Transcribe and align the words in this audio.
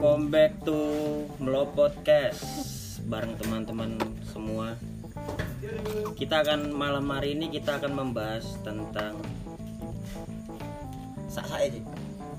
Welcome 0.00 0.32
back 0.32 0.64
to 0.64 0.80
Melo 1.44 1.68
Podcast 1.76 2.40
bareng 3.04 3.36
teman-teman 3.36 4.00
semua. 4.24 4.72
Kita 6.16 6.40
akan 6.40 6.72
malam 6.72 7.04
hari 7.12 7.36
ini 7.36 7.52
kita 7.52 7.76
akan 7.76 7.92
membahas 8.00 8.48
tentang 8.64 9.20
sak 11.28 11.52
iki. 11.68 11.84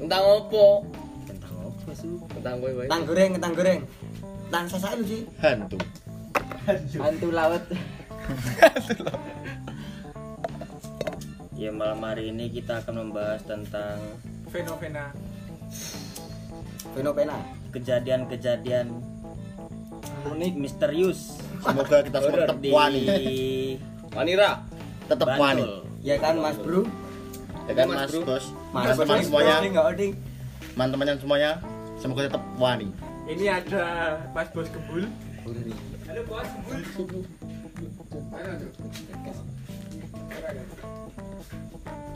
Tentang 0.01 0.41
opo? 0.41 0.89
tentang 1.29 1.53
apa 1.61 1.91
sih? 1.93 2.09
Tentang 2.33 2.65
kowe 2.65 2.71
wae. 2.81 2.89
Tang 2.89 3.05
goreng, 3.05 3.37
tang 3.37 3.53
goreng. 3.53 3.85
Tang 4.49 4.65
sak 4.65 4.81
sak 4.81 4.97
lu 4.97 5.05
sih. 5.05 5.21
hantu 5.37 5.77
Hantu 6.97 7.29
laut. 7.29 7.61
Ya 11.53 11.69
malam 11.69 12.01
hari 12.01 12.33
ini 12.33 12.49
kita 12.49 12.81
akan 12.81 13.05
membahas 13.05 13.45
tentang 13.45 14.01
fenomena 14.49 15.13
Fenomena. 16.91 17.37
kejadian-kejadian 17.71 18.91
unik 20.27 20.53
misterius 20.59 21.39
semoga 21.63 22.03
kita 22.03 22.19
semua 22.19 22.37
tetap 22.43 22.57
di 22.59 22.69
wani 22.69 23.01
Wanira. 24.11 24.59
tetap 25.07 25.27
wani. 25.39 25.63
Ya 26.03 26.19
kan 26.19 26.35
Mas 26.35 26.59
Bro? 26.59 26.83
ya 27.69 27.73
kan 27.77 27.87
Mas, 27.87 27.95
mas 27.95 28.11
bro. 28.11 28.21
bos 28.27 28.45
Mas 28.75 28.97
Bro, 28.99 29.07
semuanya 29.23 29.55
enggak 29.63 29.85
oding. 29.95 30.13
teman-temannya 30.75 31.13
semuanya 31.21 31.51
semoga 31.95 32.27
tetap 32.27 32.43
wani 32.59 32.91
ini 33.29 33.45
ada 33.47 33.83
Mas 34.35 34.49
Bos 34.51 34.67
Kebul 34.67 35.07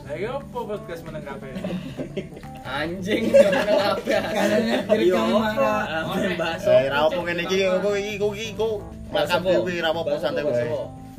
Lagi 0.06 0.22
apa 0.22 0.58
podcast 0.62 1.02
menanggapi? 1.02 1.50
Anjing 2.62 3.22
nang 3.34 3.66
kabeh. 3.66 4.20
Kalanya 4.22 4.76
Iya, 4.86 4.94
direkam 4.94 5.42
apa? 5.42 5.70
Apa 5.82 6.14
bahas 6.38 6.62
eh 6.70 6.86
ra 6.86 6.98
opo 7.10 7.26
ngene 7.26 7.42
iki 7.42 7.66
kok 7.66 7.94
iki 7.98 8.12
kok 8.14 8.32
iki 8.38 8.46
kok 8.54 8.74
makam 9.10 9.40
dhewe 9.42 9.74
ra 9.82 9.90
opo 9.90 10.14
santai 10.22 10.46
wae 10.46 10.70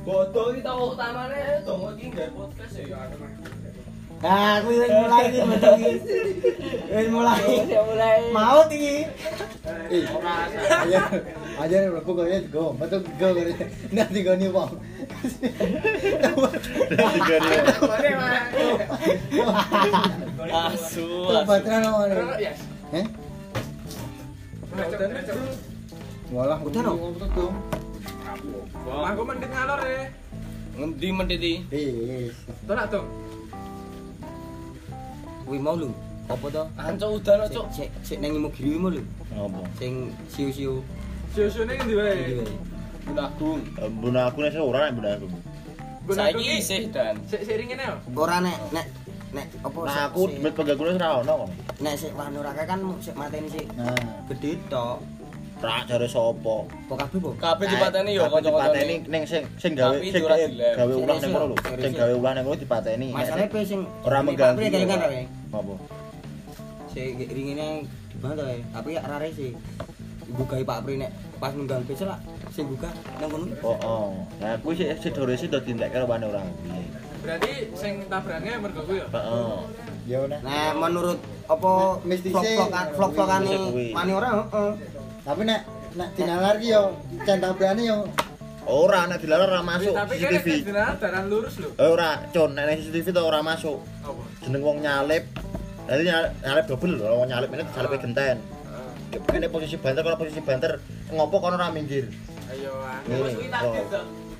Bodoh 0.07 0.55
iki 0.55 0.63
tau 0.63 0.95
utamane 0.95 1.67
dongo 1.67 1.91
iki 1.99 2.15
nggawe 2.15 2.31
podcast 2.31 2.75
ya. 2.79 2.99
Nah, 4.17 4.63
aku 4.63 4.67
wis 4.71 4.89
mulai 4.89 5.23
iki 5.35 5.39
betul 5.43 5.73
iki. 5.83 5.93
Wis 6.87 7.07
mulai. 7.11 7.43
mulai. 7.67 8.19
Mau 8.31 8.59
iki. 8.71 8.95
aja 10.87 11.01
aja 11.59 11.75
mlebu 11.91 12.11
kok 12.15 12.27
ya 12.27 12.39
go 12.47 12.71
metu 12.79 12.97
go 13.19 13.27
nanti 13.91 14.19
go 14.23 14.33
ni 14.39 14.47
wong 14.47 14.71
ngendi 30.77 31.09
mendidi 31.09 31.53
kuwi 35.47 35.63
mau 35.63 35.79
lu? 35.79 35.89
Apa 36.27 36.45
to? 36.51 36.63
Ancok 36.75 37.09
udan 37.23 37.47
cok. 37.47 37.65
Sik 37.71 37.87
cek 38.03 38.19
nang 38.19 38.35
imu 38.35 38.51
mau 38.75 38.91
lu? 38.91 38.99
Apa? 39.31 39.63
sing 39.79 40.11
siu-siu. 40.27 40.83
Siu-siu 41.31 41.63
ning 41.63 41.79
ndi 41.87 41.95
wae. 41.95 42.43
Bunagung. 43.07 43.59
buna 44.03 44.19
aku 44.27 44.37
nek 44.43 44.59
ora 44.59 44.79
nek 44.87 44.93
buna 44.99 45.09
aku 45.15 45.27
Saiki 46.07 46.43
isih 46.63 46.87
dan. 46.91 47.19
Sik 47.27 47.43
sik 47.43 47.55
ringene 47.59 47.83
yo. 47.83 47.95
Ora 48.15 48.39
nek 48.39 48.55
nek 48.71 48.85
nek 49.35 49.47
apa 49.59 49.79
nah 49.83 50.07
aku 50.07 50.31
demit 50.31 50.55
penggagune 50.55 50.95
ora 50.95 51.19
ono 51.19 51.33
kok 51.43 51.49
nek 51.83 51.93
sik 51.99 52.11
wanurake 52.15 52.63
kan 52.63 52.79
sik 53.03 53.15
mateni 53.19 53.51
sik 53.51 53.67
nah 53.75 53.91
gede 54.31 54.55
tok. 54.71 55.03
ra 55.57 55.81
jare 55.89 56.05
sapa 56.07 56.55
Kok 56.69 56.95
kabeh 57.01 57.17
po? 57.19 57.29
Kabeh 57.35 57.65
dipateni 57.65 58.13
yo 58.13 58.23
dipateni 58.29 59.03
kanca-kancane. 59.03 59.09
ning 59.09 59.23
sing 59.27 59.43
sing 59.57 59.71
gawe 59.75 59.97
sing 59.99 60.23
gawe 60.23 60.45
gawe 60.79 60.93
ulah 60.95 61.17
ning 61.17 61.31
kono 61.33 61.45
lho 61.49 61.55
sing 61.81 61.93
gawe 61.97 62.13
ulah 62.13 62.31
ning 62.37 62.43
kono 62.45 62.55
dipateni 62.61 63.07
Masalahe 63.11 63.47
pe 63.49 63.59
sing 63.65 63.81
ora 64.05 64.19
mengganggu 64.23 64.63
Pak 64.63 64.71
Pri 64.71 64.85
wae. 64.85 65.23
apa 65.27 65.73
Sik 66.93 67.29
ringine 67.29 67.67
dibantah. 68.13 68.47
Tapi 68.73 68.89
ya 68.95 69.01
rare 69.05 69.29
sih. 69.33 69.51
Buka 70.29 70.55
Pak 70.61 70.79
Pri 70.85 71.01
nek 71.01 71.11
pas 71.41 71.51
nunggang 71.57 71.83
besok 71.89 72.13
lah 72.15 72.19
sing 72.49 72.65
buka 72.67 72.89
nang 73.17 73.29
kono. 73.29 73.45
oh 73.61 73.77
oh 73.81 74.07
nah 74.39 74.55
aku 74.55 74.71
sih 74.73 74.87
sih 74.95 75.11
dore 75.11 75.33
sih 75.33 75.47
do 75.47 75.59
dintek 75.59 75.89
karo 75.89 76.05
wane 76.05 76.25
ora 76.25 76.41
Berarti 77.17 77.51
sing 77.73 78.07
tabrane 78.07 78.55
mergo 78.55 78.81
ku 78.81 78.93
yo. 78.93 79.05
heeh 79.09 79.55
ya 80.07 80.19
Nah, 80.39 80.71
menurut 80.73 81.19
apa 81.45 81.71
Nek 81.99 82.07
mistisnya- 82.07 82.55
vlog-vlogan 82.55 82.85
vlog-vlogan 82.93 83.41
Mistisnya 83.41 83.67
kuwi. 83.67 83.87
mani 83.91 84.11
ora 84.13 84.29
heeh. 84.37 84.71
tapi 85.21 85.41
nek 85.43 85.61
nek 85.93 86.09
dinalar 86.15 86.55
ki 86.55 86.67
yo 86.69 86.83
centang 87.25 87.53
berani 87.53 87.83
yo 87.85 87.99
ora 88.63 88.99
nek 89.05 89.19
dilarang 89.19 89.49
ora 89.49 89.61
masuk 89.61 89.91
Tapi 89.91 90.13
kan 90.13 90.29
CCTV 90.29 90.47
nek 90.47 90.63
dina 90.63 90.85
dalan 90.97 91.25
lurus 91.27 91.55
lho. 91.57 91.69
Eh 91.73 91.87
ora, 91.87 92.09
con, 92.29 92.51
nek 92.53 92.75
CCTV 92.77 93.07
to 93.09 93.21
ora 93.21 93.39
masuk. 93.41 93.79
Apa? 94.01 94.21
Jeneng 94.41 94.61
wong 94.61 94.77
nyalip. 94.79 95.23
Dadi 95.83 96.03
nyalip, 96.03 96.65
double 96.65 96.93
lho, 96.93 97.07
wong 97.13 97.27
nyalip 97.27 97.47
ini 97.49 97.63
disalipe 97.63 97.95
genten. 97.97 98.37
Kene 99.23 99.47
posisi 99.47 99.75
banter 99.75 100.03
kalau 100.03 100.19
posisi 100.19 100.39
banter 100.39 100.83
ngopo 101.09 101.39
kono 101.39 101.55
ora 101.55 101.71
minggir. 101.71 102.11
Ayo 102.47 102.71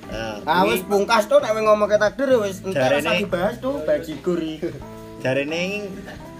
ah. 0.08 0.64
Wis 0.64 0.82
pungkas 0.88 1.28
tuh 1.28 1.38
nek 1.44 1.52
ngomong 1.52 1.88
ke 1.88 1.96
takdir 2.00 2.28
wis 2.40 2.64
entar 2.64 2.96
usah 2.96 3.20
dibahas 3.20 3.60
tuh 3.60 3.84
bajigur 3.84 4.40
iki. 4.56 4.72
jarene 5.18 5.90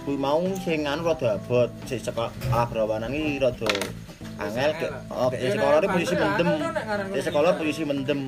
kuwi 0.07 0.15
mau 0.15 0.39
sing 0.63 0.87
anu 0.87 1.03
rada 1.03 1.35
abot, 1.35 1.67
sing 1.83 1.99
sekolah 1.99 2.31
abrawanan 2.49 3.11
iki 3.11 3.37
rada 3.43 3.67
angel 4.39 4.71
ke 4.79 4.87
oh, 5.11 5.29
di 5.35 5.51
sekolah 5.51 5.77
ini 5.83 5.87
posisi 5.91 6.15
mendem. 6.15 6.47
Di 7.11 7.21
sekolah 7.21 7.51
posisi 7.59 7.83
mendem. 7.83 8.19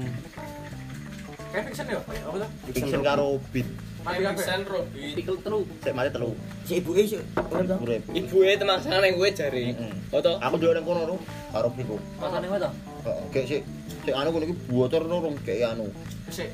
Kayak 1.51 1.63
fiction 1.71 1.85
yo. 1.87 1.99
Apa 2.03 2.37
tuh? 2.43 2.49
Fiction 2.75 3.01
karo 3.01 3.27
beat. 3.55 3.67
Mati 4.01 4.19
Robi. 4.65 5.03
Telu. 5.45 5.59
Sik 5.83 5.93
mati 5.93 6.09
telu. 6.09 6.29
Si 6.65 6.73
ibuke 6.81 7.01
sik 7.05 7.21
ora 7.37 7.61
to. 7.61 7.75
Urip. 7.85 8.01
Ibuke 8.09 8.57
temangsane 8.57 9.13
kowe 9.13 9.29
jare. 9.29 9.63
Foto. 10.09 10.31
Aku 10.41 10.55
ndelok 10.57 10.73
nang 10.73 10.85
kono 10.85 11.15
karo 11.53 11.67
biku. 11.77 11.95
Masane 12.17 12.45
kowe 12.49 12.59
to? 12.59 12.71
Heeh, 13.05 13.23
kayak 13.33 13.45
sik 13.45 13.61
sik 14.05 14.13
anu 14.17 14.29
kono 14.33 14.43
iki 14.49 14.55
buotor 14.65 15.03
nurung 15.05 15.37
kayak 15.45 15.77
anu. 15.77 15.85
Sik. 16.33 16.49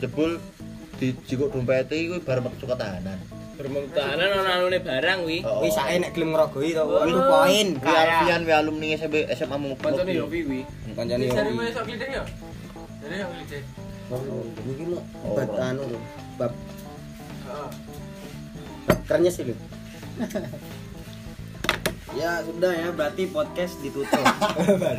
jebul 0.00 0.38
di 0.96 1.12
jikuk 1.28 1.52
dompete 1.52 1.96
kuwi 2.08 2.20
bar 2.22 2.40
metu 2.40 2.64
tahanan. 2.64 3.18
Bermentahanan 3.56 4.30
ana 4.44 4.50
anune 4.60 4.78
barang 4.84 5.18
wi. 5.24 5.40
Oh. 5.42 5.64
Wis 5.64 5.72
sae 5.72 5.96
nek 5.96 6.12
gelem 6.12 6.36
ngrogohi 6.36 6.76
to. 6.76 6.84
Wah. 6.84 7.08
Itu 7.08 7.20
poin. 7.24 7.66
Kuwi 7.80 7.96
Alfian 7.96 8.40
wi 8.44 8.52
alumni 8.52 8.88
SMP 8.94 9.24
SMA 9.32 9.56
Mumuk. 9.56 9.80
Kancane 9.80 10.12
yo 10.12 10.28
wi. 10.28 10.62
Kancane 10.92 11.24
yo. 11.24 11.32
Cari 11.34 11.50
mulai 11.50 11.72
sok 11.72 11.84
glideng 11.88 12.12
yo. 12.14 12.24
Jadi 13.02 13.14
yo 13.16 13.26
glideng. 13.32 13.64
Iki 14.06 14.84
lho 14.86 15.00
Oh, 15.26 15.34
bab 15.34 15.50
anu 15.58 15.82
lho. 15.90 15.98
Bab 16.38 16.52
Heeh. 17.46 17.70
bab 18.86 18.98
kerennya 19.10 19.30
sih 19.30 19.44
lho. 19.50 19.56
Ya 22.16 22.40
sudah 22.40 22.72
ya, 22.72 22.88
berarti 22.96 23.28
podcast 23.28 23.76
ditutup. 23.84 24.24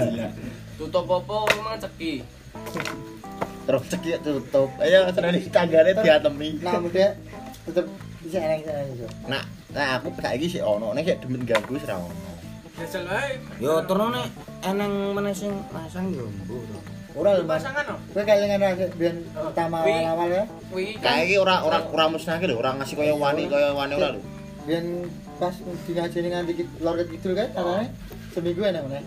Tutup 0.78 1.10
apa 1.10 1.36
memang 1.58 1.82
ceki. 1.82 2.22
Terus 3.66 3.84
cekik 3.90 4.22
tutup. 4.22 4.70
Ayo 4.78 5.10
seneni 5.10 5.42
tanggane 5.50 5.98
diatemi. 5.98 6.62
nah 6.62 6.78
muda 6.78 7.18
tetep 7.66 7.90
bisa 8.22 8.38
enak 8.38 8.62
bisa 8.62 8.74
iso 8.94 9.08
Nah, 9.26 9.42
nah 9.74 9.98
aku 9.98 10.14
saiki 10.22 10.46
sik 10.46 10.62
ono, 10.62 10.94
nek 10.94 11.10
sik 11.10 11.18
demen 11.26 11.42
ganggu 11.42 11.74
wis 11.74 11.90
ra 11.90 11.98
ono. 11.98 12.14
Yo 13.58 13.82
turun 13.90 14.14
nek 14.14 14.30
eneng 14.62 15.18
meneh 15.18 15.34
sing 15.34 15.58
pasang 15.74 16.14
yo 16.14 16.30
mbuh 16.46 16.62
to. 16.70 16.78
Ora 17.18 17.30
lho 17.34 17.44
mas 17.50 17.64
kowe 18.14 18.24
kalingan 18.24 18.62
aja 18.62 18.86
biyen 18.94 19.18
utama 19.34 19.82
Wi. 19.82 20.06
awal 20.06 20.30
ya 20.30 20.44
Kuwi 20.70 20.86
Kayak 21.02 21.24
iki 21.26 21.36
ora 21.42 21.56
ora 21.66 21.78
ora 21.90 22.06
musnahke 22.14 22.46
lho, 22.46 22.56
ora 22.62 22.78
ngasih 22.78 22.96
kaya 22.96 23.14
wani 23.18 23.44
kaya 23.50 23.74
wani 23.74 23.94
ora 23.98 24.10
lho. 24.14 24.22
biyen 24.70 24.86
pas 25.42 25.56
di 25.58 25.92
ngajeni 25.98 26.28
nganti 26.30 26.54
lor 26.82 26.98
kidul 27.02 27.34
kan 27.34 27.48
katanya 27.54 27.90
seminggu 28.34 28.62
enak 28.62 28.84
mana 28.86 29.02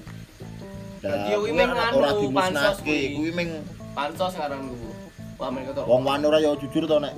Dadi 1.01 1.33
kuwi 1.33 1.49
kuwi 1.49 1.53
meng 1.57 1.71
ora 1.73 1.85
anu, 2.13 2.21
dimusnahke, 2.29 2.85
kuwi. 2.85 3.17
kuwi 3.17 3.31
meng 3.33 3.51
pansos 3.97 4.35
men 4.37 5.63
ketok. 5.65 5.85
wong 5.89 6.03
wani 6.05 6.25
ora 6.29 6.39
ya 6.45 6.53
jujur 6.53 6.85
to 6.85 6.97
nek 7.01 7.17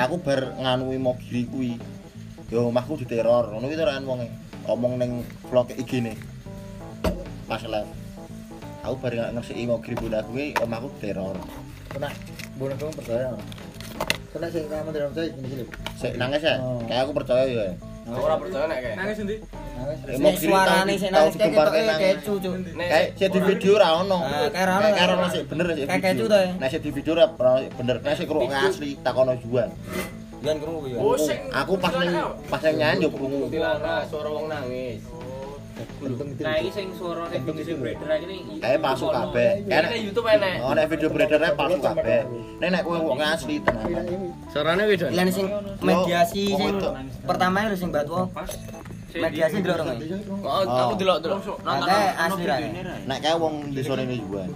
aku 0.00 0.16
bar 0.24 0.56
nganui 0.56 0.96
mogiri 0.96 1.44
kuwi. 1.44 1.72
Yo 2.50 2.66
omahku 2.66 2.98
diteror, 2.98 3.52
ngono 3.52 3.68
kuwi 3.68 3.76
to 3.78 3.84
ran 3.86 4.02
wonge. 4.08 4.26
Omong 4.66 4.96
ning 4.98 5.22
vlog 5.52 5.68
IG 5.76 6.02
ne. 6.02 6.16
Pas 7.46 7.62
live. 7.62 7.99
Aku 8.80 8.94
bar 8.96 9.12
nggak 9.12 9.30
ngersiki 9.36 9.68
mogiri 9.68 9.94
bunda 10.00 10.24
kuwi 10.24 10.56
omahku 10.56 10.88
diteror. 10.96 11.36
kena 11.90 12.08
bono 12.54 12.74
kamu 12.78 12.92
percaya 13.02 13.34
kena 14.30 14.46
sih 14.46 14.62
kamu 14.70 14.94
tidak 14.94 15.08
percaya 15.10 15.28
gini 15.34 15.46
gini 15.50 15.64
Sik 15.98 16.12
nangis 16.16 16.42
ya? 16.46 16.56
Oh. 16.62 16.78
Kayak 16.86 17.00
aku 17.02 17.12
percaya 17.18 17.44
ya. 17.50 17.66
Aku 18.08 18.20
ora 18.24 18.36
percaya 18.38 18.64
nek 18.70 18.78
kayak. 18.78 18.96
Nangis 18.96 19.16
endi? 19.20 19.36
nangis 19.74 19.98
Eh, 20.06 20.36
suarane 20.38 20.94
sing 20.96 21.10
nangis 21.10 21.34
kayak 21.34 21.98
kecu 21.98 22.32
cuk. 22.38 22.54
Kayak 22.78 23.04
sik 23.18 23.28
di 23.34 23.40
video 23.42 23.72
ra 23.76 23.88
ono. 24.00 24.18
Kayak 24.22 24.64
ra 24.64 24.72
ono, 24.78 24.80
Kayak 24.80 24.94
kayak 24.96 25.10
ono 25.10 25.18
ra 25.20 25.28
sik 25.34 25.44
bener 25.50 25.64
sik 25.74 25.86
Kayak 25.90 26.00
video. 26.00 26.08
kecu 26.14 26.24
to, 26.24 26.36
ya? 26.38 26.50
Nek 26.56 26.68
sik 26.70 26.80
di 26.80 26.90
video 26.94 27.12
ra 27.18 27.26
bener. 27.76 27.96
Nek 28.00 28.14
sik 28.16 28.26
krungu 28.30 28.54
asli 28.54 28.90
takono 29.02 29.32
juan. 29.42 29.68
Jangan 30.40 30.56
krungu 30.62 30.86
yo. 30.88 30.98
Sing 31.20 31.38
Aku 31.52 31.72
pas 31.76 31.92
ning 32.00 32.14
pas 32.48 32.60
ning 32.64 32.76
nyanyi 32.80 33.04
yo 33.04 33.10
krungu. 33.10 33.50
Kuntilanak 33.50 34.06
suara 34.08 34.28
wong 34.30 34.46
nangis. 34.46 35.02
Itu. 36.00 36.24
Nah, 36.40 36.54
iki 36.60 36.70
sing 36.72 36.86
suara 36.96 37.24
sing 37.30 37.42
video 37.44 37.74
beredar 37.80 38.08
iki 38.16 38.26
ning 38.28 38.40
Kayak 38.60 38.78
palsu 38.82 39.06
kabeh. 39.08 39.50
Kayak 39.66 39.82
di 39.92 39.98
YouTube 40.06 40.28
enek. 40.28 40.54
Oh, 40.62 40.72
nek 40.72 40.86
video 40.90 41.08
beredarnya 41.12 41.50
palsu 41.56 41.78
kabeh. 41.80 42.20
Nek 42.60 42.68
nek 42.72 42.82
kowe 42.86 42.98
wong 43.00 43.20
asli 43.20 43.56
tenan. 43.64 44.04
Suarane 44.52 44.82
wedok. 44.88 45.08
Lan 45.12 45.28
sing 45.32 45.46
mediasi 45.80 46.44
sing 46.54 46.74
pertama 47.24 47.68
lho 47.68 47.76
sing 47.76 47.90
batu. 47.90 48.28
Mediasi 49.10 49.58
delok 49.58 49.76
rong. 49.82 49.98
Oh, 50.46 50.62
aku 50.62 50.94
delok-delok. 51.02 51.40
Oke, 51.58 51.98
asli 52.14 52.42
ra. 52.46 52.56
Nek 53.10 53.18
kayak 53.20 53.36
wong 53.42 53.74
desone 53.74 54.06
ini 54.06 54.22
juga. 54.22 54.46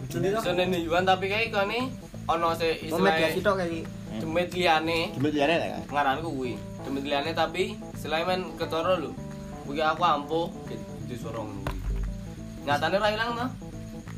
Senene 0.41 0.79
Yuan 0.79 1.03
tapi 1.03 1.27
kayak 1.27 1.51
kene 1.51 1.91
ono 2.25 2.57
se 2.57 2.81
Mau 2.89 3.03
mediasi 3.05 3.37
istilah 3.37 3.45
tok 3.45 3.55
kayak 3.61 3.73
iki. 3.73 3.83
demit 4.15 4.49
liyane. 4.55 5.01
Demit 5.19 5.33
liyane 5.35 5.55
nek. 5.59 5.71
ngaran 5.91 6.23
kuwi 6.23 6.55
demit 6.87 7.03
liyane 7.03 7.31
tapi 7.35 7.75
selain 7.99 8.25
men 8.25 8.41
ketara 8.55 8.95
lho 9.01 9.11
kuwi 9.67 9.81
aku 9.83 10.03
ampuh 10.05 10.47
di 11.15 11.23
sorong 11.23 11.49
kuwi 11.63 11.79
nyatane 12.67 12.95
ora 12.99 13.09
ilang 13.15 13.31
to 13.33 13.47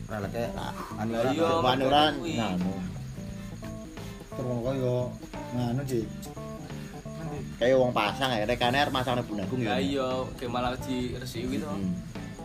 Ora 0.06 0.18
lek 0.22 0.34
anu 0.96 1.12
iya. 1.34 1.48
Ora 1.58 2.02
kuwi. 2.14 2.32
nganu. 2.38 2.72
Terus 4.32 4.58
koyo 4.62 4.96
nganu 5.50 5.82
sih. 5.82 6.04
Kayak 7.58 7.76
wong 7.80 7.90
pasang 7.90 8.30
ya, 8.32 8.46
rekane 8.46 8.78
arep 8.78 8.94
masang 8.94 9.18
Bundagung 9.26 9.58
ya 9.58 9.76
ya. 9.76 9.82
iya 9.82 10.46
malah 10.46 10.78
di 10.78 11.18
resi 11.18 11.42
kuwi 11.42 11.58
to 11.58 11.66
Hmm. 11.66 11.90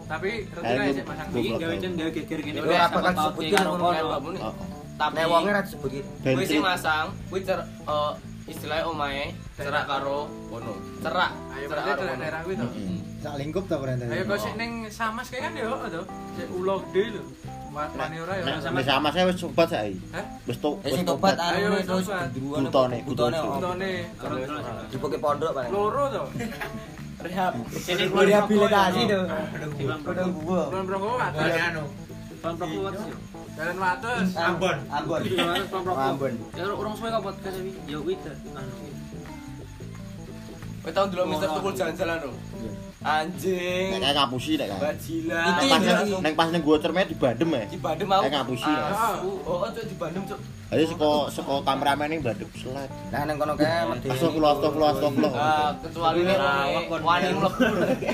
Tapi 0.09 0.50
gitu. 0.50 0.59
sih 0.92 1.06
pasang. 1.06 1.27
Iki 1.31 1.50
gawe 1.56 1.75
gawe 1.77 2.09
geger 2.12 2.39
gini. 2.42 2.57
Ora 2.59 2.75
apa 2.81 2.98
kan 3.00 3.13
disebutin 3.13 3.53
karo 3.53 3.71
kono. 3.77 4.51
tapi 4.98 5.15
Nek 5.15 5.27
wonge 5.30 5.50
ra 5.53 5.62
disebut 5.62 5.89
iki. 5.94 6.01
kuwi 6.25 6.44
sing 6.44 6.62
masang 6.62 7.07
kuwi 7.30 7.39
cer 7.42 7.59
eh, 7.62 8.12
istilahnya 8.50 8.89
omahe 8.89 9.25
cerak 9.53 9.86
karo 9.86 10.25
kono 10.50 10.74
cerak 11.00 11.31
Ayo 11.53 11.65
cerak 11.69 11.83
karo 11.86 12.01
daerah 12.01 12.09
kono 12.09 12.21
daerah 12.25 12.39
kuwi 12.42 12.56
to. 12.57 12.65
Sak 13.22 13.38
lingkup 13.38 13.70
ta 13.70 13.78
berarti. 13.78 14.10
Ayo 14.10 14.24
kok 14.26 14.40
sik 14.42 14.54
ning 14.58 14.90
Samas 14.90 15.30
kan 15.30 15.54
yo 15.54 15.78
to. 15.94 16.02
Sik 16.34 16.50
ulo 16.58 16.82
gede 16.90 17.22
lho. 17.22 17.24
Wani 17.70 18.18
ora 18.18 18.34
yo. 18.42 18.44
Sama 18.82 19.14
saya 19.14 19.30
wis 19.30 19.38
sobat 19.38 19.70
saiki. 19.70 20.02
Hah? 20.10 20.26
Wis 20.50 20.58
to. 20.58 20.82
Eh 20.82 20.90
sing 20.90 21.06
tobat 21.06 21.38
Ayo, 21.38 21.70
anu 21.70 21.78
wis 21.78 22.10
Butone, 22.34 22.98
butone. 23.06 23.38
butone. 23.38 23.92
Dipoke 24.90 25.18
pondok 25.22 25.54
paling. 25.54 25.70
loro 25.70 26.04
to. 26.10 26.24
rehab 27.22 27.54
Sini 27.78 28.10
Rehabilitasi 28.10 29.02
tuh. 29.06 29.26
Timbang 29.78 30.02
Kodong 30.02 30.32
gua. 30.42 30.62
Wates. 30.74 31.62
Kon 32.42 32.54
proko 32.58 32.78
wates 32.90 33.06
yo. 33.06 33.18
Jalan 33.54 33.78
wates. 33.78 34.30
Ambon. 34.34 34.78
Ambon. 34.90 35.22
Kon 35.70 35.82
proko. 35.86 36.02
Ambon. 36.02 36.34
Ya 36.58 36.64
urung 36.74 36.98
suwe 36.98 37.14
kok 37.14 37.22
podcast 37.22 37.58
iki. 37.62 37.72
Ya 37.86 37.98
kuwi 38.02 38.18
anu. 38.58 38.74
kowe 40.82 40.90
tau 40.90 41.06
delok 41.14 41.26
Mister 41.30 41.50
Tukul 41.54 41.74
jalan-jalan 41.78 42.18
lho 42.26 42.32
anjing 43.01 43.98
Nek 43.98 44.00
kayak 44.06 44.13
ngapusi 44.13 44.51
nek 44.62 44.69
Itu 44.69 45.25
Nek 45.25 45.69
pas 45.74 45.81
nek 46.21 46.33
pas 46.38 46.48
ning 46.53 46.62
gua 46.62 46.77
cermet 46.77 47.09
di 47.09 47.18
Bandem 47.18 47.50
ya. 47.50 47.65
di 47.65 47.77
ngapusi. 48.06 48.69
Nek. 48.69 48.94
asu 48.94 49.31
oh 49.42 49.65
oh, 49.65 49.69
cuk 49.74 49.86
di 49.89 49.95
Bandung 49.98 50.25
cuk 50.30 50.39
Ayo 50.71 50.88
saka 50.88 51.09
saka 51.33 51.53
kameramen 51.65 52.07
ning 52.13 52.21
Bandem 52.21 52.50
selek. 52.53 52.89
Nah 53.09 53.21
nang 53.25 53.36
kono 53.42 53.53
kae 53.57 53.89
medeni. 53.89 54.13
Astagfirullah, 54.13 54.51
astagfirullah, 54.53 54.92
astagfirullah. 54.94 55.33
ah 55.33 55.69
kecuali 55.81 56.21
kon. 56.88 57.01
wani 57.01 57.27
mlebu 57.33 57.62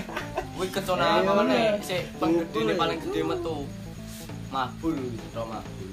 kuwi 0.58 0.68
kecona 0.74 1.22
apa 1.22 1.32
meneh 1.46 1.78
sik 1.86 2.02
penggedene 2.18 2.74
paling 2.74 2.98
gede 2.98 3.22
metu 3.30 3.56
mabul 4.50 4.96
gitu 4.98 5.42
mabul 5.46 5.90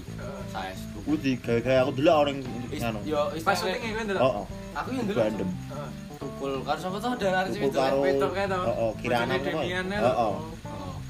saestu 0.48 0.98
Kuwi 1.04 1.20
digawe-gawe 1.20 1.84
aku 1.84 1.90
delok 2.00 2.16
orang 2.16 2.36
nganu. 2.72 3.00
yo 3.04 3.28
Pas 3.44 3.52
syuting 3.60 3.92
kuwi. 3.92 4.16
Oh, 4.16 4.40
oh. 4.40 4.46
aku 4.72 4.88
yang 4.96 5.04
dulu 5.04 5.18
Bandem. 5.20 5.48
Heeh. 5.68 6.03
Tukul 6.24 6.52
sapa 6.64 6.96
to 6.96 7.08
dan 7.20 7.32
arep 7.36 7.52
Tukul 7.52 7.68
itu 7.68 7.76
karo 7.76 8.28
kae 8.32 8.46
to. 8.48 8.60
Oh, 8.64 8.74
oh, 8.80 8.90
Kirana 8.96 9.34
ya? 9.36 9.80
lho. 9.84 10.00
Oh, 10.00 10.16
oh. 10.16 10.34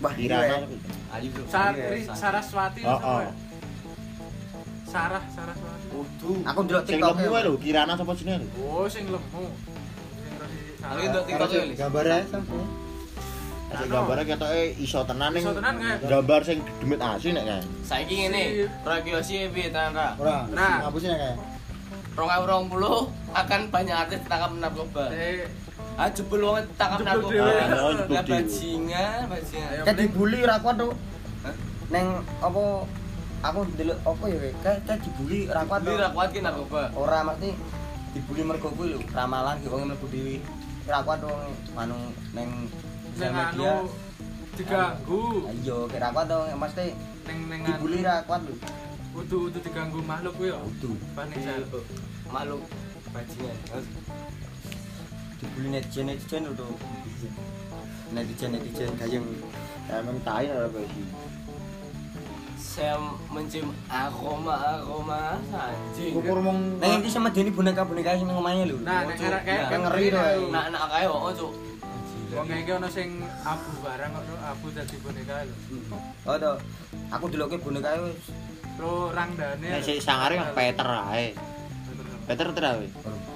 Wah, 0.03 0.13
Kirana. 0.19 0.55
iya. 0.59 1.15
ayo 1.15 1.27
bro 1.31 1.45
Satri 1.47 2.01
Saraswati 2.11 2.83
Oh, 2.83 2.99
sapa 2.99 3.07
oh. 3.07 3.21
ya? 3.23 3.33
Sarah 4.91 5.23
Saraswati. 5.31 5.87
Aku 6.51 6.59
ndelok 6.67 6.83
Sing 6.87 6.99
TikTok. 6.99 7.15
lemu 7.23 7.37
lho, 7.47 7.53
Kirana 7.63 7.93
sapa 7.95 8.13
jenenge 8.19 8.43
lho? 8.43 8.49
Oh, 8.59 8.87
sing 8.91 9.05
lemu. 9.07 9.45
Sing 9.47 10.35
aku 10.83 10.99
Sarah. 10.99 11.11
ndok 11.15 11.25
TikTok 11.31 11.49
ya 11.55 11.63
gambarnya 11.79 12.19
sampe. 12.27 12.59
Sing 13.75 13.91
gambare 13.91 14.23
ketoke 14.23 14.63
iso 14.79 15.03
tenan 15.03 15.31
ning 15.35 15.43
gambar 16.07 16.41
sing 16.47 16.59
demit 16.79 17.01
asli 17.03 17.31
nek 17.35 17.43
kae. 17.43 17.63
saiki 17.83 18.15
ngene 18.23 18.43
Rakyosi 18.87 19.51
piye 19.51 19.69
tenan 19.75 19.95
ra 19.99 20.15
Ora. 20.15 20.47
Ngapusnya 22.15 22.47
kayak. 22.47 22.71
2020 22.71 23.35
akan 23.35 23.61
banyak 23.71 23.97
artis 23.97 24.19
ditangkap 24.23 24.51
narkoba. 24.59 25.05
Eh, 25.11 25.47
Ah 25.95 26.11
jebul 26.11 26.43
wong 26.43 26.59
Jeblok 26.75 27.07
narkoba. 27.07 27.35
jeblok 27.35 28.11
Lah 28.11 28.25
bajingan, 28.27 29.19
bajingan. 29.31 29.83
Kayak 29.87 29.97
dibully 29.99 30.41
ra 30.43 30.57
kuat 30.59 30.75
tuh. 30.79 30.93
Neng 31.91 32.07
apa 32.43 32.63
aku 33.45 33.61
ndelok 33.77 33.99
apa 34.03 34.25
ya 34.27 34.39
kayak 34.65 34.79
kayak 34.87 34.99
dibully 35.07 35.41
ra 35.47 35.63
kuat 35.63 35.81
Beli 35.87 35.91
tuh. 35.95 35.99
ra 36.03 36.09
kuat 36.11 36.29
ki 36.35 36.41
narkoba. 36.43 36.83
Ora 36.99 37.19
mesti 37.23 37.51
dibully 38.11 38.43
mergo 38.43 38.69
kuwi 38.75 38.87
lho, 38.95 38.99
ramalan 39.11 39.55
ki 39.63 39.67
wong 39.71 39.83
mlebu 39.87 40.07
dhewe. 40.11 40.37
Ra 40.91 40.99
kuat 41.07 41.21
wong 41.23 41.43
anu 41.79 41.99
neng 42.35 42.49
sing 43.15 43.31
sosial 43.31 43.31
anu 43.31 43.39
media. 43.39 43.73
diganggu. 44.55 45.23
Ayo, 45.51 45.77
kayak 45.87 46.03
ra 46.03 46.09
kuat 46.11 46.27
tuh 46.27 46.43
mesti 46.55 46.87
Ning 47.25 47.39
ning 47.49 47.61
dibully 47.63 48.03
ra 48.03 48.23
kuat 48.27 48.43
lho. 48.43 48.55
Udu-udu 49.15 49.59
diganggu 49.63 50.03
makhluk 50.03 50.35
kuwi 50.35 50.51
yo. 50.51 50.59
Udu. 50.67 50.99
Panik 51.15 51.39
sel. 51.39 51.63
Makhluk 52.35 52.63
bajingan. 53.15 53.57
Dibully 55.39 55.69
netizen 55.71 56.11
netizen 56.11 56.51
tuh. 56.59 56.75
Netizen 58.11 58.51
netizen 58.59 58.91
gayeng. 58.99 59.27
Emang 59.87 60.19
tai 60.27 60.51
ora 60.51 60.67
kowe 60.67 60.83
iki. 60.83 61.05
Saya 62.59 62.99
mencium 63.31 63.71
aroma 63.87 64.83
aroma 64.83 65.39
anjing. 65.39 66.19
Ukur 66.19 66.43
mong 66.43 66.83
iki 66.83 67.07
sama 67.07 67.31
Deni 67.31 67.55
boneka-boneka 67.55 68.19
sing 68.19 68.27
nang 68.27 68.43
omahe 68.43 68.67
lho. 68.67 68.83
Nah, 68.83 69.07
nek 69.07 69.47
kayak 69.47 69.71
Nah, 69.71 69.79
ngeri 69.79 70.07
eh. 70.11 70.43
Nak 70.51 70.67
nak 70.75 70.91
kae 70.91 71.07
kok 71.07 71.23
cuk. 71.39 71.53
Wong 72.35 72.47
kayak 72.51 72.83
ono 72.83 72.89
sing 72.91 73.23
abu 73.47 73.71
barang 73.79 74.11
kok 74.11 74.43
abu 74.43 74.67
dadi 74.75 74.97
boneka 74.99 75.47
lho. 75.47 75.55
Oh 76.27 76.35
toh. 76.35 76.59
Aku 77.15 77.31
deloke 77.31 77.63
boneka 77.63 77.95
wis 78.03 78.35
Lo 78.81 79.11
rangdane. 79.15 79.67
Nek 79.71 79.83
sing 79.83 79.97
sangare 80.03 80.35
yang 80.39 80.51
Peter 80.55 80.89
ae. 80.89 81.29
Peter 82.25 82.49
terawe. 82.57 82.87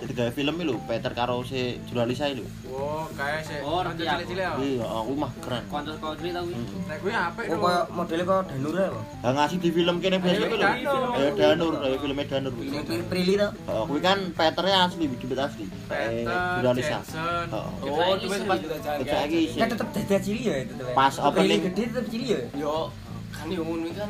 Jadi 0.01 0.13
gawe 0.17 0.31
film 0.33 0.57
lho, 0.65 0.81
Peter 0.89 1.13
karo 1.13 1.45
si 1.45 1.77
jurnalis 1.85 2.25
ae 2.25 2.33
lho. 2.41 2.45
Oh, 2.73 3.05
kayak 3.13 3.45
sih. 3.45 3.61
Oh, 3.61 3.85
aku. 3.85 4.01
cilik-cilik 4.01 4.45
ya. 4.49 4.57
Iya, 4.57 4.87
aku 4.89 5.13
mah 5.13 5.31
keren. 5.45 5.63
Konco 5.69 5.93
country 6.01 6.33
tau 6.33 6.49
kuwi. 6.49 6.57
Nek 6.89 6.97
kuwi 7.05 7.13
apik 7.13 7.45
Oh 7.53 7.59
koyo 7.61 7.81
modele 7.93 8.23
koyo 8.25 8.41
Danura 8.49 8.85
apa? 8.89 9.01
Lah 9.21 9.33
ngasih 9.37 9.57
di 9.61 9.69
film 9.77 9.97
kene 10.01 10.17
biasa 10.25 10.41
Ayo, 10.41 10.49
lho. 10.49 10.57
Danur. 10.57 11.09
Ayo 11.21 11.31
Danur, 11.37 11.73
ayo 11.85 11.97
filmnya 12.01 12.25
Danur. 12.33 12.53
kuwi. 12.57 12.69
Pri- 12.81 13.07
Prilly 13.13 13.35
to. 13.37 13.49
Oh, 13.69 13.85
kuwi 13.85 14.01
kan 14.01 14.19
Peternya 14.33 14.79
asli, 14.89 15.05
demit 15.05 15.37
asli. 15.37 15.65
Eh, 15.69 15.69
Peter, 15.85 16.41
jurnalis 16.57 16.89
ah. 16.89 17.03
Jensen. 17.05 17.47
Oh. 17.53 17.69
Duwe 17.85 18.05
lagi 18.49 19.41
sih. 19.53 19.61
Kan 19.61 19.69
tetep 19.69 19.89
dada 19.93 20.17
cilik 20.17 20.43
ya 20.49 20.55
itu. 20.65 20.73
Teh. 20.81 20.95
Pas 20.97 21.15
opening. 21.21 21.61
gede 21.69 21.83
tetep 21.93 22.07
cilik 22.09 22.29
ya. 22.33 22.41
Yo 22.57 22.89
kan 23.37 23.53
yo 23.53 23.61
ngono 23.69 23.93
kan. 23.93 24.09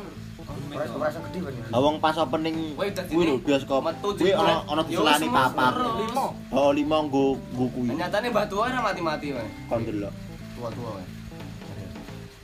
Kan. 0.49 1.73
Awang 1.73 1.97
pas 1.97 2.15
opening 2.17 2.73
kuwi 2.77 3.23
lho 3.25 3.37
bioskop. 3.41 3.83
Kuwi 4.01 4.31
ono 4.33 4.81
Yo, 4.85 5.01
diselani 5.01 5.27
papat. 5.29 5.71
seru. 5.73 5.89
Limo. 6.05 6.25
Oh, 6.53 6.69
lima 6.73 6.97
nggo 7.05 7.37
nggo 7.53 7.65
kuwi. 7.73 7.89
Nyatane 7.97 8.27
batu 8.29 8.55
ora 8.61 8.79
mati-mati 8.81 9.33
wae. 9.33 9.49
Kon 9.69 9.81
delok. 9.85 10.13
Tua-tua 10.57 10.89
wae. 10.97 11.05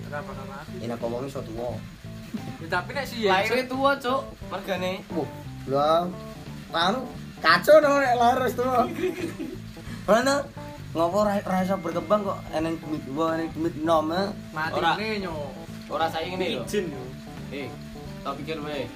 Ora 0.10 0.20
mati. 0.26 0.76
Enak 0.86 0.98
kok 1.02 1.10
wong 1.10 1.24
iso 1.30 1.42
tuwa. 1.46 1.78
Ya, 2.62 2.68
Tapi 2.68 2.90
nek 2.92 3.06
si 3.08 3.16
Jensen 3.24 3.66
tua, 3.70 3.92
Cuk. 3.96 4.22
Mergane. 4.52 4.92
Wah, 5.66 6.04
lah 6.72 6.90
anu 6.92 7.00
kacau 7.42 7.78
dong 7.82 7.96
nek 8.02 8.16
lahir 8.20 8.40
wis 8.46 8.56
tuwa. 8.58 8.84
Mana 10.06 10.36
ngopo 10.94 11.18
ra 11.26 11.58
iso 11.64 11.76
berkembang 11.82 12.22
kok 12.26 12.40
eneng 12.54 12.74
demit 12.82 13.04
dua 13.10 13.26
eneng 13.38 13.50
demit 13.54 13.76
nom 13.82 14.08
eh. 14.14 14.28
mati 14.54 14.78
Ora. 14.82 14.94
ne 14.98 15.08
nyo. 15.24 15.34
Ora 15.90 16.06
saiki 16.10 16.36
ngene 16.36 16.46
lho. 16.58 16.64
Izin 16.66 16.86
yo. 16.92 17.02
Eh, 17.54 17.68
tak 18.26 18.34
pikir 18.42 18.58
wae. 18.66 18.90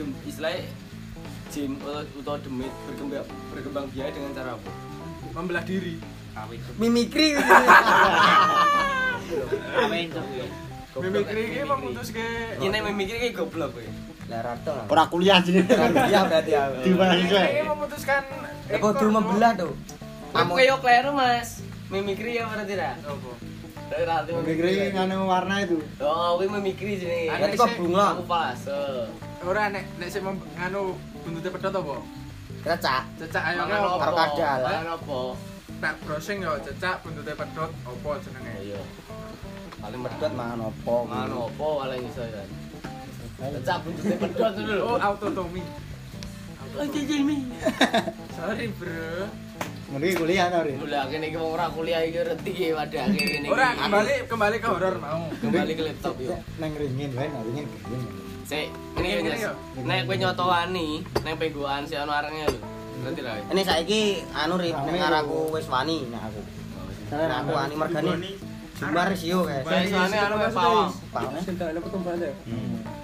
Dem 0.00 0.08
istilahnya 0.24 0.64
jin 1.52 1.76
atau, 1.84 2.40
demit 2.40 2.72
berkembang 2.88 3.28
berkembang 3.52 3.84
biak 3.92 4.16
dengan 4.16 4.32
cara 4.32 4.56
apa? 4.56 4.70
Membelah 5.36 5.64
diri. 5.68 6.00
Kawin. 6.32 6.56
mimikri 6.80 7.36
gitu. 7.36 7.44
Kawin 9.76 10.08
cok 10.08 10.24
kuwi. 10.24 10.48
Mimikri 11.04 11.42
Ini 11.60 13.28
goblok. 13.36 13.76
Lah 14.32 14.40
lah. 14.56 14.88
Ora 14.88 15.04
kuliah 15.12 15.44
sini. 15.44 15.60
Iya 15.68 16.24
berarti 16.24 16.52
aku. 16.60 16.80
Di 16.80 16.90
mahasiswa. 16.96 17.40
Mimikri 17.44 17.68
memutuskan 17.68 18.22
Lah 18.72 18.78
kok 18.80 18.92
dulu 18.96 19.10
membelah 19.20 19.52
tuh. 19.52 19.76
Kamu 20.32 20.56
kayak 20.56 20.80
kleru, 20.80 21.12
Mas. 21.12 21.60
Mimikri 21.92 22.40
ya 22.40 22.48
berarti 22.48 22.72
ra? 22.80 22.96
Apa? 23.04 23.51
Mimikri 23.92 24.92
nganu 24.92 25.28
warna 25.28 25.54
itu. 25.62 25.76
Oh, 26.00 26.40
kuwi 26.40 26.48
mimikri 26.48 26.96
sini. 26.96 27.28
Berarti 27.28 27.56
kok 27.60 27.70
bunga. 27.76 28.06
Aku 28.16 28.24
fase. 28.24 28.80
Ora 29.42 29.68
nek 29.68 29.84
nek 30.00 30.08
sing 30.08 30.22
mem- 30.24 30.48
nganu 30.56 30.96
buntute 31.22 31.48
pedhot 31.52 31.74
apa? 31.76 31.96
Kecak. 32.62 33.02
Cecak 33.20 33.42
ayo 33.52 33.60
apa? 33.68 33.96
Karo 34.00 34.14
kadal. 34.16 34.60
Mangan 34.64 34.88
apa? 34.96 35.20
Tak 35.82 35.94
browsing 36.06 36.38
yo 36.40 36.52
cecak 36.62 37.02
buntute 37.04 37.32
pedhot 37.34 37.70
apa 37.84 38.10
jenenge? 38.24 38.54
Iya. 38.62 38.82
paling 39.82 39.98
Pedot 39.98 40.32
mangan 40.38 40.70
opo? 40.70 40.94
mangan 41.10 41.30
opo 41.50 41.68
paling 41.82 42.06
iso 42.06 42.22
ya 42.22 42.42
Cak 43.66 43.78
buntutnya 43.82 44.14
pedot 44.22 44.52
dulu 44.54 44.74
Oh, 44.86 44.96
autotomi. 45.02 45.62
Oh, 46.78 46.86
Jimmy. 46.86 47.50
Sorry, 48.32 48.70
Bro. 48.78 49.26
Iki 49.92 50.16
kuliah 50.16 50.48
ta, 50.48 50.64
Rin? 50.64 50.80
Mulai 50.80 50.98
akhirnya 51.04 51.28
kita 51.28 51.44
ora 51.44 51.66
kuliah 51.68 52.00
iki 52.00 52.20
reti 52.24 52.50
iki 52.56 52.66
pada 52.72 52.98
akhirnya 53.04 53.36
ini. 53.44 53.48
Ora 53.52 53.68
kembali 53.76 54.14
kembali 54.24 54.56
ke 54.56 54.68
horor 54.72 54.94
mau. 54.96 55.22
kembali 55.36 55.72
ke 55.76 55.82
laptop 55.84 56.16
yuk. 56.16 56.38
Nang 56.56 56.72
ringin 56.80 57.10
wae, 57.12 57.28
nang 57.28 57.42
ringin 57.44 57.66
ringin. 57.68 58.10
Sik, 58.48 58.68
ini 58.96 59.08
yo. 59.36 59.52
Nek 59.84 60.08
kowe 60.08 60.16
nyotowani, 60.16 60.88
nek 61.20 61.34
penggoan 61.36 61.84
si 61.84 61.94
ono 62.00 62.12
arenge 62.16 62.44
lho. 62.48 62.58
Ngerti 63.02 63.20
ra? 63.20 63.32
Ini 63.52 63.62
saiki 63.68 64.00
anu 64.32 64.54
rip 64.56 64.76
nek 64.76 64.96
ngaraku 64.96 65.38
wis 65.52 65.66
wani 65.68 66.08
nek 66.08 66.20
aku. 66.24 66.40
Nek 67.12 67.36
aku 67.44 67.50
wani 67.52 67.74
mergane. 67.76 68.12
Jumbar 68.82 69.08
sio 69.14 69.38
guys. 69.46 69.62
Wis 69.62 69.94
ane 69.94 70.16
anu 70.18 70.34
wis 70.42 70.50
pawang. 70.50 70.90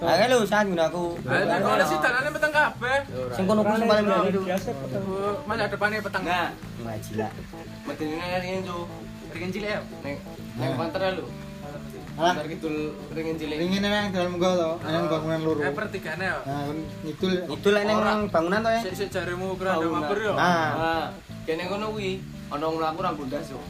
Ayo 0.02 0.24
lu 0.26 0.38
saat 0.42 0.66
gunaku. 0.66 1.04
Nek 1.22 1.58
kono 1.62 1.84
sih 1.86 1.98
dalane 2.02 2.30
peteng 2.34 2.52
kabeh. 2.52 2.98
Sing 3.34 3.44
kono 3.46 3.60
kuwi 3.62 3.78
sing 3.78 3.86
paling 3.86 4.06
itu. 4.26 4.40
Oh, 4.42 5.34
Mas 5.46 5.62
depannya 5.70 6.02
peteng. 6.02 6.24
Nah, 6.26 6.50
Ngajila. 6.82 7.28
medine 7.86 8.18
ringin 8.42 8.60
cu. 8.66 8.78
Ringin 9.30 9.50
cilik 9.54 9.70
ya. 9.70 9.80
Nek 10.02 10.16
nek 10.58 10.70
panter 10.74 11.02
lho. 11.14 11.26
Alah, 12.18 12.34
kidul 12.42 12.74
ringin 13.14 13.36
cilik. 13.38 13.56
ringin 13.62 13.78
nang 13.78 14.10
dalam 14.10 14.42
gua 14.42 14.50
to, 14.58 14.70
nang 14.82 15.06
bangunan 15.06 15.40
loro. 15.46 15.60
Eh 15.62 15.70
pertigane 15.70 16.24
ya. 16.26 16.38
Nah, 16.42 16.74
ngidul 17.06 17.72
lek 17.74 17.84
ning 17.86 17.98
bangunan 18.34 18.58
to 18.66 18.70
ya. 18.74 18.80
Sik 18.82 18.94
sik 18.98 19.08
jaremu 19.14 19.54
keranda 19.54 19.86
Bangunan. 19.86 20.02
mabur 20.02 20.18
ya. 20.18 20.32
Nah, 20.34 20.66
Nah, 20.74 21.06
kene 21.46 21.70
kono 21.70 21.94
kuwi 21.94 22.18
ono 22.50 22.66
mlaku 22.74 22.98
ra 23.02 23.10
bundas 23.14 23.46
yo. 23.54 23.62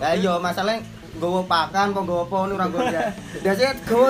Ya 0.00 0.08
iya 0.16 0.32
masalah 0.40 0.78
nggawa 1.12 1.40
pakan 1.44 1.92
apa 1.92 2.00
nggawa 2.00 2.22
apa 2.24 2.36
ora 2.48 2.64
nggawa. 2.66 2.84
Biasanya 3.44 3.72
nggawa 3.84 4.08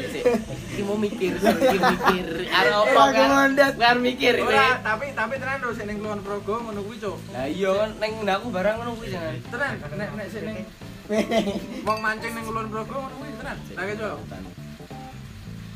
ini. 0.00 0.20
Iki 0.72 0.88
mau 0.88 0.96
mikir, 0.96 1.36
iki 1.36 1.76
mikir. 1.76 2.48
Arep 2.48 2.72
Aku 2.72 2.96
kan? 2.96 3.52
Kan 3.76 3.96
mikir 4.00 4.40
iki. 4.40 4.48
Ora, 4.48 4.80
tapi 4.80 5.12
tapi 5.12 5.36
tenan 5.36 5.60
lho 5.60 5.76
sik 5.76 5.84
ning 5.84 6.00
Kulon 6.00 6.24
Progo 6.24 6.64
ngono 6.64 6.80
kuwi, 6.80 6.96
Cuk. 6.96 7.20
Lah 7.36 7.44
iya 7.44 7.76
kan 7.76 7.90
ning 8.00 8.12
ndakku 8.24 8.48
barang 8.48 8.80
ngono 8.80 8.96
kuwi 8.96 9.12
jangan. 9.12 9.36
Tenan, 9.52 9.72
nek 10.00 10.08
nek 10.16 10.26
sik 10.32 10.42
ning 10.48 10.64
wong 11.86 11.98
mancing 12.00 12.32
ning 12.32 12.44
Kulon 12.48 12.72
Progo 12.72 13.04
ngono 13.04 13.14
kuwi 13.20 13.36
tenan. 13.36 13.56
Lah 13.76 13.84
Cuk. 13.84 14.18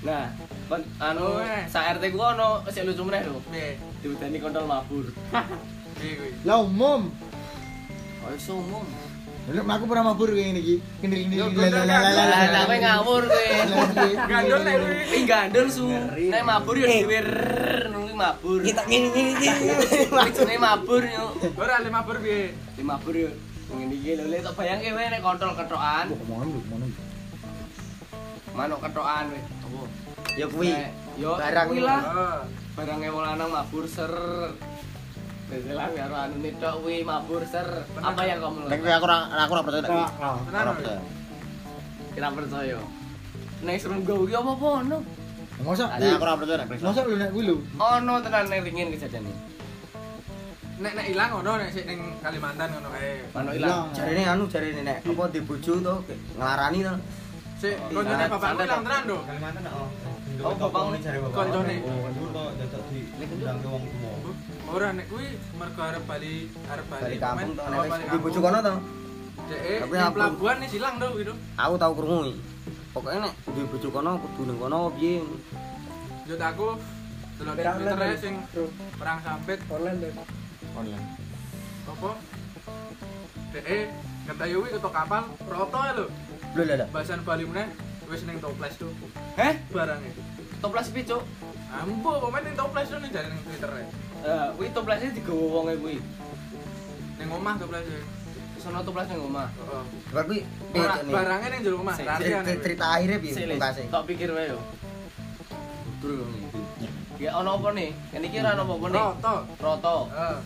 Nah, 0.06 0.24
kon 0.72 0.82
anu 0.96 1.24
Oh, 1.28 1.44
eh. 1.44 1.64
sa 1.68 1.92
RT 1.92 2.04
ku 2.16 2.18
ono 2.24 2.64
sik 2.72 2.88
lucu 2.88 3.02
meneh 3.04 3.20
lho. 3.20 3.36
Piye? 3.52 3.76
Diudani 4.00 4.40
kontol 4.40 4.64
mabur. 4.64 5.12
Piye 6.00 6.12
kuwi? 6.16 6.30
Lah 6.48 6.64
umum. 6.64 7.12
Oh, 8.26 8.34
iso 8.34 8.58
umum. 8.58 8.82
Lha 9.46 9.62
aku 9.62 9.86
pernah 9.86 10.10
mabur 10.10 10.34
kayak 10.34 10.58
ngene 10.58 10.60
iki. 10.66 10.76
Kendil-kendil. 10.98 11.70
Lah 11.86 12.66
kowe 12.66 12.76
ngawur 12.82 13.22
kowe. 13.30 13.46
Gandul 14.26 14.60
nek 14.66 14.74
kuwi. 14.82 15.18
Gandul 15.22 15.66
su. 15.70 15.86
Nek 15.86 16.42
mabur 16.42 16.74
yo 16.74 16.90
dhewe 16.90 17.18
nuli 17.94 18.14
mabur. 18.18 18.58
Kita 18.66 18.82
ngene 18.90 19.06
ngene 19.14 19.30
iki. 19.38 19.48
Lucune 20.10 20.54
mabur 20.58 21.02
yo. 21.06 21.24
Ora 21.54 21.78
lima 21.78 22.02
mabur 22.02 22.18
piye? 22.18 22.50
Di 22.74 22.82
mabur 22.82 23.14
yo. 23.14 23.30
Ngene 23.70 23.94
iki 23.94 24.10
lho, 24.18 24.24
lek 24.26 24.42
tak 24.42 24.54
bayangke 24.58 24.90
kowe 24.90 25.04
nek 25.06 25.22
kontrol 25.22 25.54
ketokan, 25.54 26.06
Omongan 26.26 26.46
lu, 26.50 26.58
omongan. 26.66 26.90
manuk 28.58 28.78
ketokan 28.82 29.24
kowe. 29.30 29.40
Apa? 29.46 29.80
Ya 30.34 30.46
kuwi. 30.50 30.70
Yo 31.22 31.30
Barang 31.38 31.66
kuwi 31.70 31.80
lah. 31.86 32.00
Oh. 32.02 32.38
Barangnya 32.74 33.14
wong 33.14 33.22
lanang 33.22 33.50
mabur 33.54 33.86
ser. 33.86 34.10
Biasalah 35.46 35.88
karo 35.94 36.16
anu 36.18 36.36
nitok 36.42 36.74
kuwi 36.82 37.06
mabur 37.06 37.42
ser. 37.46 37.66
Apa 38.02 38.20
yang 38.26 38.42
kamu 38.42 38.66
Nek 38.66 38.82
lakukan? 38.82 38.82
kowe 38.82 38.92
aku 38.98 39.06
ora 39.06 39.18
aku 39.30 39.52
ora 39.54 39.62
percaya 39.62 39.82
nek 39.82 39.90
kuwi. 39.94 40.04
Ora 40.50 40.58
lho. 40.58 40.72
percaya. 40.74 41.00
Kira 42.14 42.28
percaya. 42.34 42.78
Nek 43.62 43.76
serunggo 43.78 44.14
iki 44.26 44.34
apa-apa 44.34 44.66
ono. 44.82 44.98
Masa? 45.62 45.84
Nek 46.02 46.10
aku 46.18 46.24
ora 46.26 46.34
percaya 46.34 46.56
nek 46.66 46.68
Masa 46.82 47.00
lu 47.06 47.14
nek 47.14 47.30
kuwi 47.30 47.42
lho. 47.46 47.56
Ono 47.78 48.14
tenan 48.26 48.44
ning 48.50 48.60
ringin 48.66 48.88
kejadian 48.90 49.22
iki. 49.30 49.38
Nek 50.82 50.92
nek 50.98 51.06
ilang 51.14 51.30
ngono 51.30 51.52
nek 51.62 51.70
sik 51.70 51.84
ning 51.86 52.00
Kalimantan 52.18 52.66
ngono 52.74 52.88
kae. 52.90 53.10
Manuk 53.30 53.54
ilang. 53.54 53.94
Jarene 53.94 54.22
anu 54.26 54.44
jarene 54.50 54.82
nek 54.82 54.98
apa 55.06 55.24
di 55.30 55.40
bojo 55.46 55.72
to 55.78 55.94
nglarani 56.34 56.78
to. 56.82 56.94
Sik 57.62 57.74
koncone 57.94 58.18
Nah, 58.18 58.28
bapakku 58.34 58.60
ilang 58.66 58.82
tenan 58.82 59.02
lho. 59.06 59.18
Oh, 59.78 59.88
bapakmu 60.40 60.96
Koncone. 61.32 61.74
Lek 63.16 63.28
kenduk. 63.32 63.82
Ora 64.66 64.88
nek 64.92 65.06
kuwi 65.08 65.26
mergo 65.56 65.82
arep 65.82 66.04
bali 66.04 66.50
arep 66.68 66.86
bali. 66.90 67.02
Balik 67.06 67.20
kampung 67.22 67.52
to 67.54 67.62
Oh, 67.62 67.70
nek 67.70 67.88
balik 67.88 68.06
di 68.10 68.18
bojo 68.18 68.38
kono 68.42 68.58
to. 68.60 68.74
Dek, 69.46 69.80
pelabuhan 69.88 70.56
nih 70.58 70.68
silang 70.68 70.94
to 70.98 71.08
gitu. 71.16 71.32
Aku 71.54 71.74
tau 71.78 71.92
krungu. 71.94 72.34
Pokoknya 72.90 73.18
nek 73.30 73.34
di 73.54 73.62
bojo 73.64 73.88
kono 73.88 74.10
kudu 74.20 74.42
ning 74.50 74.58
kono 74.58 74.78
piye. 74.98 75.22
Yo 76.26 76.34
aku 76.36 76.68
delok 77.36 77.54
Twitter 77.54 78.10
sing 78.18 78.34
perang 78.98 79.18
sampit 79.22 79.58
Online. 79.70 81.04
apa? 81.86 82.10
Dek, 83.54 83.88
ngetayu 84.26 84.56
kuwi 84.60 84.70
ketok 84.74 84.92
kapal 84.92 85.22
roto. 85.46 85.80
Lho 85.96 86.04
lho 86.66 86.74
lho. 86.76 86.86
Bahasan 86.90 87.22
Bali 87.22 87.44
meneh 87.46 87.68
wis 88.06 88.22
ning 88.22 88.38
toples 88.38 88.74
tuh 88.76 88.92
Heh? 89.34 89.54
barangnya. 89.68 90.10
Toples 90.58 90.88
piye, 90.88 91.04
Cuk? 91.04 91.22
Ambo, 91.68 92.10
pemain 92.22 92.42
ning 92.42 92.54
toples 92.54 92.86
tuh 92.86 92.98
ning 92.98 93.10
jare 93.10 93.28
ning 93.28 93.42
Twitter 93.42 93.70
ae. 93.70 93.84
Eh, 94.22 94.46
kuwi 94.56 94.68
toplesnya 94.72 95.10
digawa 95.12 95.44
wonge 95.52 95.74
kuwi. 95.76 95.96
Ning 97.18 97.28
omah 97.28 97.54
toples 97.56 97.84
e. 97.84 98.00
Sono 98.56 98.80
toples 98.80 99.06
ning 99.06 99.20
omah. 99.20 99.48
Heeh. 99.52 99.84
Bar 100.10 100.24
kuwi 100.24 100.40
nih? 100.72 101.12
barangnya 101.12 101.48
ning 101.50 101.60
jero 101.62 101.76
omah, 101.78 101.94
Cerita- 101.94 102.90
akhirnya 102.94 103.18
piye 103.18 103.32
pungkase. 103.34 103.82
Tak 103.86 104.02
pikir 104.06 104.28
wae 104.32 104.48
yo. 104.48 104.58
Betul. 105.96 106.26
Ya 107.16 107.32
ono 107.32 107.56
apa 107.56 107.72
nih? 107.72 107.96
Kan 108.12 108.20
iki 108.22 108.36
ora 108.38 108.52
ono 108.54 108.64
apa 108.68 108.86
nih? 108.92 109.00
Roto. 109.00 109.34
Roto. 109.56 109.96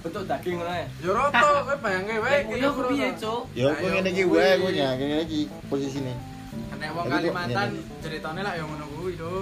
Bentuk 0.03 0.23
daging 0.25 0.55
ngono 0.59 0.71
ya. 0.71 0.87
Yo 1.03 1.11
roto, 1.13 1.47
kowe 1.67 1.77
bayangke 1.79 2.15
wae 2.19 2.37
yo 2.49 2.71
roto. 2.71 2.89
piye, 2.91 3.09
Cuk? 3.19 3.43
Ya 3.55 3.67
kowe 3.75 3.89
ngene 3.91 4.11
iki 4.11 4.25
wae 4.27 4.53
kowe 4.59 4.71
ya, 4.71 4.89
ngene 4.95 5.23
iki 5.27 5.41
posisine. 5.67 6.15
Nek 6.51 6.91
wong 6.97 7.07
Tapi 7.07 7.13
kok 7.13 7.21
Kalimantan 7.21 7.71
ceritane 8.03 8.41
lah 8.43 8.53
yo 8.59 8.65
ngono 8.67 8.85
kuwi 8.97 9.13
lho. 9.21 9.35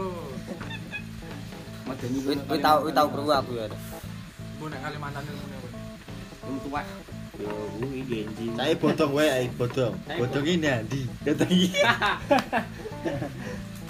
Medeni 1.88 2.19
Kuwi 2.21 2.35
kuwi 2.37 2.59
tau 2.61 2.77
kuwi 2.85 2.93
tau 2.93 3.09
krungu 3.09 3.33
aku 3.33 3.53
ya. 3.57 3.67
Bu 4.61 4.65
nek 4.69 4.81
Kalimantan 4.85 5.23
itu 5.25 5.33
ngono 5.38 5.57
kuwi. 5.62 5.73
Wong 6.45 6.57
tuwa. 6.67 6.81
Yo 7.38 7.53
kuwi 7.79 8.00
genji. 8.05 8.47
Saya 8.59 8.75
bodong 8.77 9.12
wae, 9.17 9.29
ae 9.31 9.47
bodong. 9.57 9.95
Bodonge 10.19 10.55
ndi? 10.59 11.00
Kata 11.25 11.45
iki. 11.49 11.69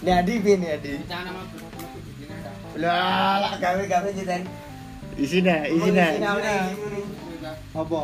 Nek 0.05 0.15
Adi 0.23 0.33
piye 0.39 0.55
nek 0.63 0.71
Adi? 0.79 0.93
Lah, 2.79 3.43
lah 3.43 3.53
gawe-gawe 3.59 4.09
jiten. 4.15 4.47
Isine, 5.19 5.67
isine. 5.67 6.23
Apa? 7.75 8.03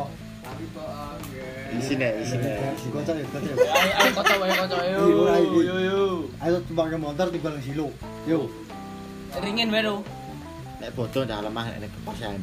Isine, 1.75 2.09
isine. 2.23 2.51
Si 2.79 2.87
kocok 2.89 3.15
ya, 3.19 3.25
kocok. 3.27 3.55
Ayo 3.59 3.91
ayo 3.99 4.11
kocok 4.15 4.37
ayo 4.41 4.53
kocok 4.63 4.79
ayo. 4.79 4.97
Iya, 4.97 5.15
ora 5.19 5.35
iki. 5.39 5.59
Yo 5.61 5.75
yo. 5.79 6.01
Ayo 6.39 6.55
tumpang 6.65 6.87
ke 6.91 6.97
motor 6.97 7.27
timbal 7.29 7.51
nang 7.55 7.63
silo. 7.63 7.87
Yo. 8.23 8.39
Ringin 9.43 9.69
lho. 9.71 9.95
Nek 10.79 10.89
bodong 10.95 11.23
ndak 11.27 11.39
lemah 11.43 11.65
nek 11.75 11.89
kepasan. 11.91 12.39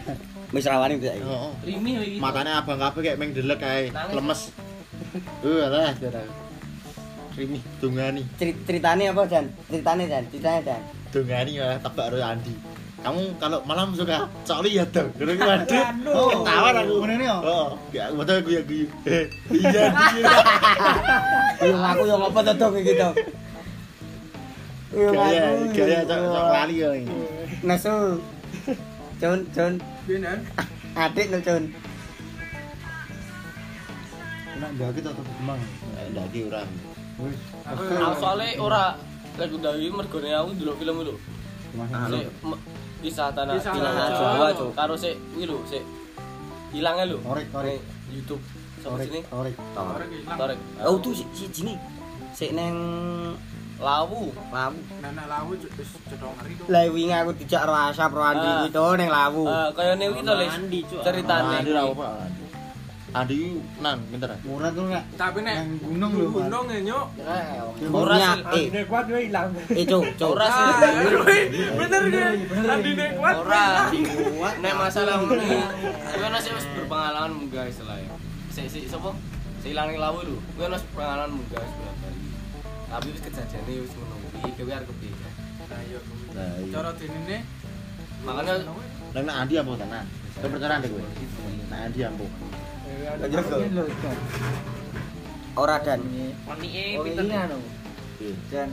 Wis 0.54 0.66
rawani 0.68 1.00
bisa 1.00 1.16
iki. 1.16 1.24
Heeh. 1.24 1.52
Rimi 1.64 1.90
iki. 2.04 2.18
Matane 2.20 2.50
abang 2.52 2.78
kabeh 2.78 3.00
kayak 3.02 3.18
meng 3.18 3.32
delek 3.32 3.58
kae, 3.58 3.90
lemes. 4.12 4.40
Eh, 5.16 5.60
alah, 5.64 5.92
jara. 5.96 6.20
Rimi 7.36 7.60
dungani. 7.80 8.20
Ceri- 8.36 8.56
Ceritane 8.64 9.12
apa 9.12 9.24
Jan? 9.28 9.44
Ceritane 9.68 10.04
Jan, 10.08 10.24
ceritane 10.28 10.60
Jan. 10.64 10.80
Dungani 11.12 11.52
malah 11.56 11.78
tebak 11.80 12.04
karo 12.12 12.16
Andi. 12.20 12.52
Kamu 12.96 13.36
kalau 13.36 13.60
malam 13.68 13.92
suka 13.92 14.24
cok 14.42 14.64
lihat 14.64 14.88
dong. 14.90 15.12
Kira 15.14 15.36
waduh. 15.48 15.84
Oh, 16.10 16.28
Ketawa 16.32 16.68
aku. 16.72 16.94
ngene 17.04 17.24
ya? 17.28 17.36
Oh, 17.44 17.68
ya 17.96 18.04
betul 18.10 18.36
gue 18.40 18.54
ya 18.56 18.62
gue. 18.64 18.84
Iya, 19.52 19.84
iya. 20.16 20.34
Yo 21.60 21.76
aku 21.76 22.02
yo 22.08 22.14
ngopo 22.16 22.40
to 22.40 22.52
Dok 22.56 22.72
iki 22.80 22.96
to. 22.96 23.10
Yo 24.96 25.10
Gaya, 25.12 25.42
aku. 25.52 25.76
gaya 25.76 25.98
cok 26.08 26.18
cok 26.24 26.46
lali 26.50 26.74
ya 26.80 26.88
ini. 26.96 27.16
Nesu. 27.62 27.94
Adik 30.96 31.26
no 31.28 31.38
Jun. 31.44 31.62
Nak 34.56 34.70
gak 34.80 34.90
kita 34.96 35.12
tetep 35.12 35.34
kemang. 35.36 35.60
Ndak 36.16 36.26
ki 36.32 36.40
ora. 36.48 36.64
Wis. 37.20 37.36
Aku 37.68 37.82
Aku 37.92 38.14
soalnya 38.16 38.56
ora 38.56 38.84
lek 39.36 39.52
ndaki 39.52 39.92
mergone 39.92 40.32
aku 40.32 40.48
ndelok 40.56 40.76
film. 40.80 40.96
Kemang. 41.76 42.56
Sik 43.06 43.14
kisah 43.14 43.30
tanah 43.30 43.54
Kisah 43.54 43.72
hilang 43.78 43.94
tanah 43.94 44.10
Jawa 44.10 44.30
Jawa. 44.34 44.48
Cuk. 44.58 44.70
Karo 44.74 44.94
sik 44.98 45.14
kuwi 45.30 45.44
lho, 45.46 45.58
sik 45.70 45.82
hilangnya 46.74 47.04
lho. 47.06 47.18
Torek. 47.22 47.46
Ning 47.54 47.78
YouTube. 48.10 48.42
Sama 48.82 48.98
sini. 48.98 49.20
Orang 49.30 50.10
ilang. 50.10 50.38
Torek. 50.38 50.58
Oh 50.82 50.98
tuh 50.98 51.14
si 51.14 51.22
si 51.30 51.46
jini. 51.54 51.78
Sik 52.34 52.50
neng 52.58 52.74
lawu. 53.78 54.34
lawu. 54.50 54.78
Nenek 54.98 55.26
lawu 55.30 55.54
wis 55.54 55.90
cedok 56.10 56.34
ngeri. 56.34 56.54
Lah 56.66 56.82
wingi 56.90 57.14
aku 57.14 57.30
dijak 57.38 57.62
rasa 57.62 58.10
pro 58.10 58.26
andi 58.26 58.42
Ah. 58.42 58.66
gitu 58.66 58.82
neng 58.98 59.10
lawu. 59.14 59.46
Eh 59.46 59.68
kaya 59.70 59.92
ne 59.94 60.04
iki 60.10 60.20
to, 60.26 60.34
Lis. 60.34 60.50
Mandi, 60.50 60.80
Cuk. 60.90 61.00
Ceritane. 61.06 61.54
Andi 61.62 61.70
ra 61.70 61.82
apa. 61.86 62.06
Adi 63.16 63.56
nan 63.80 63.96
pinter. 64.12 64.28
ya? 64.28 64.36
Murah 64.44 64.70
tuh 64.76 64.84
enggak. 64.92 65.04
Tapi 65.16 65.38
nek 65.40 65.56
Nang 65.56 65.68
gunung 65.80 66.12
lho, 66.20 66.26
gunung 66.36 66.66
ya 66.68 66.80
nyuk. 66.84 67.06
Ora 67.88 68.16
eh 68.52 68.84
kuat 68.84 69.04
gue 69.08 69.20
hilang. 69.32 69.48
eh 69.72 69.84
cuk 69.88 70.04
cuk. 70.20 70.36
Ora 70.36 70.46
sih. 70.52 70.64
Ah, 70.68 71.24
wih, 71.24 71.44
bener 71.80 72.02
kan? 72.12 72.34
Andi 72.76 72.90
nek 72.92 73.10
kuat. 73.16 73.34
Ora. 73.40 73.64
Nek 74.60 74.72
masalah 74.76 75.14
ngono. 75.24 75.32
Kuwi 76.12 76.24
ono 76.28 76.38
sing 76.44 76.52
wis 76.60 76.66
berpengalaman 76.76 77.32
munggah 77.32 77.64
istilahnya. 77.64 78.12
Sik 78.52 78.68
sik 78.68 78.84
sapa? 78.84 79.16
Sik 79.64 79.72
ilang 79.72 79.88
ning 79.88 79.96
lawu 79.96 80.20
lho. 80.20 80.36
Kuwi 80.52 80.68
ono 80.68 80.76
pengalaman 80.92 81.40
munggah 81.40 81.60
wis 81.64 81.72
berapa. 81.72 82.08
Tapi 82.92 83.06
wis 83.16 83.22
kejadiane 83.24 83.72
wis 83.80 83.92
ngono 83.96 84.14
kuwi. 84.28 84.50
Kuwi 84.60 84.72
arep 84.76 84.88
kepiye. 84.92 85.16
Nah, 85.66 85.80
iya. 85.88 86.00
Iya. 86.36 86.68
Cara 86.68 86.92
dinine 87.00 87.38
Makanya 88.28 88.54
Nek 89.16 89.36
Andi 89.40 89.54
ampuh 89.56 89.76
tenan. 89.80 90.04
Kowe 90.36 90.48
percaya 90.52 90.76
ndek 90.84 90.92
kowe. 90.92 91.00
Nek 91.72 91.96
Lah 92.96 93.28
jago. 93.28 93.56
Ora 95.56 95.76
dan. 95.80 96.00
Onike 96.48 96.84
oh, 96.96 97.04
pinter 97.04 97.24
anu. 97.32 97.58
Dan 98.48 98.70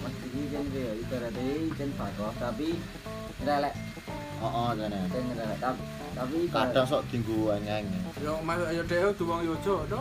mesti 0.00 0.40
kan 0.48 0.64
ya 0.72 0.92
itu 0.96 1.14
rada 1.20 1.42
jen 1.76 1.90
pakoh 1.96 2.32
tapi 2.40 2.76
relek. 3.44 3.74
Oh 4.40 4.72
jane. 4.72 5.00
dan 5.12 5.24
relek 5.36 5.58
tapi 5.60 5.82
tapi 6.16 6.38
kadang 6.48 6.86
sok 6.88 7.04
dinggu 7.12 7.52
anyang. 7.52 7.84
Yo 8.24 8.40
mas 8.40 8.60
ayo 8.68 8.82
dhewe 8.88 9.12
duwang 9.16 9.44
yo 9.44 9.54
jo 9.60 9.84
to. 9.88 10.00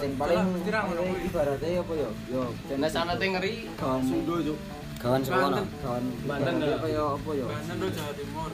Jen 0.00 0.12
paling 0.16 0.64
kirang 0.64 0.86
apa 0.88 1.92
yo? 1.92 2.10
Yo 2.32 2.42
jen 2.68 2.84
sana 2.88 3.16
teh 3.20 3.28
ngeri. 3.28 3.68
Sundo 3.80 4.40
yo. 4.40 4.56
Kawan 5.00 5.24
sekolah, 5.24 5.64
kawan 5.80 6.04
Banten, 6.28 6.60
apa 6.60 6.84
yo 6.92 7.16
Apa 7.16 7.30
yo? 7.32 7.48
Banten, 7.48 7.88
Jawa 7.88 8.12
Timur. 8.12 8.52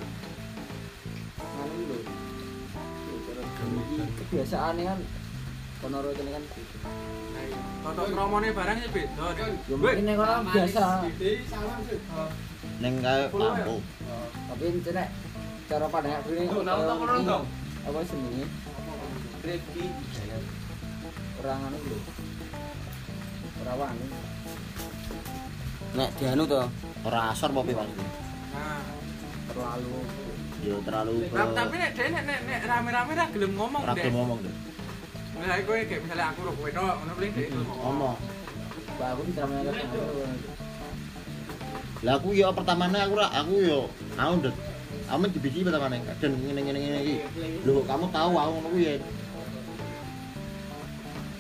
Mana 1.43 2.26
kebiasaan 4.21 4.77
kan 4.81 5.01
konoro 5.81 6.11
ini 6.13 6.31
kan 6.33 6.45
Nah, 7.37 7.43
iya. 7.45 7.59
Toto 7.85 8.03
kromone 8.09 8.49
barang 8.49 8.79
ya 8.81 8.89
beda. 8.89 9.27
Yo 9.69 9.75
mungkin 9.77 10.05
nek 10.09 10.17
orang 10.17 10.43
biasa 10.49 10.85
Ning 12.81 12.95
kae 13.01 13.29
ampuh. 13.29 13.81
tapi 14.47 14.65
nek 14.93 15.09
cara 15.69 15.87
pandang 15.93 16.15
aku 16.21 16.29
ini 16.33 16.47
apa 17.87 17.99
jenenge 18.09 18.47
Kreki. 19.45 19.85
orang 21.45 21.61
anu 21.71 21.79
lho 21.79 21.99
perawan 23.63 23.97
Nek 25.97 26.11
dianu 26.19 26.45
to. 26.45 26.63
Ora 27.07 27.31
asor 27.31 27.55
apa 27.55 27.61
piye? 27.63 27.77
Nah, 27.79 28.83
terlalu 29.47 29.95
Yo 30.65 30.81
terlalu 30.81 31.29
Tapi 31.29 31.53
tapi 31.53 31.75
nek 31.77 31.91
dhewe 31.93 32.09
nek 32.15 32.25
nek 32.25 32.41
nek 32.49 32.61
rame-rame 32.65 33.13
ra 33.13 33.27
gelem 33.29 33.53
ngomong 33.53 33.83
deh. 33.85 33.95
gelem 34.01 34.15
ngomong 34.17 34.39
deh. 34.41 34.55
Nah, 35.37 35.61
kowe 35.69 35.77
kayak 35.85 36.01
misalnya 36.01 36.27
aku 36.33 36.41
ro 36.49 36.53
kowe 36.57 36.71
tok, 36.73 36.95
ngono 36.97 37.13
paling 37.13 37.33
dhewe 37.37 37.49
gelem 37.53 37.69
ngomong. 37.69 38.17
Mbak 38.97 39.09
aku 39.13 39.21
diceramai 39.29 39.63
kan 39.69 39.77
Lah 42.05 42.15
aku 42.21 42.29
yo 42.37 42.49
pertamane 42.53 42.99
aku 43.01 43.15
ra 43.17 43.27
aku 43.33 43.55
yo 43.61 43.81
aku 44.17 44.33
ndet. 44.41 44.57
Aku 45.07 45.19
dibisi 45.29 45.61
pertamane 45.61 46.01
dan 46.01 46.33
ngene 46.33 46.61
ngene 46.65 46.99
iki. 47.05 47.17
Lho 47.69 47.85
kamu 47.85 48.09
tahu 48.09 48.33
aku 48.41 48.51
ngono 48.57 48.69
kuwi 48.73 48.85
ya. 48.89 48.95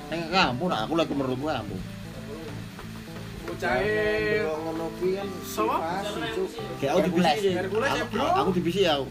Ning 0.07 0.21
kampung 0.31 0.71
aku 0.71 0.93
lagi 0.95 1.13
menurut 1.17 1.39
gua 1.41 1.65
ampuh. 1.65 1.96
Bocahe 3.47 4.43
ngono 4.43 4.85
kuwi 4.99 5.11
kan 5.23 5.29
Sopo? 5.47 5.79
Kayak 6.83 6.93
aku 6.93 7.01
dibisi. 7.07 7.49
Ya, 7.55 7.63
Aku, 8.43 8.51
dibisi 8.51 8.81
ya. 8.83 8.99
aku. 8.99 9.07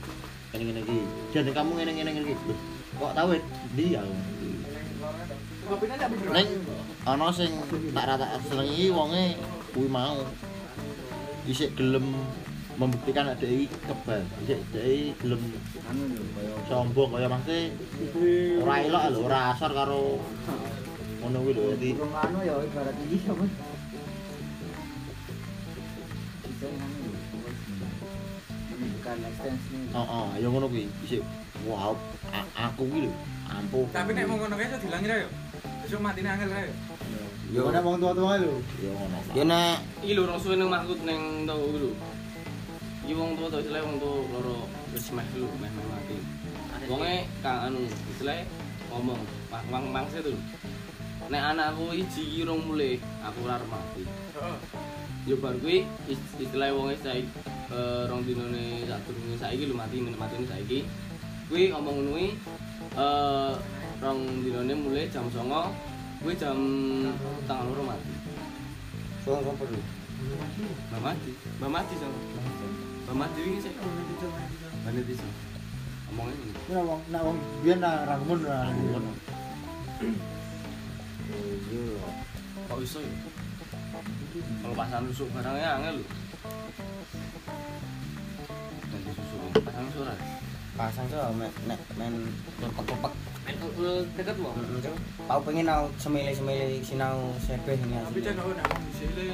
Ngene 0.52 0.64
ngene 0.72 0.82
iki. 0.84 1.00
Dan 1.32 1.52
kamu 1.56 1.72
ngene 1.80 1.92
ngene 1.96 2.10
ngene 2.12 2.28
iki. 2.36 2.54
Kok 3.00 3.12
tahu 3.16 3.28
ya? 3.32 3.40
Dia. 3.80 4.02
Neng 6.36 6.48
ana 7.06 7.28
sing 7.34 7.52
tak 7.96 8.06
rata 8.06 8.28
senengi 8.44 8.92
wonge 8.92 9.40
kuwi 9.72 9.88
mau. 9.88 10.20
Isik 11.48 11.78
gelem 11.80 12.12
membuktikan 12.76 13.32
ada 13.32 13.48
iki 13.48 13.72
kebal. 13.88 14.24
Isik 14.44 14.60
dhek 14.76 15.16
gelem 15.24 15.42
sombong 16.68 17.16
kaya 17.16 17.32
mangke 17.32 17.72
ora 18.60 18.76
elok 18.84 19.04
lho, 19.16 19.20
ora 19.26 19.40
asor 19.56 19.72
karo 19.72 20.20
ngono 21.24 21.38
kuwi 21.40 21.54
lho. 21.56 21.64
Dadi 21.72 21.90
anu 21.98 22.38
ya 22.44 22.54
ibarat 22.62 22.96
iki 23.08 23.18
apa 23.32 23.46
Ekstensi 29.24 29.76
heeh, 29.96 30.28
ya 30.42 30.48
ngono 30.50 30.68
kuwi. 30.68 30.84
Isik 31.06 31.22
wow, 31.64 31.94
a- 32.30 32.52
aku 32.68 32.84
kuwi 32.86 33.08
lho 33.08 33.12
ampuh. 33.48 33.86
Tapi 33.94 34.12
nek 34.12 34.26
mau 34.28 34.38
ngono 34.38 34.56
kae 34.56 34.68
iso 34.68 34.78
dilangi 34.82 35.08
ra 35.08 35.16
yo. 35.24 35.30
Besok 35.84 36.02
matine 36.02 36.30
angel 36.30 36.50
ra 36.52 36.60
yo. 36.66 36.74
Yo 37.54 37.62
Mana 37.70 37.80
wong 37.80 38.02
tua-tua 38.02 38.42
lho 38.42 38.54
Ya 38.82 38.92
ngono. 38.92 39.18
yo 39.38 39.44
nek 39.46 39.78
Iki 40.04 40.14
lho 40.18 40.24
rong 40.26 40.40
suwe 40.42 40.56
ning 40.58 40.70
mahkut 40.70 41.00
ning 41.06 41.22
tau 41.46 41.62
lho. 41.62 41.92
Iki 43.06 43.14
wong 43.14 43.30
tuwa 43.38 43.48
to 43.54 43.58
istilahnya 43.62 43.86
wong 43.88 43.98
tuwa 44.02 44.16
loro 44.34 44.58
wis 44.92 45.08
meh 45.14 45.28
lho, 45.38 45.48
meh 45.62 45.70
meh 45.70 45.86
mati. 45.88 46.18
Wonge 46.90 47.14
kang 47.46 47.60
anu 47.70 47.80
istilahnya 48.12 48.46
ngomong, 48.90 49.22
"Mang 49.54 49.66
mang 49.70 49.86
mangse 49.94 50.20
tuh." 50.22 50.38
Nek 51.30 51.42
anakku 51.54 51.90
iki 51.94 52.46
rong 52.46 52.62
mulih, 52.66 52.98
aku 53.22 53.40
ora 53.46 53.58
mati. 53.66 54.04
Heeh. 54.06 54.58
Yo 55.26 55.36
bar 55.42 55.58
kuwi 55.58 55.82
is- 56.06 56.38
istilahnya 56.38 56.78
wong 56.78 56.94
saiki 57.02 57.26
eh, 57.74 58.04
rong 58.06 58.22
dinone 58.30 58.86
sadurunge 58.86 59.36
saiki 59.42 59.66
lho 59.66 59.74
mati 59.74 59.98
matine 60.06 60.46
saiki. 60.46 60.86
Kuwi 61.50 61.74
ngomong 61.74 61.96
ngono 61.98 62.10
kuwi 62.14 62.28
eh 62.94 63.54
rong 64.06 64.20
dinone 64.46 64.74
mulai 64.78 65.10
jam 65.10 65.26
09.00 65.34 66.22
kuwi 66.22 66.34
jam 66.38 66.58
tanggal 67.50 67.74
loro 67.74 67.84
mati. 67.90 68.14
soal 69.26 69.42
apa 69.42 69.66
lho 69.66 69.82
Mbak 70.90 71.02
mati, 71.02 71.32
Mbak 71.60 71.70
mati 71.74 71.94
sama. 71.98 72.18
Mbak 73.06 73.16
mati 73.20 73.40
ini 73.46 73.58
sih. 73.62 73.74
Mbak 73.74 74.94
mati 74.96 75.14
sih. 75.14 75.32
Ngomongnya 76.10 76.34
ini. 76.40 76.54
Ora 76.72 76.82
wong 76.86 77.02
nak 77.12 77.22
wong 77.26 77.38
biyen 77.62 77.80
lah 77.82 77.96
rangmun 78.10 78.40
lah 78.46 78.70
ngono 78.70 79.12
Kok 82.66 82.80
iso 82.82 82.98
ya? 83.02 83.14
Kalau 84.36 84.76
pasangan 84.76 85.06
lusuk 85.08 85.28
barangnya 85.32 85.70
angel 85.80 85.96
lho. 86.02 86.08
Nanti 88.92 89.10
susu 89.16 89.36
pasangan 89.64 89.92
suara. 89.94 90.16
pasang 90.76 91.08
tuh 91.08 91.20
nek 91.40 91.80
men 91.96 92.14
lepek-lepek. 92.60 93.14
Dekat 94.20 94.36
mau. 94.44 94.52
Heeh, 94.60 94.84
Cuk. 94.84 94.96
Aku 95.32 95.40
pengen 95.48 95.72
au 95.72 95.88
semile-semile 95.96 96.84
sinau 96.84 97.32
sebeh 97.40 97.80
ini 97.80 97.96
Tapi 97.96 98.20
cek 98.20 98.36
kok 98.36 98.52
nek 98.60 98.66
wong 98.68 98.82
disile 98.92 99.26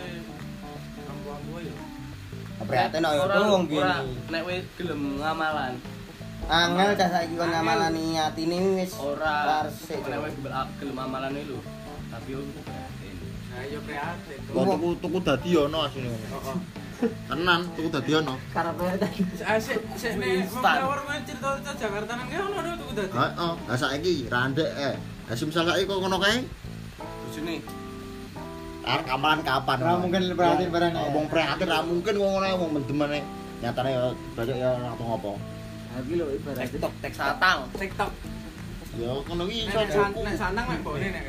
ambu-ambu 1.10 1.54
ya. 1.66 1.74
Prihatin 2.62 3.02
ayo 3.10 3.26
ora, 3.26 3.58
biyen. 3.66 4.06
Nek 4.30 4.42
wis 4.46 4.64
gelem 4.78 5.18
ngamalan. 5.18 5.74
Angel 6.46 6.90
dah 6.94 7.10
saiki 7.10 7.34
kon 7.34 7.50
ngamalani 7.50 8.22
atine 8.22 8.58
wis 8.78 8.94
Ora. 9.02 9.66
wis 9.66 9.82
gelem 9.90 10.22
gelem 10.78 10.98
amalan 11.02 11.34
lho. 11.42 11.58
Tapi 12.14 12.38
Nah, 13.52 13.64
yo 13.68 13.80
prihatin. 13.84 14.40
Kok 14.48 14.64
tuku 14.64 14.90
tuku 15.04 15.18
dadi 15.20 15.52
ono 15.60 15.80
ngono. 15.84 16.12
Heeh. 16.32 16.58
Tenan 17.28 17.60
tuku 17.76 17.90
dadi 17.92 18.12
ono. 18.16 18.34
karepe 18.56 18.86
tadi 18.96 19.22
Asik, 19.44 19.80
sik 20.00 20.14
nek 20.16 20.48
wong 20.56 21.02
kuwi 21.04 21.20
cerita-cerita 21.28 21.72
Jakarta 21.76 22.12
nang 22.16 22.28
ono 22.32 22.58
lho 22.64 22.72
tuku 22.80 22.92
dadi. 22.96 23.12
Heeh, 23.12 23.52
lah 23.68 23.78
saiki 23.78 24.14
randek 24.32 24.70
eh. 24.72 24.96
Lah 25.28 25.36
misal 25.36 25.64
saiki 25.68 25.84
kok 25.84 26.00
ngono 26.00 26.18
kae, 26.24 26.38
Bojone 27.00 27.56
arek 28.82 29.08
amalan 29.14 29.40
kapan? 29.46 29.78
Ora 29.84 29.96
mungkin 30.02 30.22
prihatin 30.34 30.70
barang 30.74 30.92
ya. 30.96 31.00
Ngomong 31.06 31.26
prihatin 31.30 31.68
ra 31.70 31.80
mungkin 31.86 32.14
kok 32.18 32.30
ngono 32.32 32.48
wong 32.56 32.72
mendemane. 32.80 33.20
Nyatane 33.62 33.90
ya 33.94 34.02
bajak 34.34 34.58
ya 34.58 34.70
ora 34.74 34.92
ngopo. 34.96 35.38
iki 35.92 36.14
lho 36.16 36.26
ibarat 36.40 36.72
TikTok 36.72 36.94
tek 37.04 37.14
satang. 37.14 37.68
TikTok. 37.76 38.12
Ya 39.00 39.08
ngono 39.08 39.44
ki 39.48 39.72
iso 39.72 39.80
cukup. 39.88 40.20
nek 40.28 40.36
sandang 40.36 40.66
mek 40.68 40.80
bone 40.84 41.08
nek. 41.16 41.24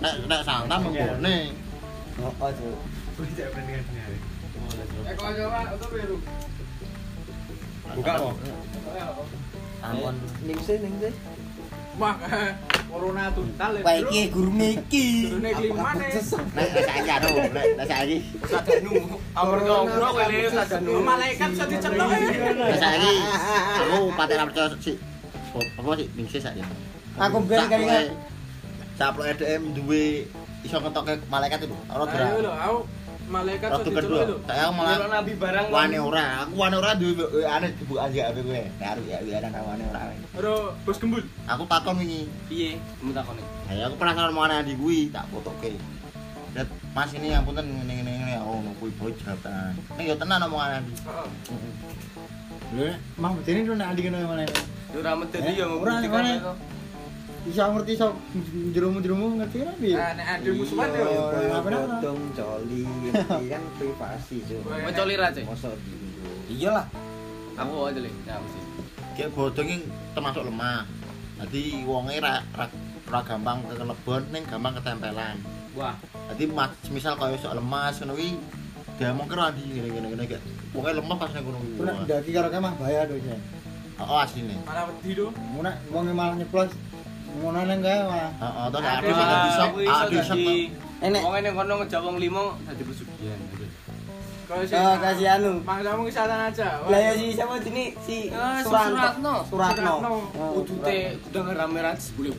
Nek 0.00 0.14
nek 0.24 0.40
santam 0.40 0.78
menggone. 0.88 1.36
Oh, 2.24 2.32
Cuk. 2.32 2.78
Eh 5.04 5.12
kok 5.12 5.30
coba 5.36 5.60
itu 5.68 5.86
biru. 5.92 6.16
Buka 8.00 8.12
kok. 8.16 8.34
Ampun. 9.84 10.16
ning 10.48 10.58
sih 10.64 10.80
ning 10.80 10.94
sih 10.96 11.12
Wah, 11.94 12.18
corona 12.90 13.30
tuntal 13.30 13.70
ya. 13.78 13.82
Wah 13.86 13.94
iki 14.00 14.20
gurune 14.32 14.68
iki. 14.80 15.30
Turune 15.30 15.50
kelima 15.54 15.90
nih. 15.94 16.10
Nek 16.56 16.68
saiki 16.88 17.10
anu, 17.12 17.30
nek 17.52 17.86
saiki. 17.86 18.18
Sadanu. 18.48 18.92
Amar 19.36 19.58
ngobrol 19.62 20.12
kene 20.18 20.48
sadanu. 20.50 20.90
Oh, 20.98 21.04
malaikat 21.04 21.50
ya. 21.54 21.66
Nek 21.68 22.78
saiki 22.80 23.14
aku 23.78 23.98
paten 24.16 24.36
ra 24.40 24.44
percaya 24.48 24.74
sih. 24.80 24.96
Apa 25.54 25.90
sih 26.00 26.06
ningsih 26.16 26.40
saiki. 26.42 26.64
Aku 27.14 27.36
ben 27.46 27.62
kali 27.70 27.86
Saplo 28.94 29.26
EDM 29.26 29.74
duwe 29.74 30.26
iso 30.62 30.78
ngetoke 30.78 31.18
malaikat 31.26 31.66
itu. 31.66 31.74
Ora 31.90 32.06
Ayo 32.06 32.38
lho, 32.38 32.46
gerak. 32.46 32.62
aku 32.62 32.78
malaikat 33.24 33.68
tuh 33.74 33.90
kedua, 33.90 34.22
saya 34.46 34.68
malah 34.70 35.08
nabi 35.10 35.32
barang 35.34 35.66
wani 35.72 35.98
ora, 35.98 36.46
aku 36.46 36.54
wani 36.54 36.76
ora 36.78 36.94
duwe 36.94 37.14
ane 37.42 37.74
dibuka 37.74 38.06
aja 38.06 38.30
HP 38.30 38.36
gue. 38.46 38.62
Karo 38.78 39.02
ya 39.02 39.18
ya 39.26 39.42
ana 39.42 39.60
wani 39.66 39.82
ora. 39.90 40.00
Ora 40.38 40.52
bos 40.86 40.98
gembul. 41.02 41.26
Aku 41.50 41.62
takon 41.66 41.98
wingi. 41.98 42.30
piye 42.46 42.78
kamu 43.02 43.10
takone 43.10 43.42
Ya 43.66 43.90
aku 43.90 43.96
penasaran 43.98 44.30
mau 44.30 44.46
ana 44.46 44.62
di 44.62 44.78
kuwi, 44.78 45.10
tak 45.10 45.26
fotoke. 45.34 45.74
Lihat 46.54 46.70
Mas 46.94 47.10
ini 47.10 47.34
yang 47.34 47.42
punten 47.42 47.66
ngene 47.66 47.98
ngene 47.98 48.10
ngene 48.14 48.34
oh 48.46 48.62
no 48.62 48.70
kuwi 48.78 48.94
boy 48.94 49.10
jabatan. 49.10 49.74
Ning 49.98 50.06
yo 50.06 50.14
tenan 50.14 50.38
omongan 50.46 50.86
Andi. 50.86 50.92
Heeh. 51.02 51.28
Lho, 52.78 52.94
mah 53.18 53.30
bedene 53.42 53.66
lho 53.66 53.74
nek 53.74 53.86
andi 53.90 54.00
kene 54.06 54.22
mana 54.22 54.42
itu. 54.46 54.62
yo 54.94 54.98
ora 55.02 55.10
medeni 55.18 55.50
Eh, 55.50 55.54
yo 55.58 55.66
ora, 55.82 55.98
mana? 55.98 56.30
itu 56.30 56.52
Bisa 57.44 57.68
ngerti 57.68 57.92
iso 58.00 58.08
jerumu-jerumu 58.72 59.36
ngerti 59.36 59.56
kan 59.60 59.76
piye? 59.76 59.96
Nah, 60.00 60.16
nek 60.16 60.26
ada 60.40 60.50
musuhan 60.56 60.88
yo. 60.88 61.04
Iya. 61.04 61.20
apa 61.60 61.68
namanya? 61.68 61.88
Bodong 62.00 62.20
coli, 62.32 62.82
ini 62.88 63.08
kan 63.52 63.62
privasi 63.76 64.36
cuy. 64.48 64.60
Mencoli 64.64 65.14
ra, 65.20 65.28
Cek? 65.28 65.44
Mosok 65.44 65.76
Iyalah. 66.48 66.86
aku 67.54 67.86
aja 67.86 68.00
le 68.02 68.10
ya 68.26 68.34
mesti 68.42 68.60
Kayak 69.14 69.30
bodong 69.36 69.68
iki 69.70 69.78
termasuk 70.16 70.42
lemah. 70.42 70.82
Dadi 71.38 71.62
wonge 71.86 72.16
ra 72.18 72.42
ra, 72.56 72.66
ra 73.06 73.20
gampang 73.22 73.62
kekelebon 73.70 74.22
ning 74.32 74.42
gampang 74.48 74.74
ketempelan. 74.80 75.36
wah 75.74 75.94
mas- 76.54 76.90
misal 76.94 77.18
kaya 77.18 77.34
sok 77.38 77.58
lemas 77.58 77.98
ngono 77.98 78.14
kuwi 78.14 78.38
dia 78.94 79.10
mau 79.10 79.26
kira 79.26 79.50
di 79.50 79.62
ngene 79.74 79.90
ngene 79.90 80.06
ngene 80.14 80.24
kayak 80.30 80.42
wonge 80.70 80.90
lemah 80.98 81.16
pas 81.20 81.30
ning 81.30 81.44
ngono 81.44 81.58
kuwi. 81.60 81.76
Ku 81.78 81.82
nek 81.86 81.96
ndaki 82.08 82.30
karo 82.34 82.48
kemah 82.50 82.72
bahaya 82.80 83.06
to 83.06 83.14
ya. 83.20 83.36
Oh 84.02 84.18
asline. 84.18 84.58
Malah 84.66 84.90
wedi 84.90 85.10
do. 85.14 85.30
Mu 85.54 85.62
nek 85.62 85.76
wong 85.94 86.10
malah 86.10 86.34
nyeplos 86.34 86.72
ngono 87.34 87.60
nang 87.66 87.80
kae 87.82 88.00
malah. 88.06 88.30
Heeh, 88.38 88.66
sing 88.70 89.40
bisa, 89.46 89.62
Aku 89.66 89.78
iso 89.82 90.04
ada 90.06 90.20
sing 90.22 90.38
dadi 90.38 90.46
Enek. 91.02 91.20
wong 91.26 91.34
ning 91.42 91.54
kono 91.54 91.72
ngejak 91.82 92.00
wong 92.02 92.16
limo 92.22 92.44
dadi 92.66 92.82
pesugihan. 92.86 93.40
Oh, 94.44 94.60
kasih 95.00 95.28
anu. 95.40 95.52
Maksamu 95.64 96.04
kesehatan 96.04 96.52
aja. 96.52 96.68
Lah 96.84 97.00
ya 97.00 97.12
si 97.16 97.32
siapa 97.32 97.56
sini 97.64 97.96
si. 98.04 98.28
Suratno. 98.62 99.48
Suratno. 99.48 99.94
Suratno. 99.94 99.94
Oh, 100.36 100.60
Udute 100.60 101.16
udah 101.32 101.42
rame-rame 101.56 101.98
boleh 102.14 102.36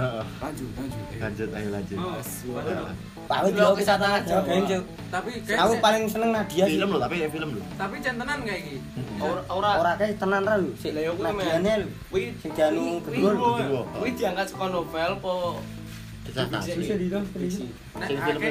Heeh. 0.00 0.24
lanjut 0.40 0.68
lanjut 0.80 1.04
Lanjut 1.20 1.48
ayo 1.52 1.68
lanjut. 1.70 1.98
Lo 3.30 3.46
yo 3.54 3.78
kesehatan 3.78 4.10
aja, 4.10 4.42
Ben, 4.42 4.66
Cuk. 4.66 4.82
Tapi 5.10 5.30
Aku 5.38 5.46
kayak 5.46 5.82
paling 5.82 6.04
seneng 6.10 6.30
Nadia 6.34 6.64
sih. 6.66 6.74
Film 6.78 6.90
lho 6.90 6.98
tapi 6.98 7.14
ya 7.22 7.28
film 7.30 7.48
lho. 7.54 7.62
tapi 7.74 7.94
centenan 8.02 8.38
kayak 8.42 8.60
iki. 8.62 8.76
ora 9.22 9.42
ora 9.50 9.70
Ora 9.78 9.92
kae 9.98 10.14
tenan 10.18 10.42
ra 10.42 10.54
lho. 10.58 10.70
Sik 10.78 10.92
kuwi, 10.94 11.14
men. 11.18 11.34
Nadiane 11.38 11.72
lho. 11.82 11.88
kuwi 12.10 12.24
Sing 12.42 12.50
dianu. 12.54 12.98
Gedul. 13.06 13.86
kuwi 13.98 14.10
diangkat 14.18 14.46
saka 14.50 14.66
novel 14.70 15.12
po 15.22 15.34
yang 16.30 16.46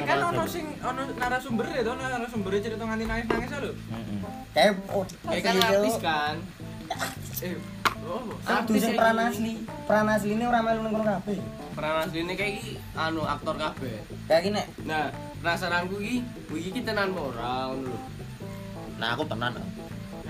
kan 0.04 0.20
ono 0.20 0.44
sing 0.44 0.68
ono 0.84 1.00
narasumber 1.16 1.64
ya 1.72 1.80
to, 1.80 1.96
narasumber 1.96 2.52
cerita 2.60 2.84
nganti 2.84 3.08
nangis-nangis 3.08 3.50
lho. 3.56 3.72
Heeh. 3.72 4.20
Kayak 4.52 4.72
oh, 4.92 5.04
kayak 5.24 5.42
kan 5.44 5.56
artis 5.64 5.96
kan 5.96 6.36
Eh, 7.40 7.56
oh, 8.04 8.22
Aduh 8.46 8.74
sing 8.74 8.94
peran 8.94 9.18
asli. 9.18 9.52
Peran 9.84 10.06
asli 10.06 10.30
ini 10.30 10.44
ora 10.44 10.60
melu 10.60 10.80
nang 10.80 10.92
kono 10.94 11.04
kabeh. 11.10 11.38
peran 11.70 11.96
asline 12.02 12.34
kayak 12.34 12.52
iki 12.56 12.70
anu 12.92 13.22
aktor 13.24 13.54
kabeh 13.54 14.02
Kayak 14.26 14.40
gini. 14.42 14.62
nah 14.84 15.08
penasaranku 15.38 15.96
iki 15.98 16.16
kuwi 16.44 16.60
iki 16.66 16.80
tenan 16.82 17.08
apa 17.10 17.20
ora 17.22 17.48
ngono 17.68 17.88
lho 17.88 17.98
Nah 18.96 19.08
aku 19.14 19.24
tenan. 19.24 19.52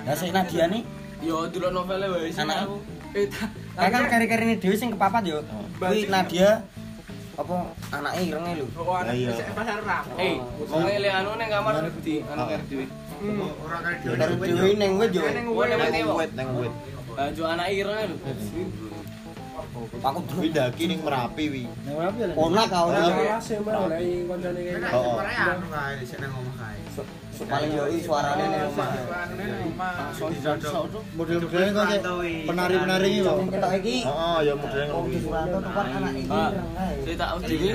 Lah 0.01 0.15
sik 0.15 0.31
Nadiane 0.31 0.85
yo 1.21 1.49
delok 1.49 1.73
novele 1.75 2.07
wae 2.09 2.31
sih 2.31 2.41
Anak. 2.41 2.65
aku 2.65 2.77
eh 3.11 3.27
kan 3.75 3.91
tapi 3.91 4.07
kari-karine 4.07 4.55
dhewe 4.57 4.77
sing 4.77 4.95
kepapat 4.95 5.23
yo. 5.27 5.39
Kuwi 5.77 6.07
Nadia 6.07 6.63
apa 7.35 7.57
anake 7.91 8.21
irenge 8.23 8.53
lho. 8.61 8.67
Oh, 8.77 8.95
anak 8.95 9.15
Iya. 9.17 9.31
sik 9.35 9.51
pasar 9.51 9.81
ram. 9.83 10.05
eh 10.17 10.37
wong 10.61 10.87
ele 10.87 11.09
anu 11.09 11.35
ning 11.35 11.49
kamar 11.49 11.75
di 11.99 12.15
anu 12.23 12.43
karo 12.47 12.65
dhewe 12.69 12.85
Hmm. 13.21 13.53
Kari 14.17 14.33
dhewe 14.39 14.71
ning 14.79 14.93
wit 14.97 15.13
yo. 15.13 15.25
Ning 15.27 15.49
wit. 15.51 16.31
ning 16.33 16.49
wet. 16.57 16.73
Baju 17.17 17.43
anak 17.47 17.69
ireng 17.75 18.15
lho. 18.15 18.17
Aku 20.01 20.21
Kuwi 20.25 20.49
daki 20.55 20.89
ning 20.89 21.01
Merapi 21.05 21.45
wi. 21.53 21.65
Nang 21.85 21.95
ora 22.01 22.09
piye 22.15 22.27
lho. 22.31 22.35
Ona 22.39 22.63
ka 22.65 22.79
ora. 22.89 23.01
Oh. 24.95 25.21
Paling 27.41 27.73
yo 27.73 27.85
iki 27.89 28.01
suarane 28.05 28.45
ning 28.53 28.63
omah. 28.73 28.89
Anune 28.95 29.45
ning 29.45 29.73
omah. 29.73 30.13
Model-modelnya 31.17 31.71
kok 31.73 31.85
kayak 31.89 32.03
penari-penari 32.49 33.09
iki 33.11 33.21
lho. 33.25 33.33
Ketok 33.49 33.73
iki 33.81 33.97
Heeh, 34.05 34.37
ya 34.49 34.53
modele 34.57 34.85
ngono 34.89 35.57
tuh 35.61 35.73
kan 35.73 35.87
anak 35.89 36.13
iki 36.17 36.29
kae. 36.29 36.95
saya 37.05 37.17
tak 37.17 37.29
dhewe. 37.45 37.71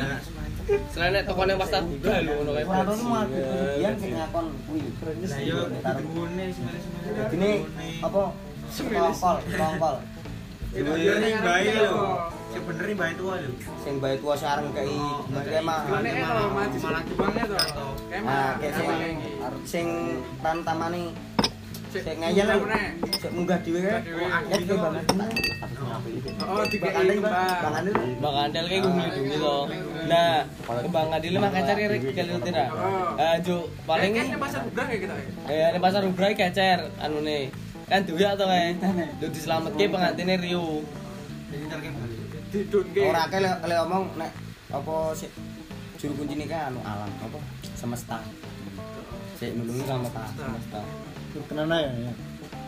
Selain 0.89 1.11
nek 1.13 1.23
tokone 1.29 1.53
pasar 1.61 1.81
buka 1.85 2.13
lho 2.25 2.33
ngono 2.41 2.51
kae. 2.57 2.63
Suranto 2.65 2.93
tuh 2.97 3.07
mau 3.09 3.23
kemudian 3.25 3.93
sing 4.01 4.11
ngakon 4.17 4.45
kuwi. 4.65 4.81
Lah 5.29 5.39
yo 5.41 5.59
Ini 7.35 7.51
apa? 8.01 8.23
Sekongkol, 8.75 9.35
sekongkol. 9.47 9.95
Ning 10.75 11.39
bayi 11.39 11.71
lho. 11.71 12.27
Sing 13.83 13.99
bae 13.99 14.15
tua 14.19 14.35
sareng 14.35 14.71
kei 14.75 14.91
mangke 15.31 15.59
mah. 15.63 15.79
Nek 16.03 16.13
kalau 16.19 16.51
mati 16.51 16.77
malah 16.83 17.01
jebangnya 17.03 17.43
to. 17.47 17.87
Kayak 18.11 18.23
Nah, 18.23 18.51
kayak 18.59 18.73
sing 18.75 18.89
sing 19.63 19.87
tantamane 20.43 21.15
sing 21.91 22.15
ngayal 22.19 22.59
munggah 23.31 23.59
dhewe 23.63 23.79
kae. 23.79 23.99
Ya 24.51 24.75
banget. 24.75 25.03
Oh, 26.45 26.63
tiga 26.67 26.87
Bang 26.87 26.95
Andel, 26.99 27.15
kembang. 27.19 27.35
Bang. 27.35 28.19
Bang 28.19 28.35
Andel 28.47 28.65
kayak 28.67 28.81
gue 28.83 28.91
melindungi 28.91 29.37
to. 29.39 29.57
Nah, 30.11 30.33
kembang 30.63 31.07
Andel 31.15 31.35
mah 31.39 31.51
kecer 31.55 31.75
rek 31.87 32.01
kali 32.11 32.31
tira. 32.43 32.65
Ah, 33.15 33.35
jo 33.39 33.57
paling 33.83 34.11
Paling 34.11 34.11
kayaknya 34.15 34.39
pasar 34.39 34.59
budak 34.67 34.85
kayak 34.91 35.01
kita. 35.07 35.15
eh 35.47 35.67
di 35.71 35.79
pasar 35.79 36.01
Ubray 36.03 36.33
kecer 36.35 36.79
anune. 36.99 37.39
Kan 37.85 38.01
duwe 38.05 38.25
to 38.25 38.45
kae. 38.49 38.73
Lu 39.21 39.27
diselametke 39.29 39.85
pengantine 39.93 40.35
Rio. 40.41 40.81
Didun 42.49 42.85
ke. 42.95 43.01
Ora 43.05 43.29
kae 43.29 43.39
lek 43.45 43.79
omong 43.85 44.17
nek 44.17 44.31
apa 44.73 45.13
sik 45.13 45.29
juru 46.01 46.25
kunci 46.25 46.33
ini 46.33 46.45
kan 46.49 46.73
anu 46.73 46.81
alam 46.81 47.11
apa 47.21 47.37
semesta. 47.77 48.17
Sik 49.37 49.53
nulungi 49.53 49.85
semesta, 49.85 50.23
semesta. 50.33 50.81
Tenan 51.45 51.69
ae 51.69 51.85
ya. 51.85 52.13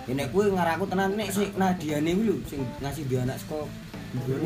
Ya 0.08 0.14
nek 0.14 0.30
kuwi 0.30 0.54
ngaraku 0.54 0.86
tenan 0.86 1.18
nek 1.18 1.34
sik 1.34 1.58
Nadiane 1.58 2.14
kuwi 2.14 2.30
lho 2.30 2.36
sing 2.46 2.62
ngasih 2.80 3.04
dia 3.10 3.26
anak 3.26 3.42
saka 3.42 3.66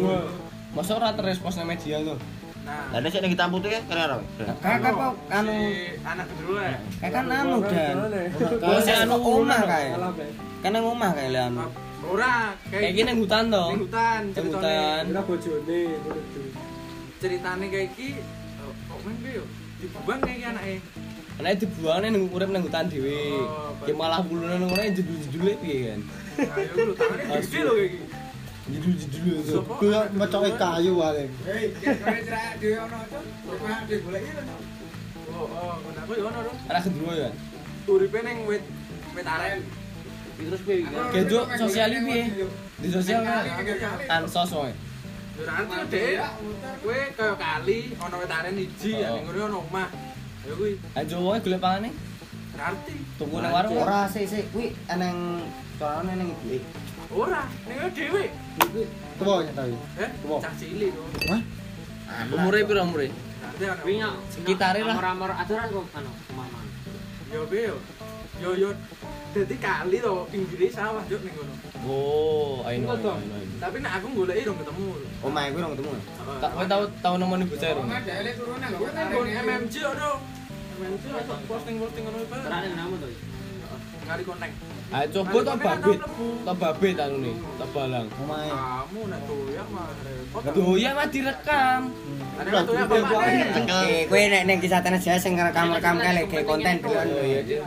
Wah. 0.02 0.26
Masa 0.72 0.96
ora 0.96 1.12
terespons 1.12 1.60
nang 1.60 1.68
media 1.68 2.00
tuh. 2.00 2.18
Nah, 2.62 2.94
Lah 2.94 3.00
nek 3.02 3.10
sik 3.10 3.22
ning 3.22 3.34
hitam 3.34 3.50
putih 3.50 3.70
kan 3.74 3.84
keren 3.90 4.06
ora. 4.08 4.18
Kakak 4.62 4.94
apa 4.94 5.06
anu 5.34 5.54
anak 6.04 6.26
kedua 6.30 6.62
ya. 6.62 6.78
kayak 7.02 7.12
kan 7.12 7.26
anu 7.28 7.58
dan 7.66 7.96
Oh, 8.62 8.78
si 8.78 8.92
anu 8.94 9.16
omah 9.18 9.62
kae. 9.66 9.88
Kan 10.62 10.70
nang 10.72 10.86
omah 10.86 11.10
kae 11.12 11.28
lek 11.30 11.44
anu. 11.50 11.66
Ora, 12.02 12.54
Kayak 12.70 12.94
gini 12.94 13.12
hutan 13.16 13.44
to. 13.50 13.66
Ning 13.68 13.82
hutan 13.86 14.22
ceritane. 14.30 15.10
hutan. 15.10 15.52
Ceritane 17.18 17.66
kayak 17.68 17.86
iki 17.94 18.10
oh, 18.60 18.74
kok 18.88 19.00
men 19.06 19.16
piye 19.22 19.34
yo? 19.38 19.46
Dibuang 19.78 20.20
kayak 20.22 20.50
anake. 20.54 20.76
Nek 21.42 21.54
dibuangne 21.58 22.08
nang 22.10 22.24
urip 22.30 22.50
nang 22.50 22.62
hutan 22.62 22.86
dhewe. 22.86 23.18
Oh, 23.42 23.74
Ki 23.82 23.94
malah 23.94 24.22
bulune 24.22 24.54
nang 24.54 24.70
ngono 24.70 24.82
jedul-jedule 24.84 25.54
piye 25.58 25.78
kan. 25.90 26.02
Nah, 26.42 26.58
yo 26.62 26.74
lho 26.90 26.94
tangane 26.94 27.24
gede 27.42 27.60
lho 27.62 27.74
kayak 27.74 27.90
iki. 27.90 28.00
Jedul-jedul 28.70 29.42
itu. 29.42 29.58
Sopo? 29.58 29.74
Ku 29.82 29.86
yo 29.90 30.06
mecoke 30.14 30.54
kayu 30.54 30.94
wae. 31.02 31.26
Oh, 35.32 35.48
oh, 35.48 35.74
ngono 35.80 36.00
aku 36.04 36.12
yo 36.20 36.24
ono 36.28 36.40
lho. 36.44 36.54
Ora 36.70 36.80
gendruwo 36.84 37.14
ya. 37.16 37.30
Uripe 37.88 38.20
ning 38.22 38.38
wit 38.46 38.64
wit 39.16 39.28
aren. 39.28 39.60
Terus 40.38 40.62
piye 40.66 40.76
iki? 40.84 40.96
Gedo 41.16 41.40
sosial 41.56 41.90
piye? 42.04 42.24
Di 42.82 42.88
sosial 42.92 43.22
kan 43.24 43.46
ansos 44.12 44.52
wae. 44.54 44.74
Ngerti 45.42 45.88
deh. 45.90 46.20
Kowe 46.84 47.00
kaya 47.16 47.34
kali 47.40 47.78
ono 47.98 48.16
wit 48.20 48.32
aren 48.32 48.54
siji 48.60 48.90
ya 49.00 49.10
Oh. 49.10 49.16
ning 49.18 49.24
ngono 49.32 49.40
ono 49.48 49.58
omah. 49.66 49.90
Ya 50.46 50.54
kuwi 50.58 50.72
Aja 50.94 51.16
wae 51.18 51.40
golek 51.40 51.62
pangane. 51.64 51.90
ngerti. 52.52 52.96
Tunggu 53.18 53.38
nang 53.40 53.54
warung. 53.56 53.74
Ora 53.80 54.06
sik 54.12 54.26
sik 54.28 54.46
kuwi 54.52 54.76
eneng 54.92 55.48
soalnya 55.80 56.14
ning 56.20 56.30
iki. 56.44 56.60
Ora, 57.12 57.44
ning 57.68 57.78
dhewe. 57.92 58.24
Tuwa 59.20 59.44
nyata 59.44 59.64
iki. 59.68 59.78
Eh, 60.00 60.10
Apa? 60.10 60.36
cah 60.40 60.54
cilik 60.56 60.90
to. 60.96 61.04
Hah? 61.28 61.42
Umure 62.32 62.60
piro 62.64 62.82
umure? 62.88 63.08
Ngerti 63.12 63.64
ono. 63.68 63.84
Wingi 63.84 64.10
Sekitare 64.32 64.80
lah. 64.88 64.96
Amor-amor 64.96 65.32
aturan 65.36 65.68
kok 65.76 65.86
anu 65.92 66.12
kemaman. 66.32 66.66
Yo 67.28 67.42
piye 67.52 67.64
yo? 67.68 67.78
Yo 68.40 68.50
yo 68.56 68.70
dadi 69.36 69.56
kali 69.60 69.98
to 70.00 70.14
pinggire 70.32 70.68
sawah 70.72 71.04
juk 71.12 71.20
ning 71.28 71.36
ngono. 71.36 71.54
Oh, 71.84 72.64
ayo. 72.64 72.88
Tapi 73.60 73.78
nek 73.84 73.92
aku 74.00 74.08
goleki 74.16 74.48
dong 74.48 74.58
ketemu. 74.64 74.88
Omah 75.28 75.42
kuwi 75.52 75.60
ora 75.60 75.70
ketemu. 75.76 75.92
Tak 76.40 76.50
kowe 76.56 76.66
tau 76.66 76.84
tau 77.04 77.16
nemoni 77.20 77.44
bocah 77.44 77.70
rung. 77.76 77.88
Gue 77.92 78.90
kan 78.96 79.06
gon 79.12 79.28
MMJ 79.28 79.76
ono. 79.84 80.10
MMJ 80.80 81.04
ono 81.12 81.34
posting-posting 81.44 82.04
ngono 82.08 82.18
iku. 82.24 82.34
Terane 82.40 82.68
namu 82.72 82.96
to. 83.04 83.08
kali 84.08 84.24
koneng. 84.24 84.54
Ah 84.92 85.08
coba 85.08 85.40
to 85.40 85.54
babit. 85.56 86.00
To 86.44 86.52
babit 86.52 86.96
anu 87.00 87.18
nih, 87.24 87.32
to 87.32 87.66
balang. 87.72 88.08
Kamu 88.12 89.02
nek 89.08 89.22
doyak 89.24 89.68
mah 89.72 89.88
repot. 90.04 90.42
Doyan 90.52 90.94
mah 91.00 91.08
direkam. 91.08 91.82
Ada 92.36 92.50
nek 92.52 92.64
doyak 92.68 92.86
bapak 92.92 93.20
nih. 93.24 93.46
Eh, 93.72 94.02
kowe 94.12 94.20
nek 94.20 94.44
ning 94.44 94.58
kisah 94.60 94.84
tanah 94.84 95.00
Jawa 95.00 95.16
sing 95.16 95.40
rekam-rekam 95.40 95.96
kae 95.96 96.28
gawe 96.28 96.44
konten 96.44 96.76
delon. 96.84 97.08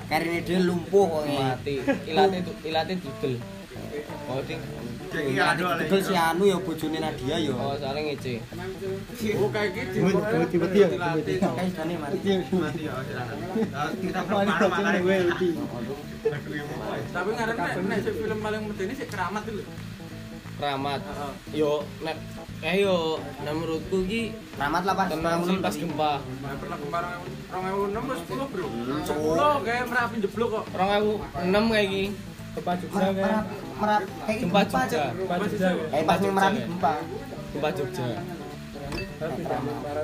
Karene 0.04 0.38
dhewe 0.44 0.60
lumpuh 0.68 1.06
kok. 1.08 1.22
eh. 1.24 1.36
Mati. 1.40 1.74
Ilate 2.12 2.38
ilate 2.68 2.92
dudel. 3.00 3.34
Oh 5.14 5.22
ding. 5.22 5.38
Degel 5.78 6.00
si 6.02 6.14
anu 6.18 6.42
ya 6.50 6.58
bojone 6.58 6.98
Nadia 6.98 7.36
ya. 7.38 7.54
Oh 7.54 7.74
soalnya 7.78 8.00
ngece. 8.10 8.34
Oh 9.38 9.48
kayak 9.54 9.70
gitu. 9.78 10.10
Tiba-tiba 10.50 10.66
ya. 10.74 10.86
Kayak 10.90 11.70
jane 11.78 11.94
mati. 12.02 12.18
Kita 14.02 14.20
paling 14.26 14.50
kacau 14.50 14.98
gue 15.06 15.16
uti. 15.30 15.48
Tapi 17.14 17.30
ngaran 17.30 17.54
nek 17.54 17.74
nek 17.86 17.98
film 18.02 18.38
paling 18.42 18.60
medeni 18.66 18.94
sik 18.98 19.08
keramat 19.12 19.42
lho. 19.46 19.64
Keramat. 20.58 21.00
Yo 21.54 21.86
nek 22.02 22.16
eh 22.64 22.80
yo 22.80 23.20
nah 23.44 23.52
menurutku 23.52 24.08
ki 24.08 24.32
Ramat 24.56 24.82
lah 24.88 24.94
pas 24.96 25.10
tenang 25.10 25.44
sih 25.44 25.58
pas 25.60 25.74
gempa. 25.74 26.22
Nah, 26.22 26.54
pernah 26.56 26.78
kemarin 26.80 27.20
2006 27.92 28.08
wis 28.08 28.20
10 28.30 28.52
bro. 28.54 28.66
10 29.04 29.66
kayak 29.66 29.84
merapi 29.90 30.16
jeblok 30.22 30.48
kok. 30.62 30.64
2006 30.72 31.70
kayak 31.74 31.86
iki. 31.90 32.04
Gempa 32.54 32.72
Merap, 32.78 33.14
merap, 33.18 33.44
merap. 33.82 34.00
Kayak 34.26 34.38
Gempa. 34.46 34.60
Jogja. 34.62 35.04
Gempa 35.10 35.34
Jogja. 35.42 35.70
Kayak 35.90 36.04
pas 36.06 36.18
ning 36.22 36.32
Merapi 36.34 36.60
gempa. 36.62 36.94
Gempa 37.50 37.68
Jogja. 37.74 38.06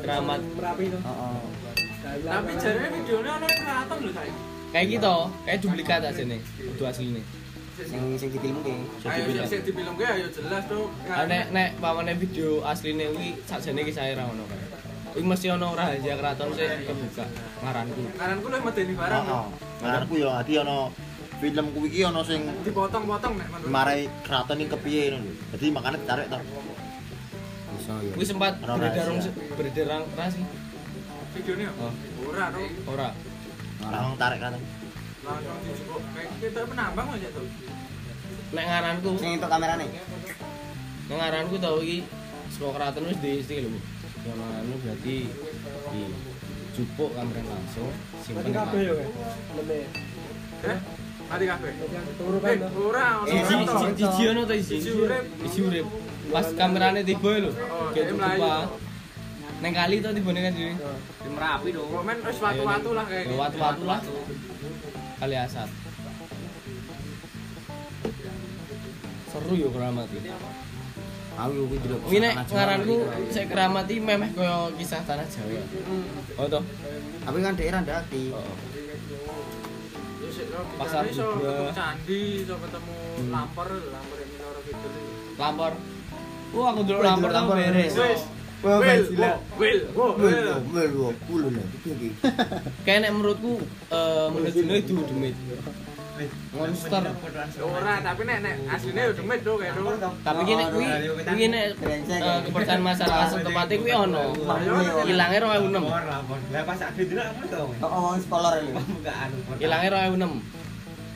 Keramat. 0.02 0.40
Merapi 0.58 0.84
itu. 0.90 0.98
Heeh. 0.98 1.38
Tapi 2.00 2.52
jarene 2.58 2.88
videonya 2.90 3.32
ono 3.38 3.46
keraton 3.46 3.98
lho 4.02 4.10
saya. 4.16 4.32
Kayak 4.70 4.86
gitu, 4.86 5.16
kayak 5.46 5.58
duplikat 5.62 6.00
aja 6.02 6.22
nih. 6.26 6.40
Itu 6.58 6.82
asli 6.86 7.06
nih. 7.14 7.24
Sing 7.80 8.02
sing 8.18 8.28
difilmke. 8.34 8.74
Ayo 9.06 9.24
sing 9.30 9.46
sing 9.46 9.60
dibilang 9.64 9.94
ge 9.94 10.06
ayo 10.10 10.26
jelas 10.34 10.62
tuh. 10.66 10.90
Ah, 11.06 11.24
nek 11.30 11.54
nek 11.54 11.78
pamane 11.78 12.12
video 12.18 12.60
asline 12.66 13.08
kuwi 13.14 13.38
sakjane 13.46 13.80
ki 13.86 13.92
saya 13.94 14.18
ra 14.18 14.26
ono 14.26 14.44
kae. 14.44 14.64
Kuwi 15.16 15.22
mesti 15.24 15.48
ono 15.54 15.72
rahasia 15.72 16.14
keraton 16.18 16.50
sing 16.52 16.66
kebuka 16.84 17.24
ngaranku. 17.62 18.02
Ngaranku 18.18 18.46
lu 18.52 18.58
medeni 18.58 18.94
barang. 18.98 19.24
Heeh. 19.24 19.46
Ngarepku 19.80 20.14
yo 20.18 20.28
ati 20.34 20.52
ono 20.60 20.78
film 21.40 21.66
kuwi 21.72 21.88
iki 21.88 22.00
ono 22.05 22.20
sing 22.20 22.44
Dipotong-potong 22.62 23.33
nek 23.35 23.48
menurut. 23.48 23.72
marai 23.72 24.05
keraton 24.22 24.61
iki 24.61 24.70
kepiye 24.70 25.03
ngono 25.11 25.24
lho. 25.24 25.33
Dadi 25.50 25.66
makane 25.72 25.96
ditarik 25.98 26.26
to. 26.29 26.38
Bisa 27.70 27.92
ya. 27.98 28.12
Kuwi 28.12 28.24
sempat 28.24 28.53
Ora 28.61 28.74
beredar 28.76 29.07
beredar 29.57 29.87
sih? 30.29 30.44
Videonya 31.31 31.68
Oh. 31.79 31.92
ora 32.29 32.44
tuh. 32.50 32.68
Ora. 32.87 33.09
Langsung 33.81 34.16
tarik 34.16 34.38
keraton. 34.38 34.62
Langsung 35.20 35.57
dijebok. 35.64 36.00
Kayak 36.12 36.31
kita 36.38 36.61
penambang 36.64 37.09
aja 37.16 37.29
tuh. 37.33 37.46
Nek 38.50 38.64
ngaranku, 38.66 39.09
Sing 39.16 39.31
entuk 39.38 39.48
kamerane. 39.48 39.87
nek 41.11 41.16
ngaranku 41.16 41.55
tau 41.59 41.79
iki 41.81 42.05
semua 42.50 42.70
keraton 42.74 43.09
wis 43.09 43.18
diisti 43.18 43.64
lho. 43.64 43.70
Yang 44.29 44.37
ngaranku 44.37 44.74
berarti 44.85 45.16
di 45.90 46.03
jupuk 46.70 47.11
kamera 47.16 47.42
langsung 47.42 47.88
simpen 48.20 48.53
kabeh 48.53 48.81
yo. 48.85 48.94
Leme. 49.57 49.79
Eh? 50.61 50.79
Mati 51.31 51.45
kabeh. 51.47 51.73
Turu 52.19 52.38
Eh, 52.43 52.59
kan. 52.59 52.59
ora 52.75 53.07
isi 53.31 54.23
ono 54.27 54.43
to 54.45 54.55
isi. 54.55 54.75
Isi 54.83 54.90
urip. 54.90 55.25
Isi 55.47 55.61
urip. 55.62 55.87
Pas 56.29 56.47
kamerane 56.59 57.01
tiba 57.07 57.31
lho. 57.38 57.51
Oh, 57.55 57.90
Kayak 57.95 58.07
jumpa. 58.11 58.51
Neng 59.62 59.73
kali 59.73 59.97
to 60.03 60.11
tibane 60.11 60.40
kan 60.43 60.53
dhewe. 60.53 60.75
Di 61.23 61.29
Merapi 61.31 61.69
dong. 61.71 61.87
Komen 61.87 62.16
wis 62.19 62.38
watu-watu 62.40 62.90
lah 62.99 63.05
kayak 63.07 63.25
gitu. 63.29 63.38
Watu-watu 63.38 63.83
lah. 63.87 64.01
Kali 65.21 65.35
asat. 65.38 65.69
Seru 69.31 69.55
yo 69.55 69.69
keramat 69.71 70.11
iki. 70.11 70.31
Aku 71.38 71.53
kuwi 71.71 71.79
delok. 71.79 72.01
Nek 72.11 72.35
ngaranku 72.43 72.97
sik 73.31 73.47
keramat 73.47 73.87
iki 73.87 74.01
memeh 74.03 74.31
kaya 74.35 74.57
kisah 74.75 75.01
tanah 75.07 75.27
Jawa. 75.31 75.62
Oh 76.37 76.47
toh. 76.51 76.62
Tapi 77.23 77.38
kan 77.38 77.55
daerah 77.55 77.81
ndaki. 77.87 78.35
Oh. 78.35 78.55
Pasar 80.81 81.05
iso 81.11 81.24
ketemu 81.38 81.72
candi, 81.76 82.20
iso 82.44 82.55
ketemu 82.57 82.94
lampor, 83.29 83.68
lampor 83.68 84.16
yang 84.20 84.31
Minoro 84.33 84.61
Kidul. 84.64 84.92
Lampor. 85.37 85.72
Wah, 86.50 86.66
aku 86.74 86.81
dulu 86.83 87.00
lampor 87.05 87.31
tau 87.31 87.46
beres. 87.55 87.92
Wis. 87.94 88.22
Wah, 88.61 88.76
Will, 88.76 89.05
gila. 89.09 89.40
Will, 89.57 89.81
Will, 89.96 90.14
Will. 90.20 90.48
Wel 90.76 90.92
wo 90.92 91.09
kulo 91.24 91.48
lho 91.48 91.64
iki. 91.81 92.12
Kayak 92.85 93.09
nek 93.09 93.11
menurutku 93.16 93.57
eh 93.88 94.26
menurutku 94.29 94.61
itu 94.76 95.00
demit. 95.09 95.35
Monster. 96.52 97.02
Ora, 97.62 97.94
tapi 98.02 98.22
nek 98.28 98.38
nek 98.44 98.54
asline 98.68 99.00
yo 99.00 99.12
demit 99.16 99.40
tuh 99.40 99.56
kayak 99.56 99.74
tuh. 99.78 100.12
Tapi 100.26 100.40
gini 100.44 100.64
kuwi 100.72 100.87
kuwi 101.24 101.46
nek 101.48 101.64
eh, 101.80 102.38
kepercayaan 102.48 102.83
masyarakat 102.83 103.28
tempatnya 103.46 103.76
kuwi 103.80 103.92
ono. 103.94 104.24
Ilange 105.06 105.38
2006. 105.40 106.52
Lah 106.52 106.62
pas 106.66 106.80
ade 106.83 107.02
dina 107.06 107.22
apa 107.30 107.42
to? 107.48 107.62
Oh, 107.85 108.12
sekolah 108.18 108.50
lho. 108.61 108.72
Ilange 109.62 109.88
2006. 109.88 110.61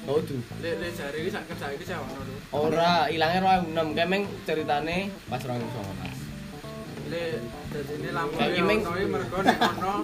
Oh, 0.04 0.20
tuh. 0.20 0.40
Lek 0.60 0.74
lek 0.84 0.90
jari 0.92 1.18
iki 1.24 1.30
sak 1.32 1.48
kerja 1.48 1.66
iki 1.72 1.84
sewono 1.88 2.20
tuh. 2.22 2.36
Ora, 2.52 3.08
ilange 3.08 3.38
2006. 3.72 3.96
Kemeng 3.96 4.22
ceritane 4.44 5.08
pas 5.32 5.40
2019. 5.40 7.08
Lek 7.08 7.40
dadine 7.72 8.10
ono 8.12 8.92
iki 8.94 9.06
mergo 9.08 9.38
nek 9.40 9.58
ono 9.80 9.94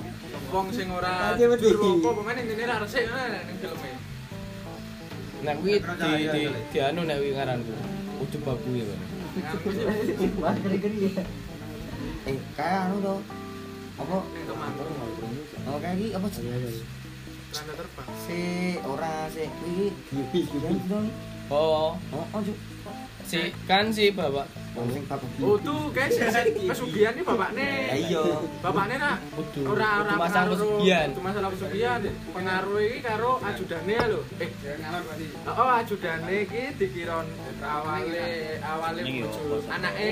wong 0.51 0.67
sing 0.75 0.91
ora 0.91 1.39
apa 1.39 2.11
pemain 2.11 2.39
intine 2.43 2.65
ra 2.67 2.83
resik 2.83 3.07
ning 3.07 3.57
filme. 3.63 4.10
Nek 5.41 5.55
kuwi 5.61 5.81
di 5.81 6.11
di 6.29 6.43
di 6.73 6.79
anu 6.81 7.01
nek 7.09 7.17
kuwi 7.21 7.33
ngaranku. 7.33 7.73
Ujug 8.21 8.43
babu 8.45 8.69
ya, 8.77 8.85
Bang. 8.85 9.03
Eh, 12.29 12.37
kayak 12.53 12.81
anu 12.93 12.97
to. 13.01 13.17
Apa? 14.01 14.17
Oh, 15.69 15.77
kayak 15.81 15.97
iki 15.97 16.09
apa 16.13 16.27
terbang. 16.29 16.77
Si 18.25 18.41
ora 18.85 19.15
si 19.33 19.45
kuwi. 19.49 19.89
Oh, 21.51 21.97
Oh, 22.13 22.25
oh. 22.31 22.43
Si 23.31 23.41
kan 23.65 23.85
si 23.95 24.11
bapak 24.11 24.47
Oh, 24.71 24.87
bapak 24.87 25.27
Oh 25.43 25.91
guys, 25.91 26.15
pesugihan 26.63 27.11
nih 27.19 27.27
bapaknya. 27.27 27.67
Ya 27.91 27.97
iya. 28.07 28.23
Bapaknya 28.63 28.97
nak 29.03 29.17
ora 29.67 30.07
ora 30.07 30.15
pengaruh- 30.15 30.55
pesugihan. 30.55 31.09
Kudu 31.11 31.23
masalah 31.27 31.49
pesugihan. 31.51 32.01
Pengaruh 32.31 32.79
iki 32.79 32.99
karo 33.03 33.43
ajudane 33.43 33.95
lho. 34.07 34.21
Eh. 34.39 34.51
Oh, 35.51 35.71
ajudane 35.75 36.35
iki 36.47 36.63
dikira 36.79 37.19
awale 37.59 38.27
awale 38.63 39.01
bojo 39.03 39.59
anake. 39.67 40.11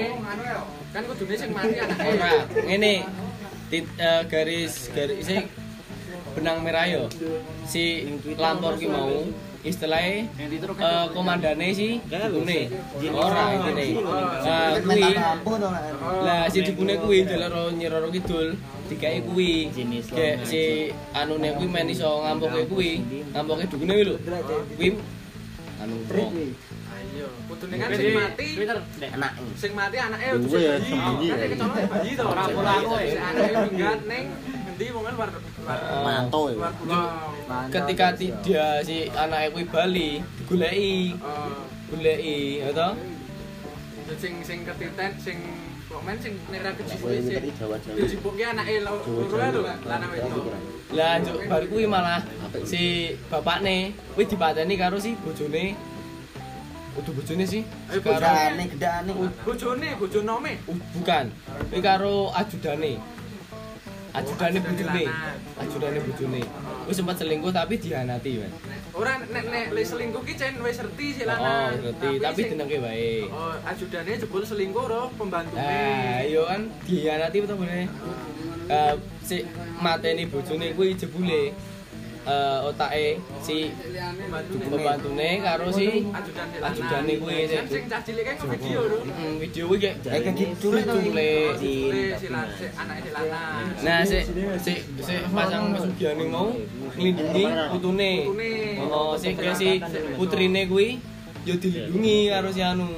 Kan 0.90 1.02
kudune 1.06 1.34
sing 1.38 1.50
mati 1.54 1.76
anake. 1.78 2.08
ora 2.18 2.32
ngene 2.66 2.92
tit- 3.70 3.94
eh, 3.96 4.22
garis 4.26 4.90
garis 4.90 5.22
si 5.22 5.38
benang 6.34 6.66
merah 6.66 6.86
yo 6.90 7.06
si 7.62 8.10
lampor 8.34 8.74
ki 8.74 8.90
mau 8.90 9.22
istilahnya 9.66 10.30
eh, 10.38 11.06
komandane 11.10 11.74
si 11.74 11.98
dibune 12.06 12.70
ora 13.10 13.58
intine 13.58 13.86
nah 14.46 14.78
kuwi. 14.78 15.10
To 15.18 15.68
lah. 16.22 16.46
si 16.46 16.58
dibune 16.62 16.94
kuwi 17.02 17.26
jalur 17.26 17.74
nyiroro 17.74 18.08
kidul 18.14 18.54
dikai 18.86 19.20
kuwi. 19.26 19.74
Kayak 20.14 20.46
si 20.46 20.94
anune 21.10 21.58
kuwi 21.58 21.66
men 21.66 21.90
iso 21.90 22.22
ngampuke 22.22 22.70
kuwi. 22.70 23.02
ngampuke 23.34 23.66
dukune 23.66 23.92
kuwi 23.98 24.04
lho. 24.06 24.16
Kuwi 24.78 24.88
anu 25.82 25.94
wong. 26.06 26.32
kudune 27.50 27.74
kan 27.82 27.90
sing 27.98 28.14
mati. 28.14 28.48
Enak. 29.10 29.32
Sing 29.58 29.72
mati 29.74 29.96
anake 29.98 30.22
ya, 30.22 30.34
bayi. 30.38 30.70
sembunyi 30.86 31.26
Kan 31.26 31.38
ya. 31.38 31.46
kecolok 31.50 31.82
bayi 31.90 32.10
to. 32.14 32.24
Ora 32.30 32.44
pola 32.46 32.72
aku 32.78 32.94
sing 33.02 33.22
anake 33.26 33.52
minggat 33.66 34.00
ning 34.06 34.24
endi 34.78 34.94
momen 34.94 35.14
war 35.18 35.26
war 35.66 35.78
Manto 36.06 36.54
ya. 36.54 36.70
ketika 37.74 38.14
ti- 38.14 38.30
dia 38.46 38.78
si 38.86 39.10
anake 39.10 39.50
kuwi 39.50 39.64
bali 39.66 40.08
digoleki 40.38 41.18
Eh, 41.18 41.50
goleki 41.90 42.38
ya 42.62 42.70
toh 42.70 42.92
sing 44.22 44.34
sing 44.46 44.62
ketitet 44.62 45.12
sing 45.18 45.38
komen 45.90 46.14
sing 46.22 46.38
nera 46.52 46.70
kejipuk 46.78 47.10
Saya 47.10 47.18
sing 47.18 47.34
ngerti 47.34 47.50
Jawa-Jawa. 47.58 47.96
dijipuknya 47.98 48.46
anake 48.54 48.74
lo- 48.86 49.02
loro 49.02 49.36
lho 49.50 49.60
lanang 49.66 50.10
wedok. 50.14 50.46
Lah 50.94 51.14
juk 51.26 51.36
bar 51.50 51.62
kuwi 51.66 51.84
malah 51.90 52.20
si 52.62 52.82
bapakne 53.26 53.92
kuwi 54.14 54.24
dipateni 54.30 54.74
karo 54.78 54.96
si 55.02 55.18
bojone. 55.18 55.74
Udah 56.98 57.12
bojone 57.14 57.44
sih. 57.46 57.62
Ayo, 57.90 58.00
Karo 58.02 58.26
Gedane. 58.58 59.12
Bojone, 59.46 59.88
bojo 59.98 60.20
nome. 60.22 60.52
bukan. 60.94 61.24
Kuwi 61.70 61.80
karo 61.80 62.30
ajudane. 62.36 63.17
Ajudane 64.14 64.58
bojone. 64.60 65.04
Ajudane 65.60 65.98
bojone. 66.00 66.40
Kuwi 66.88 66.94
sempat 66.96 67.16
selingkuh 67.20 67.52
tapi 67.52 67.76
dihanati, 67.76 68.40
Mas. 68.40 68.52
Ora 68.96 69.20
nek 69.20 69.46
nek 69.46 69.66
le 69.76 69.82
selingkuh 69.84 70.24
ki 70.24 70.34
cen 70.34 70.56
wis 70.64 70.80
ngerti 70.80 71.06
si 71.12 71.22
Oh, 71.28 71.68
ngerti, 71.76 72.08
tapi 72.18 72.40
jenenge 72.48 72.78
wae. 72.80 73.28
Oh, 73.28 73.54
ajudane 73.68 74.16
jebul 74.16 74.42
selingkuh 74.42 74.84
ro 74.88 75.12
pembantune. 75.14 75.60
Nah, 75.60 76.24
iya 76.24 76.42
kan 76.48 76.60
dihianati 76.88 77.36
betul 77.44 77.56
bener. 77.60 77.86
Eh 78.68 78.94
si 79.22 79.44
mateni 79.80 80.24
bojone 80.24 80.72
kuwi 80.72 80.96
jebule 80.96 81.52
eh, 82.28 82.58
otake 82.68 83.06
si 83.40 83.72
pembantune 84.68 85.30
karo 85.40 85.66
si 85.72 86.04
ajudane 86.60 87.12
kuwi 87.16 87.48
sik. 87.48 87.64
Sing 87.72 87.84
cah 87.88 88.00
cilik 88.04 88.24
kan 88.28 88.36
video 88.52 88.80
lho. 88.84 88.98
Video 89.40 89.64
kuwi 89.72 89.78
kayak 89.80 89.96
kayak 90.04 90.34
gitu 90.36 90.54
culik 90.68 90.84
tuh. 90.84 91.00
culik. 91.00 91.56
anake 92.76 93.08
lanang. 93.16 93.64
Nah, 93.80 94.00
si 94.04 94.18
si 94.60 94.72
si 95.00 95.14
pasang 95.32 95.72
pesugihan 95.72 96.20
mau 96.28 96.52
nglindungi 96.96 97.44
putune. 97.72 98.12
Oh, 98.84 99.16
si 99.16 99.32
kayak 99.32 99.56
si 99.56 99.80
putrine 100.20 100.68
kuwi 100.68 101.00
yo 101.48 101.54
dilindungi 101.56 102.28
karo 102.28 102.48
si 102.52 102.60
anu. 102.60 102.88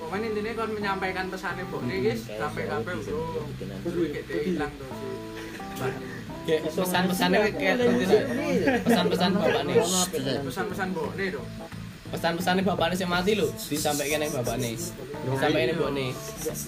Pokoknya 0.00 0.28
intinya 0.28 0.52
kon 0.60 0.70
menyampaikan 0.76 1.26
pesannya 1.32 1.64
Mbok 1.72 1.82
nih 1.88 1.96
guys, 2.04 2.20
sampai 2.28 2.68
kabeh 2.68 2.84
bro. 2.84 3.00
Terus 3.00 4.08
kayak 4.12 4.44
hilang 4.44 4.72
tuh 4.76 4.88
si. 4.92 5.08
Kayak 5.80 6.11
pesan-pesannya 6.46 7.38
kayak 7.54 7.74
nanti 7.78 8.04
pesan-pesan 8.82 9.30
bapakne. 9.38 9.74
Pesan-pesan 10.42 10.86
Mbok 10.90 11.10
nih 11.14 11.28
dong. 11.34 11.48
Pesan-pesannya 12.12 12.62
bapakne 12.66 12.94
sing 12.98 13.08
mati 13.08 13.32
lho, 13.32 13.48
disampaikan 13.56 14.20
ning 14.20 14.28
bapakne. 14.28 14.76
Disampaikan 14.76 15.66
ning 15.72 15.76
mbokne. 15.80 16.06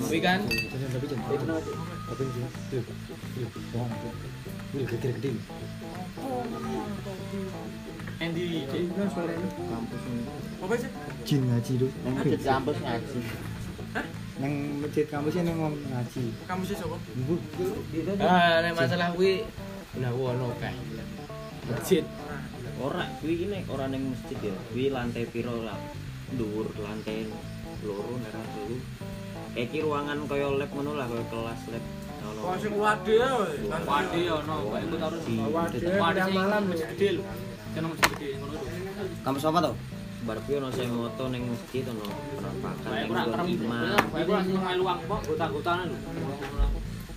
Kuwi 0.08 0.18
kan 0.24 0.40
Apa 10.64 10.74
sih? 10.80 10.90
Jin 11.28 11.40
ngaji 11.44 11.72
tuh. 11.76 11.90
Kampus 12.40 12.76
ngaji. 12.80 13.18
Nang 14.42 14.53
masjid 14.83 15.05
kampusnya 15.07 15.42
nang 15.47 15.57
ngomong 15.62 15.83
ngaji. 15.90 16.25
Kamu 16.51 16.62
sih? 16.66 16.77
Bu, 17.29 17.35
ah 18.23 18.59
nek 18.64 18.73
masalah 18.75 19.14
kuwi 19.14 19.47
nah 20.03 20.11
ono 20.11 20.51
kae. 20.59 20.75
Masjid. 21.70 22.03
ora 22.83 23.07
kuwi 23.23 23.47
gini 23.47 23.59
ora 23.70 23.87
ning 23.87 24.11
masjid 24.11 24.51
ya 24.51 24.55
kuwi 24.70 24.90
lantai 24.90 25.25
piro 25.31 25.62
lah 25.62 25.79
dhuwur 26.35 26.66
lantai 26.83 27.31
loro 27.87 28.18
nek 28.18 28.35
ra 28.35 28.42
telu 28.51 28.77
kayak 29.55 29.68
ki 29.70 29.79
ruangan 29.87 30.18
kaya 30.27 30.49
lab 30.51 30.70
ngono 30.75 30.99
lah 30.99 31.07
kaya 31.07 31.25
kelas 31.31 31.61
lab 31.70 31.85
ono 32.25 32.40
Kok 32.40 32.57
sing 32.57 32.75
wade 32.81 33.14
ya. 33.20 33.31
Wadi 33.85 34.23
ono, 34.33 34.55
kok 34.64 34.81
ikut 34.81 35.01
harus 35.05 35.20
di 35.29 35.35
Wadi 35.44 36.20
malam 36.33 36.62
masjid 36.73 36.88
gede 36.97 37.09
lho. 37.20 37.23
Kan 37.77 37.85
masjid 37.85 38.09
gede 38.16 38.29
ngono 38.40 38.55
lho. 38.57 38.66
Kamu 39.23 39.37
siapa 39.37 39.59
tuh? 39.61 39.75
Bar 40.24 40.38
kuwi 40.44 40.54
ono 40.56 40.68
sing 40.72 40.88
moto 40.90 41.24
ning 41.28 41.42
masjid 41.46 41.84
ono 41.84 42.04
penampakan 42.34 42.84
Kayak 42.84 42.96
ning 42.96 43.08
kurang 43.08 43.24
nggon 43.24 43.34
kerem. 43.37 43.46
imam 43.60 44.02
Kayak 44.08 44.26
kurang 44.26 44.44
melu 44.64 44.82
wong 44.82 44.98
kok 45.04 45.20
gota-gotanan 45.28 45.87
lho. 45.88 45.98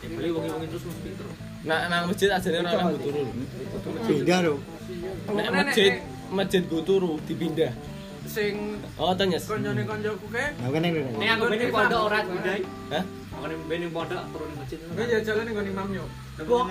Beli 0.08 0.30
wong-wong 0.32 0.62
terus 0.72 0.84
mesti 0.88 1.10
terus. 1.20 1.36
Nah, 1.68 1.80
nang 1.92 2.04
masjid 2.08 2.30
ajane 2.32 2.58
ora 2.64 2.80
oleh 2.88 3.00
turu. 3.02 3.24
pindah 4.08 4.40
tuh. 4.40 4.58
Nek 5.36 5.48
masjid 5.52 5.92
masjid 6.30 6.62
go 6.68 6.80
turu 6.84 7.12
dipindah. 7.28 7.72
Sing 8.28 8.80
Oh, 9.00 9.16
tanyes. 9.16 9.44
konjone 9.48 9.84
konjoku 9.84 10.28
ke. 10.32 10.46
Nah, 10.60 10.68
kan 10.68 10.82
Nek 10.84 11.30
aku 11.36 11.44
bene 11.48 11.66
pondok 11.72 12.02
ora 12.12 12.20
budai. 12.24 12.62
Hah? 12.92 13.04
Aku 13.40 13.46
bene 13.68 13.88
pondok 13.88 14.22
turun 14.32 14.50
masjid. 14.56 14.78
Gue 14.84 15.06
jalan 15.24 15.44
ning 15.48 15.56
imam 15.72 15.88
yo. 15.96 16.06
Kok 16.38 16.64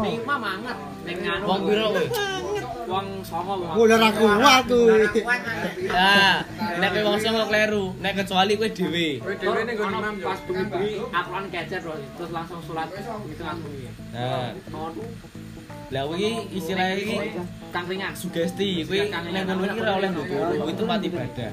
ning 0.00 0.14
imam 0.24 0.38
manget. 0.40 0.76
Ning 1.04 1.16
anu. 1.28 1.44
Wong 1.44 1.60
piro 1.68 1.86
kowe? 1.92 2.04
Wong 2.88 3.06
songo 3.20 3.54
wong. 3.60 3.76
Udah 3.76 3.96
ra 4.00 4.08
kuat 4.16 4.62
tuh. 4.64 4.88
Ah, 5.92 6.40
nek 6.80 6.88
kowe 6.96 7.02
wong 7.12 7.18
songo 7.20 7.44
kleru, 7.44 7.84
nek 8.00 8.12
kecuali 8.24 8.52
kowe 8.56 8.68
dhewe. 8.72 9.08
Kowe 9.20 9.34
dhewe 9.36 9.60
ning 9.68 9.76
nggon. 9.76 10.16
Pas 10.24 10.40
bengi-bengi 10.48 10.92
aku 11.12 11.28
lan 11.28 11.44
kecer 11.52 11.80
terus 11.84 12.30
langsung 12.32 12.60
salat 12.64 12.88
gitu 12.96 13.42
langsung. 13.44 13.72
Nah, 14.16 14.48
lah 15.92 16.02
kuwi 16.08 16.28
istilahnya 16.56 16.96
iki 16.96 17.16
Kangkringan. 17.76 18.16
sugesti, 18.16 18.80
kowe 18.88 18.96
nek 19.12 19.44
ngono 19.44 19.62
iki 19.68 19.80
ora 19.84 19.92
oleh 20.00 20.08
turu, 20.08 20.36
kuwi 20.64 20.72
tempat 20.72 21.00
ibadah. 21.04 21.52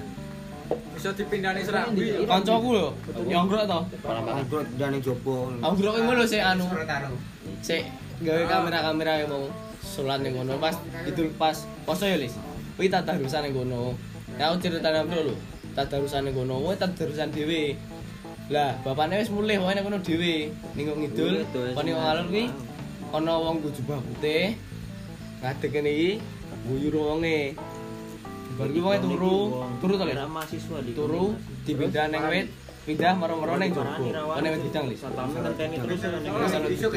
Bisa 0.95 1.09
dipindani 1.13 1.61
serambi. 1.65 2.25
Kancaku 2.27 2.69
lho, 2.75 2.89
nyongkrok 3.25 3.63
to. 3.67 3.79
Bro, 4.49 4.59
jane 4.79 4.97
jopo. 5.01 5.49
Aku 5.61 5.73
ngrok 5.77 5.93
kuwi 5.99 6.15
lho 6.19 6.25
sik 6.27 6.43
anu. 6.43 6.65
Sik 7.63 7.83
gawe 8.23 8.43
kamera-kamera 8.47 9.25
yang 9.25 9.31
mau 9.33 9.43
sholat 9.83 10.23
ning 10.23 10.39
ngono 10.39 10.55
pas 10.61 10.75
itu 11.03 11.27
pas 11.35 11.57
poso 11.83 12.07
ya 12.07 12.15
Lis. 12.15 12.35
Kuwi 12.79 12.87
tadarusan 12.87 13.49
ning 13.49 13.53
ngono. 13.57 13.97
Ya 14.39 14.49
aku 14.49 14.63
ceritane 14.63 15.03
bro 15.05 15.31
lho. 15.31 15.35
Tadarusan 15.73 16.25
ning 16.25 16.33
ngono, 16.37 16.63
kuwi 16.63 16.75
tadarusan 16.77 17.29
dhewe. 17.33 17.75
Lah, 18.51 18.75
bapakne 18.83 19.23
wis 19.23 19.31
mulih 19.31 19.57
wae 19.63 19.73
ning 19.75 19.83
ngono 19.83 19.99
dhewe. 20.03 20.51
Ning 20.75 20.83
kok 20.87 20.99
ngidul, 20.99 21.35
kon 21.51 21.83
ning 21.83 21.95
ngalor 21.95 22.25
kuwi 22.29 22.45
ana 23.13 23.33
wong 23.37 23.61
nggo 23.61 23.69
jubah 23.75 23.99
putih. 24.01 24.57
Ngadeg 25.43 25.69
kene 25.75 25.91
iki 25.91 26.11
guyur 26.63 26.95
wonge. 26.95 27.53
Bar 28.53 28.69
kuwi 28.69 28.81
wonge 28.85 28.99
turu, 29.01 29.37
turu. 29.81 29.93
Era 30.05 30.29
mahasiswa 30.29 30.77
di 30.85 30.93
Turu 30.93 31.33
dipindah 31.65 32.05
ning 32.13 32.21
wit, 32.29 32.47
pindah 32.85 33.17
maro-maro 33.17 33.57
ning 33.57 33.73
jopo. 33.73 34.05
Kene 34.37 34.47
wit 34.53 34.61
bidang 34.69 34.85
Lis. 34.93 35.01
Satpam 35.01 35.33
ngenteni 35.33 35.75
terus 35.81 35.99
ning 36.05 36.31
Terus 36.37 36.53
ana 36.53 36.67
bidang. 36.69 36.93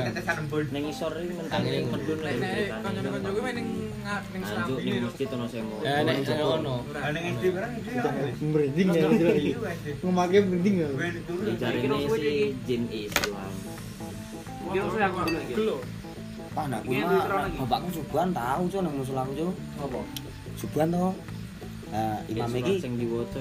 ning 0.68 0.84
isor 0.92 1.12
iki 1.16 1.32
ngenteni 1.32 1.68
ning 1.72 1.84
medun 1.88 2.18
konjone 2.84 3.08
konjoku 3.08 3.40
main 3.40 3.54
ning 3.56 3.68
ning 4.36 4.42
serambi 4.44 4.82
ning 4.84 5.02
masjid 5.08 5.28
ono 5.32 5.44
sing 5.48 5.64
mau. 5.64 5.80
Ya 5.80 5.94
nek 6.04 6.16
sing 6.28 6.36
ono. 6.44 6.74
Merinding 8.36 8.88
ya 8.92 9.08
itu 9.08 9.24
lagi. 9.24 9.50
Ngemakai 10.04 10.40
merinding 10.44 10.74
ya. 10.76 10.88
Jari 11.56 11.78
ini 11.88 11.98
si 12.04 12.34
jin 12.68 12.82
Islam. 12.92 13.52
Mungkin 14.60 14.80
harus 14.84 15.00
aku 15.00 15.18
dulu 15.24 15.40
iki. 15.40 15.54
Pak 16.52 16.64
nak 16.68 16.80
kuwi 16.84 17.00
mah 17.00 17.48
bapakku 17.64 17.88
subuhan 17.96 18.28
tahu 18.36 18.62
cuk 18.68 18.80
nang 18.84 18.92
musola 18.92 19.24
aku 19.24 19.32
cuk. 19.32 19.52
Apa? 19.80 20.00
Subuhan 20.60 20.92
to. 20.92 21.08
Nah, 21.86 22.18
imam 22.26 22.50
iki 22.58 22.74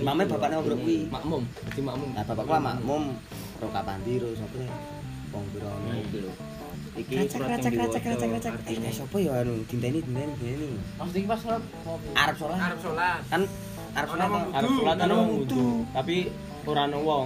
imame 0.02 0.24
bapakne 0.30 0.54
ngobrol 0.62 0.78
kuwi. 0.86 0.98
Makmum, 1.10 1.42
dadi 1.66 1.82
makmum. 1.82 2.10
Nah, 2.14 2.24
bapakku 2.24 2.52
lah 2.54 2.62
makmum 2.62 3.04
ro 3.58 3.68
kapandi 3.74 4.14
ro 4.22 4.30
sapa 4.38 4.56
ya? 4.62 4.70
Wong 5.34 5.46
Nah, 5.58 5.74
ngono. 5.74 6.00
iki 6.00 6.18
lho. 6.22 6.32
Iki 6.96 7.14
Racak 7.20 7.32
surat 7.36 7.50
racak 7.52 7.72
yang 7.76 7.82
racak 7.84 8.02
diwoto. 8.02 8.16
racak 8.16 8.30
racak. 8.32 8.54
Eh, 8.56 8.60
artinya 8.72 8.92
sapa 8.96 9.18
ya 9.20 9.32
anu 9.44 9.54
dinteni 9.68 10.00
dinteni 10.00 10.32
dinteni. 10.40 10.70
Maksud 10.96 11.16
iki 11.20 11.28
pas 11.28 11.40
sholat 11.44 11.64
Arab 12.16 12.36
sholat. 12.40 12.58
Arep 12.62 12.80
salat. 12.80 13.22
Kan 13.28 13.42
Arab 14.00 14.08
sholat. 14.16 14.30
Arep 14.56 14.72
sholat 14.80 14.98
ana 15.04 15.14
wong 15.20 15.30
wudu, 15.44 15.66
tapi 15.92 16.18
ora 16.64 16.82
ana 16.88 16.98
wong. 17.04 17.26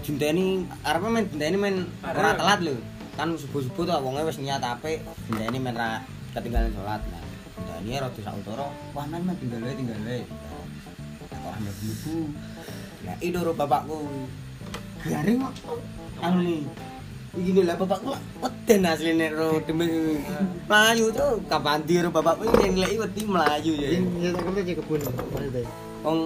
Dinteni 0.00 0.64
arep 0.88 1.00
main 1.04 1.24
dinteni 1.28 1.56
main 1.60 1.76
ora 2.00 2.32
telat 2.32 2.60
lho. 2.64 2.76
Kan 3.18 3.28
subuh-subuh 3.36 3.84
to 3.84 3.94
wonge 4.00 4.22
wis 4.24 4.40
niat 4.40 4.64
apik, 4.64 5.04
dinteni 5.28 5.58
main 5.60 5.76
ra 5.76 6.00
ketinggalan 6.32 6.72
sholat. 6.72 7.04
Nah, 7.04 7.20
dinteni 7.84 8.00
rada 8.00 8.20
sautara, 8.24 8.66
wah 8.96 9.04
men 9.04 9.20
men 9.28 9.36
tinggal 9.36 9.60
wae 9.68 9.76
tinggal 9.76 10.00
wae. 10.00 10.24
ana 11.54 11.70
bubu. 11.78 12.16
Ya 13.06 13.12
iki 13.18 13.30
loro 13.34 13.52
bapakku. 13.54 13.98
Garing 15.04 15.38
kok. 15.40 15.54
Anu 16.24 16.42
iki 17.34 17.50
lho 17.54 17.74
bapakku 17.74 18.10
weden 18.42 18.86
asline 18.86 19.26
ro 19.34 19.58
demen 19.66 19.90
mlayu 20.70 21.10
to 21.10 21.26
kapandi 21.50 22.02
ro 22.02 22.10
bapakku 22.14 22.46
iki 22.46 22.66
ngleki 22.74 22.96
wedi 23.02 23.22
mlayu 23.26 23.72
ya. 23.78 23.88
Ya 24.22 24.28
tak 24.34 24.42
kerti 24.50 24.72
kebun. 24.78 25.00
Wong 26.04 26.18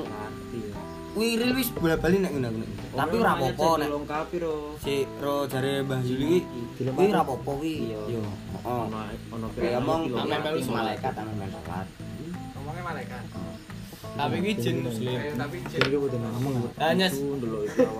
Wiril 1.18 1.50
wis 1.58 1.74
bola-bali 1.74 2.22
nek 2.22 2.30
ngono 2.30 2.62
Tapi 2.94 3.14
ora 3.18 3.32
apa-apa 3.34 3.68
nek. 3.82 3.88
Lengkap 3.90 4.30
ro. 4.38 4.78
Sik 4.78 5.08
ro 5.18 5.50
jare 5.50 5.82
Mbah 5.82 5.98
Yuli 6.06 6.44
iki. 6.44 6.62
Kuwi 6.94 7.10
ora 7.10 7.26
apa-apa 7.26 7.50
kuwi. 7.58 7.74
Yo. 7.90 8.22
Ono 8.62 8.98
ono 9.34 9.46
kira 9.50 9.82
ngomong 9.82 10.14
malaikat 10.70 11.14
ana 11.18 11.32
malaikat. 11.34 11.86
Ngomongnya 12.54 12.82
malaikat. 12.86 13.24
Tapi 14.10 14.34
iki 14.40 14.52
jin 14.58 14.76
muslim. 14.80 15.18
Tapi 15.34 15.56
Jadi 15.66 15.86
gue 15.92 16.00
udah 16.00 16.18
ngomong? 16.30 16.54
Lah 16.74 16.90
nyes 16.92 17.14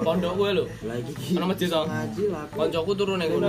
pondok 0.00 0.32
kowe 0.34 0.50
lho. 0.50 0.64
lagi 0.82 1.12
Ana 1.32 1.46
masjid 1.46 1.68
to. 1.68 1.82
ngaji 1.82 2.22
lah. 2.28 2.44
Koncoku 2.50 2.92
turu 2.92 3.14
ning 3.14 3.28
ngono. 3.28 3.48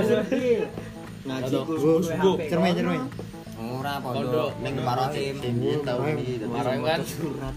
Ngaji 1.22 1.52
Subuh. 1.52 2.36
cermai 2.41 2.72
cermai. 2.72 3.00
Ora 3.60 4.00
Pondok. 4.00 4.52
ning 4.60 4.74
Marohim. 4.78 5.36
Ini 5.38 5.69
tahu 5.82 6.00
iki. 6.13 6.34
Marang 6.45 6.80
kan. 6.82 7.00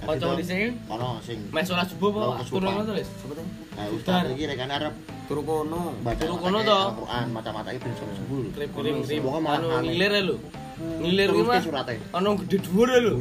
Koncoku 0.03 0.35
di 0.35 0.45
sini 0.45 0.67
Ono 0.89 1.09
sing 1.21 1.39
mes 1.49 1.65
sholat 1.65 1.87
subuh 1.87 2.11
apa? 2.11 2.43
kesurupan. 2.43 2.49
Turu 2.49 2.67
ngono 2.69 2.83
to, 2.85 2.93
Lis. 2.95 3.09
Nah, 3.73 3.87
ustaz 3.89 4.27
iki 4.29 4.45
rekan 4.45 4.71
Arab 4.71 4.95
Turu 5.25 5.43
kono. 5.43 5.93
Turu 6.17 6.35
kono 6.37 6.59
to. 6.61 6.75
Al-Qur'an 6.75 7.27
macam-macam 7.31 7.71
iki 7.71 7.81
ben 7.81 7.95
sebul. 7.95 8.45
Klip-klip 8.51 8.95
klip. 9.03 9.21
Wong 9.23 9.39
malah 9.41 9.61
Anu 9.61 9.87
ngilir 9.87 10.11
ya 10.11 10.23
lho. 10.25 10.37
Ngilir 10.99 11.29
kuwi 11.31 11.45
mah. 11.47 11.61
surate. 11.61 11.95
Ana 12.11 12.29
gede 12.35 12.57
dhuwur 12.59 12.89
ya 12.89 12.99
lho. 12.99 13.15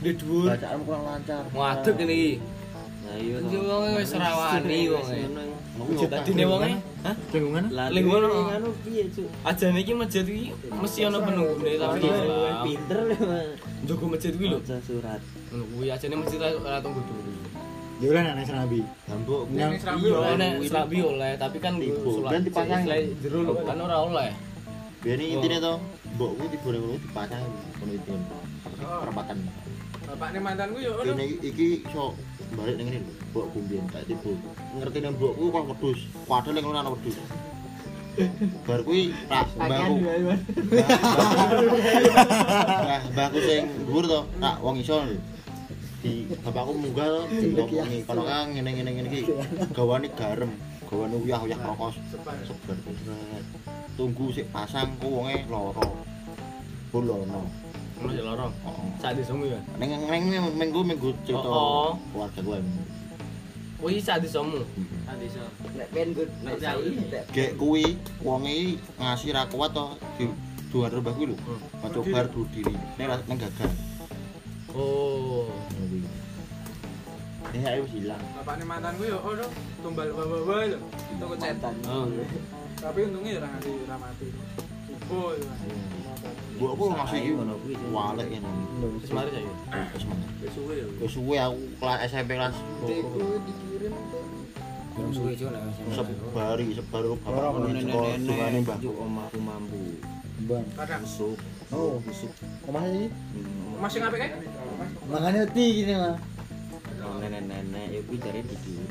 Gede 0.00 0.12
dhuwur. 0.20 0.48
Bacaan 0.52 0.78
kurang 0.84 1.02
lancar. 1.08 1.42
Ngadeg 1.52 1.94
kene 1.96 2.14
iki. 2.14 2.32
Nah 3.06 3.16
iya. 3.22 3.36
Iki 3.38 3.56
wonge 3.62 3.90
wis 4.02 4.12
rawani 4.14 4.78
wonge. 4.92 5.18
Dadine 6.08 6.44
wonge, 6.48 6.70
hah? 7.04 7.14
Lingkungan? 7.32 7.64
Ling 7.94 8.04
ngono. 8.08 8.28
Anu 8.48 8.68
piye, 8.82 9.04
Cuk? 9.12 9.28
Ajane 9.44 9.78
iki 9.84 9.92
masjid 9.92 10.24
iki 10.26 10.50
mesti 10.72 11.00
ana 11.06 11.18
penunggune 11.20 11.72
tapi 11.78 11.98
Islam. 12.02 12.64
Pinter 12.64 12.98
lho. 13.06 13.16
Njogo 13.84 14.04
masjid 14.10 14.32
kuwi 14.34 14.48
lho. 14.52 14.58
Surat. 14.64 15.20
Ngono 15.52 15.64
kuwi 15.70 15.86
ajane 15.92 16.14
masjid 16.16 16.38
ra 16.40 16.48
ora 16.56 16.78
tunggu 16.80 17.00
dulu. 17.04 17.30
Ya 17.96 18.06
udah 18.12 18.22
anak 18.28 18.52
Nabi. 18.52 18.80
Gambuk. 19.08 19.42
Yang 19.56 19.70
Ning 19.72 19.80
serambi 19.80 20.04
Iya, 20.04 20.16
oleh. 20.20 20.34
nek 20.36 20.52
selabi 20.68 20.98
oleh, 21.00 21.32
tapi 21.40 21.56
kan 21.64 21.72
Ben 21.80 22.40
dipasang. 22.44 22.82
jero 23.24 23.38
lho, 23.40 23.52
kan 23.64 23.78
ora 23.80 23.96
oleh. 24.04 24.32
biar 25.06 25.22
ini 25.22 25.38
intinya 25.38 25.58
tuh 25.62 25.76
mbokku 26.18 26.50
tiba 26.50 26.66
ngono 26.66 26.98
dipasang 26.98 27.38
ngono 27.78 27.92
itu 27.94 28.12
perempatan 28.74 29.36
bapakne 30.06 30.38
mantanku 30.38 30.78
yo 30.78 30.90
ngono. 30.94 31.12
ini 31.18 31.26
iki 31.42 31.66
iso 31.82 32.14
balik 32.54 32.78
ning 32.78 32.86
ngene 32.86 33.00
lho 33.02 33.12
mbokku 33.34 33.58
mbiyen 33.58 33.86
tak 33.90 34.06
tiba 34.06 34.30
ngerti 34.78 34.98
nih 35.02 35.10
mbokku 35.18 35.44
kok 35.50 35.64
wedhus 35.74 36.00
padahal 36.30 36.54
ning 36.54 36.64
ngono 36.64 36.78
ana 36.78 36.90
wedhus. 36.94 37.16
Bar 38.64 38.80
kuwi 38.86 39.12
tak 39.28 39.46
mbakku. 39.58 39.94
Nah, 42.86 43.00
mbakku 43.12 43.38
sing 43.42 43.62
dhuwur 43.82 44.04
to 44.06 44.20
tak 44.38 44.56
wong 44.62 44.76
iso 44.78 44.96
di 46.06 46.30
bapakku 46.46 46.72
munggah 46.78 47.06
to 47.10 47.20
ngomongi 47.66 47.98
kono 48.06 48.22
kang 48.22 48.54
ngene 48.54 48.70
ngene 48.78 49.08
iki. 49.10 49.22
Gawane 49.74 50.08
garam 50.14 50.54
gawane 50.86 51.16
uyah-uyah 51.18 51.58
rokos. 51.66 51.98
Sebar. 52.14 52.38
tunggu 53.96 54.28
sik 54.30 54.46
pasang 54.54 54.94
ku 55.02 55.18
wonge 55.18 55.42
loro. 55.50 55.82
Bulono 56.94 57.65
Ono 58.06 58.14
ya 58.14 58.22
loro. 58.22 58.46
heeh 58.54 58.88
Sak 59.02 59.12
desamu 59.18 59.44
ya. 59.44 59.58
ning 59.76 59.90
ning 60.06 60.24
minggu 60.54 60.80
minggu 60.80 61.10
cerita 61.26 61.42
Oh, 61.42 61.90
oh. 61.90 61.90
keluarga 62.14 62.40
gue 62.40 62.58
Kuwi 63.76 64.00
sak 64.00 64.24
desamu. 64.24 64.64
Nanti 65.04 65.26
so. 65.28 65.42
Nek 65.76 65.88
ben 65.92 66.14
good 66.14 66.30
nek 66.40 66.56
gek 67.28 67.60
kuwi 67.60 67.98
wonge 68.24 68.80
ngasih 68.96 69.36
ra 69.36 69.44
kuat 69.46 69.74
to 69.74 69.86
di 70.16 70.24
dua 70.72 70.88
rebah 70.88 71.12
kuwi 71.12 71.26
lho 71.30 71.36
Hmm. 71.36 71.92
coba 71.92 72.24
bunuh 72.26 72.46
diri 72.50 72.74
nek 72.96 73.20
ning 73.28 73.36
gagal 73.36 73.70
Oh. 74.72 75.48
ini 77.46 77.62
saya 77.62 77.78
wis 77.80 77.92
hilang 77.94 78.20
Bapakne 78.36 78.64
mantanku 78.64 79.06
yo 79.06 79.16
ono 79.18 79.46
tumbal 79.80 80.08
bawa-bawa 80.12 80.66
lho. 80.68 80.78
Toko 81.16 81.34
cet. 81.36 81.56
Oh. 81.86 82.04
Tapi 82.76 82.98
untungnya 83.08 83.30
ya 83.32 83.38
ora 83.40 83.48
nganti 83.56 83.70
ora 83.86 83.96
mati. 83.96 84.28
Ibu 84.92 85.16
gua 86.56 86.68
aku 86.72 86.84
ngasih 86.88 87.18
iki 87.18 87.30
ngono 87.32 87.54
kuwi. 87.60 87.74
walek 87.90 88.28
ini 88.30 88.50
Wis 88.96 89.10
mari 89.10 89.30
saya. 89.30 89.48
wis 89.92 90.04
mana 90.04 90.24
Wis 90.36 90.50
suwe 90.52 90.74
yo. 90.74 90.86
wis 90.98 91.12
suwe 91.12 91.36
aku 91.36 91.58
kelas 91.76 91.98
SMP 92.06 92.30
kelas 92.32 92.56
Belum 94.96 95.10
suwe 95.12 95.30
nek 95.36 95.62
sebari 95.92 96.66
sebari 96.72 97.06
bapak 97.12 97.28
Orang 97.28 97.50
ngono 97.52 97.66
nenek-nenek 97.68 98.16
dungane 98.24 98.58
mbah 98.64 98.76
juk 98.80 98.94
omahku 98.96 99.38
mampu. 99.38 99.80
Bang. 100.44 100.64
Kadang 100.72 101.00
Besuk. 101.00 101.36
Oh. 101.68 101.96
Besuk. 102.00 102.32
Omah 102.64 102.82
iki 102.86 103.08
Hmm, 103.08 103.76
masih 103.76 103.98
ngapik 104.00 104.18
kan? 104.18 104.30
mangane 105.06 105.38
uti 105.44 105.64
gini 105.74 105.92
mah. 105.94 106.16
Nenek-nenek 107.20 107.86
ya 107.90 108.00
kuwi 108.02 108.16
jare 108.18 108.40
dikiru. 108.40 108.84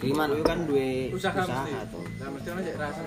Kiriman. 0.00 0.28
Kuwi 0.32 0.42
kan 0.42 0.58
duwe 0.64 0.88
Usaha 1.12 1.36
usaha 1.38 1.84
to. 1.88 2.00
Lah 2.16 2.28
mesti 2.28 2.48
sik 2.48 2.76
rasa. 2.76 3.00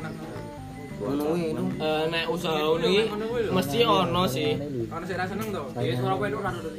Eh 0.96 2.04
nek 2.08 2.26
usaha 2.32 2.64
iki 2.80 3.04
mesti 3.52 3.80
ono 3.84 4.24
sih. 4.32 4.56
Ono 4.88 5.04
sik 5.04 5.18
rasa 5.20 5.36
seneng 5.36 5.50
to. 5.52 5.64
Iki 5.76 5.96
suara 6.00 6.16
kowe 6.16 6.28
ora 6.40 6.52
ono. 6.56 6.70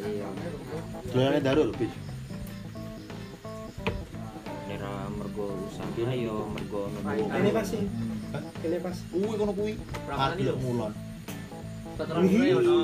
dolane 1.13 1.39
darul 1.45 1.71
bis 1.77 1.93
Nera 4.69 4.93
mergo 5.13 5.47
usaha 5.69 6.13
yo 6.17 6.49
mergo 6.49 6.81
nemu. 6.97 7.29
Ini 7.29 7.51
pas 7.53 7.67
sih. 7.69 7.85
Ini 8.65 8.79
pas. 8.81 8.97
kuwi 9.13 9.37
kono 9.37 9.53
kuwi 9.53 9.73
adil 10.09 10.49
iki. 10.49 10.61
mulon 10.65 10.93
ono. 12.57 12.77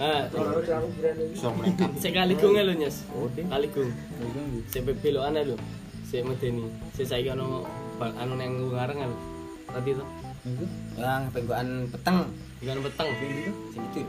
Eh, 0.00 0.22
sekali 2.00 2.32
gung 2.40 2.56
lho, 2.56 2.72
Nyes. 2.72 3.04
Kali 3.52 3.68
gung. 3.68 3.90
Sik 4.68 4.84
belokan 4.84 5.40
lho. 5.40 5.56
Sik 6.08 6.24
medeni. 6.24 6.68
Sik 6.96 7.04
saiki 7.08 7.32
ono 7.32 7.64
bal- 8.00 8.16
anu 8.16 8.36
nang 8.36 8.52
ngareng 8.72 9.08
lho. 9.08 9.37
Tadi 9.68 9.90
to. 9.92 10.04
Yang 10.96 11.22
penggokan 11.34 11.68
peteng. 11.92 12.18
Ikan 12.64 12.78
peteng. 12.80 13.08
Sing 13.72 13.82
itu. 13.92 14.02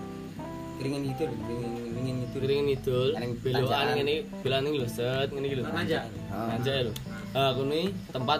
Keringan 0.79 1.03
itu, 1.03 1.23
keringan 1.27 2.67
itu. 2.71 2.95
Ngidul, 2.95 3.09
Nang 3.19 3.31
belokan 3.43 3.67
tanjakan. 3.67 3.95
ngene, 3.99 4.15
belokan 4.39 4.63
iki 4.63 4.77
lho, 4.79 4.87
set 4.87 5.27
ngene 5.35 5.45
iki 5.51 5.55
lho. 5.59 5.63
Nanja. 5.67 5.99
Ah. 6.31 6.47
Nanja 6.55 6.71
lho. 6.87 6.91
Ah, 7.35 7.51
kuwi 7.51 7.91
tempat 8.15 8.39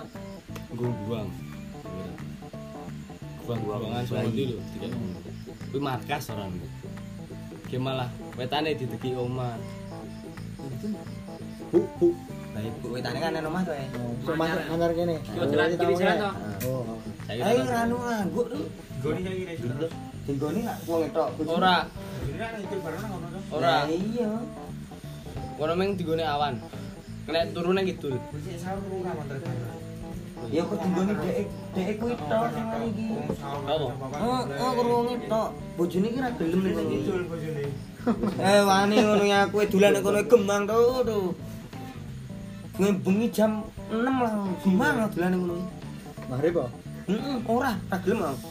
nggo 0.72 0.88
buang. 1.03 1.28
Buang-buangan 3.43 4.03
seperti 4.07 4.55
lho. 4.55 4.57
tiga. 4.72 4.88
Kuwi 5.67 5.80
markas 5.84 6.32
orang. 6.32 6.55
Ki 7.67 7.76
malah 7.76 8.07
wetane 8.39 8.72
dideki 8.72 9.20
omah. 9.20 9.59
Bu, 11.76 11.80
bu. 11.99 12.07
Wetane 12.89 13.20
kan 13.20 13.32
nang 13.34 13.45
omah 13.49 13.62
to 13.64 13.74
e. 13.74 13.86
So 14.26 14.32
masuk 14.36 14.62
ngantar 14.70 14.91
kene. 14.97 15.16
Yo 15.36 15.41
jalan 15.47 15.68
kiri 15.78 15.93
jalan 15.99 16.18
to. 16.20 16.30
Oh. 16.68 16.84
Saiki 17.28 17.41
Ayo 17.45 17.62
ora- 17.64 17.82
anu 17.86 17.95
angguk 18.03 18.47
lu. 18.51 18.60
Goni 19.03 19.22
saiki 19.24 19.43
ne. 19.47 19.88
Tinggone 20.26 20.60
gak 20.62 20.78
wong 20.86 21.01
etok. 21.10 21.30
ora 21.47 21.76
ora 23.49 23.66
Lah 23.66 23.84
Iya. 23.89 24.30
kono 25.57 25.74
meng 25.76 25.91
digone 25.97 26.24
awan. 26.24 26.53
Nek 27.30 27.53
turu 27.53 27.70
nang 27.74 27.86
kidul. 27.86 28.16
Ya 30.49 30.62
kok 30.66 30.78
tinggone 30.82 31.14
dhek 31.20 31.47
dhek 31.76 31.95
kuwi 31.99 32.14
tok 32.16 32.45
sing 32.53 32.66
ngene 32.70 32.86
iki. 32.89 33.05
Apa? 33.43 33.88
Oh, 34.24 34.41
oh 34.47 34.72
kurunge 34.78 35.16
tok. 35.28 35.49
Bojone 35.78 36.07
iki 36.10 36.20
ra 36.22 36.30
gelem 36.38 36.60
ning 36.64 36.74
kono. 36.78 36.91
Eh 38.39 38.62
wani 38.64 38.95
ngono 39.03 39.24
ya 39.28 39.43
kowe 39.51 39.64
dolan 39.68 39.99
kono 40.01 40.20
gembang 40.24 40.64
to 40.66 40.78
to. 41.05 41.18
Bengi 42.80 42.95
bengi 43.03 43.27
jam 43.27 43.59
6 43.91 44.07
lah 44.07 44.32
gembang 44.63 44.95
lah 45.03 45.07
dolan 45.11 45.30
ning 45.36 45.41
kono. 45.43 45.55
Maghrib 46.32 46.63
apa? 46.63 46.71
Heeh, 47.11 47.36
ora, 47.43 47.71
ra 47.75 47.97
gelem 47.99 48.23
aku. 48.23 48.49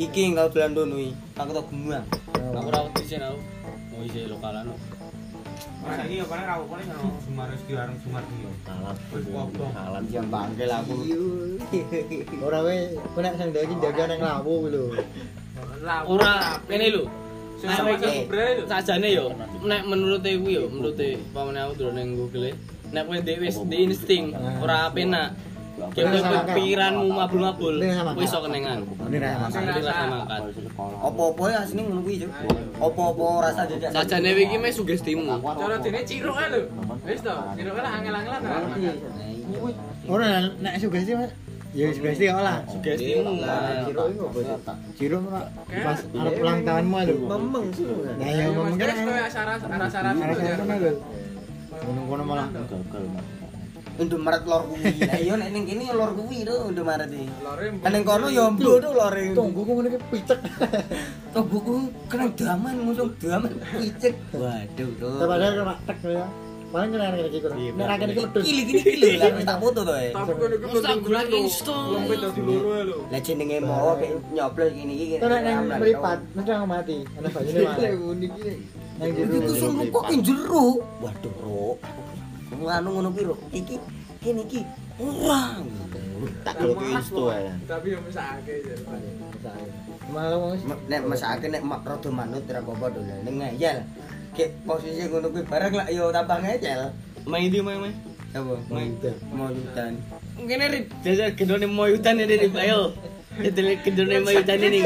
Iki 0.00 0.20
engkau 0.32 0.48
dolan 0.48 0.72
dono 0.72 0.96
iki. 0.96 1.12
Aku 1.36 1.50
tok 1.52 1.68
gembang. 1.68 2.08
Aku 2.32 2.68
ora 2.72 2.78
wedi 2.88 3.02
sih 3.04 3.20
aku. 3.20 3.36
Mau 3.92 4.00
isi 4.08 4.24
lokalan. 4.24 4.72
Saiki 5.84 6.16
yo 6.16 6.24
paling 6.32 6.48
ra 6.48 6.64
paling 6.64 6.88
ono 6.88 7.12
Sumar 7.28 7.48
wis 7.52 7.62
diareng 7.68 7.98
Sumar 8.00 8.24
iki 8.24 8.40
yo. 8.40 8.50
kalah 8.64 8.96
Kalah. 9.76 10.00
Jam 10.08 10.24
bangkel 10.32 10.72
aku. 10.72 10.94
Ora 12.40 12.58
we, 12.64 12.96
kowe 13.12 13.20
nek 13.20 13.36
sing 13.36 13.52
ndaki 13.52 13.74
jaga 13.84 14.02
nang 14.08 14.20
lawu 14.24 14.64
kuwi 14.64 14.72
lho. 14.72 14.84
Lah 15.84 16.08
Ora 16.08 16.56
ngene 16.64 16.88
lho. 16.88 17.04
Sing 17.60 17.68
sama 17.68 18.00
iki 18.00 18.32
sajane 18.64 19.12
yo 19.12 19.28
nek 19.60 19.84
menurut 19.84 20.24
aku 20.24 20.48
yo 20.48 20.72
menurut 20.72 20.96
pamane 21.36 21.58
aku 21.60 21.84
dolan 21.84 22.00
nang 22.00 22.16
Google 22.16 22.56
nek 22.92 23.02
kowe 23.04 23.18
dhewe 23.20 23.46
wis 23.46 23.56
di 23.68 23.76
insting 23.84 24.24
ora 24.62 24.88
penak. 24.92 25.36
Kowe 25.78 26.10
pikiranmu 26.58 27.06
mabul-mabul 27.06 27.78
kowe 27.78 28.22
iso 28.24 28.38
kenengan. 28.42 28.82
Apa-apa 30.98 31.42
ya 31.54 31.58
asline 31.62 31.86
ngono 31.86 32.02
kuwi, 32.02 32.26
Cuk. 32.26 32.32
Apa-apa 32.82 33.24
rasa 33.46 33.62
jajak. 33.70 33.94
Sajane 33.94 34.34
iki 34.34 34.58
meh 34.58 34.74
sugestimu. 34.74 35.38
Cara 35.38 35.76
dene 35.78 36.02
ciruk 36.02 36.34
ae 36.34 36.48
lho. 36.50 36.60
Wis 37.06 37.22
to, 37.22 37.34
ciruk 37.54 37.76
lah 37.78 37.92
angel-angelan. 37.94 38.40
Ora 40.10 40.50
nek 40.58 40.74
sugesti. 40.82 41.14
Ya 41.76 41.92
sugesti 41.92 42.24
kok 42.26 42.42
lah. 42.42 42.64
Sugestimu. 42.66 43.38
Ciro 43.86 44.02
iki 44.08 44.18
opo? 44.18 44.38
Ciro 44.98 45.18
ora 45.30 45.46
pas 45.84 46.00
arep 46.00 46.34
ulang 46.42 46.58
tahunmu 46.66 46.98
lho. 47.06 47.14
Memeng 47.28 47.66
sih. 47.76 47.86
Nah, 48.18 48.28
ya 48.34 48.44
memang 48.50 48.74
Wis 48.74 48.82
kan. 48.82 48.98
kowe 49.04 49.20
acara 49.20 49.52
acara 49.60 50.08
Arep 50.10 50.96
lho. 51.78 51.86
Ngono-ngono 51.86 52.22
malah. 52.26 52.46
gagal 52.52 53.04
Indomaret 53.98 54.46
lor 54.46 54.62
kuwi. 54.70 54.94
Lah 55.10 55.18
iya 55.18 55.34
nek 55.34 55.50
ning 55.50 55.64
kene 55.66 55.90
lor 55.90 56.14
kuwi 56.14 56.46
to 56.46 56.54
Indomaret 56.70 57.10
iki. 57.10 57.26
Lore 57.42 57.66
Kan 57.82 57.90
ning 57.90 58.04
kono 58.06 58.26
ya 58.30 58.46
mbo 58.46 58.78
to 58.78 58.90
lor 58.94 59.14
iki. 59.18 59.34
Tunggu 59.34 59.60
ku 59.66 59.72
ngene 59.74 59.88
iki 59.90 60.00
pitek. 60.06 60.38
Tungguku 61.34 61.74
kena 62.06 62.26
daman 62.38 62.76
musuh 62.86 63.10
daman 63.18 63.58
picek. 63.58 64.14
Waduh 64.30 64.90
to. 65.02 65.08
Padahal 65.18 65.52
kena 65.58 65.74
tek 65.82 65.98
ya. 66.06 66.26
Paling 66.68 66.90
kena 66.92 67.04
kena 67.08 67.24
iki 67.32 67.38
kurang. 67.40 67.58
Nek 67.58 67.86
ra 67.88 67.94
kene 67.96 68.12
iki 68.12 68.20
medhus. 68.20 68.44
Kili 68.44 68.62
gini 68.68 68.82
kili 68.84 69.08
lah 69.16 69.30
tak 69.40 69.56
foto 69.56 69.80
to 69.88 69.94
e. 69.96 70.08
Tapi 70.12 70.32
kono 70.36 70.54
iki 70.54 70.66
dadi 72.20 72.40
loro 72.44 72.70
ae 72.76 72.82
lho. 72.84 72.98
Lah 73.08 73.20
jenenge 73.24 73.56
mau 73.64 73.96
kayak 73.96 74.20
nyoblos 74.36 74.70
gini 74.76 74.94
iki. 75.00 75.16
Itu 75.16 75.26
nek 75.32 75.40
nang 75.48 75.64
mripat, 75.80 76.18
mesti 76.36 76.50
aku 76.52 76.66
mati. 76.68 76.96
Ana 77.16 77.28
bajine 77.32 77.60
mana? 77.64 77.88
Nang 78.98 79.08
Iki 79.08 79.22
jero. 79.24 79.46
kusung 79.48 79.74
kok 79.88 80.04
ki 80.10 80.16
jero. 80.20 80.66
Waduh, 81.00 81.34
Ro. 81.40 81.66
Nganu 82.52 82.88
ngono 82.98 83.08
ki, 83.16 83.22
Ro. 83.24 83.36
Iki 83.54 83.74
kene 84.20 84.40
iki 84.44 84.60
ora. 85.00 85.42
tak 86.42 86.58
gelok 86.58 86.82
insto 86.82 87.30
ya 87.30 87.54
Tapi 87.70 87.94
yo 87.94 87.98
mesake 88.02 88.54
ya. 88.66 88.74
Malah 90.10 90.34
wong 90.34 90.58
Nek 90.90 91.00
mesake 91.06 91.46
nek 91.46 91.62
mak 91.62 91.86
rada 91.86 92.10
manut 92.10 92.42
ora 92.50 92.58
apa-apa 92.58 92.86
dolan 92.90 93.18
ning 93.22 93.38
ngeyel. 93.38 93.78
Kayak 94.36 94.50
posisi 94.62 95.02
ngono 95.06 95.26
kuwi 95.30 95.44
bareng 95.44 95.74
lah 95.74 95.86
yo 95.90 96.10
tambah 96.10 96.38
ngecel. 96.40 96.80
Main 97.26 97.48
di 97.52 97.58
main 97.60 97.78
main. 97.80 97.94
Apa? 98.36 98.54
Mantap. 98.68 99.16
Mau 99.32 99.48
hutan. 99.48 99.92
Ngene 100.38 100.64
rit 100.68 100.84
jajal 101.02 101.32
gendone 101.34 101.66
moyutan 101.66 102.20
ini 102.20 102.34
rip 102.38 102.54
ayo. 102.54 102.92
Itu 103.38 103.60
kendone 103.86 104.18
mayu 104.26 104.42
tani 104.42 104.66
nih. 104.66 104.82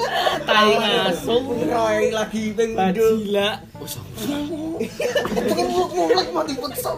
Tai 0.48 0.74
ngasung. 0.74 1.44
Roy 1.70 2.10
lagi 2.10 2.50
ping 2.50 2.74
Gila. 2.74 3.50
mulek 5.92 6.28
mati 6.34 6.54
peksa. 6.58 6.90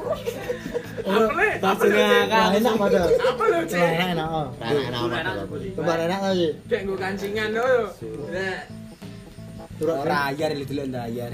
Apa 1.05 1.29
le? 1.37 1.49
Langsung 1.61 1.93
ngakak. 1.93 2.47
enak 2.57 2.75
padahal. 2.81 3.09
Apa 3.13 3.43
lo 3.45 3.59
Nah, 3.61 3.69
cek? 3.69 4.13
enak 4.17 4.29
oh. 4.33 4.47
Enak 4.65 4.85
enak 4.89 5.01
enak. 5.13 5.35
Coba 5.77 5.93
enak 6.01 6.21
lagi. 6.25 6.49
Kayak 6.73 6.83
gue 6.89 6.97
kancingan 6.97 7.49
lo. 7.53 7.69
Nah, 8.33 8.57
Turun 9.75 9.97
Ora 10.07 10.31
ayar 10.31 10.55
itu 10.55 10.71
dulu 10.71 10.83
ndak 10.89 11.05
ayar. 11.11 11.31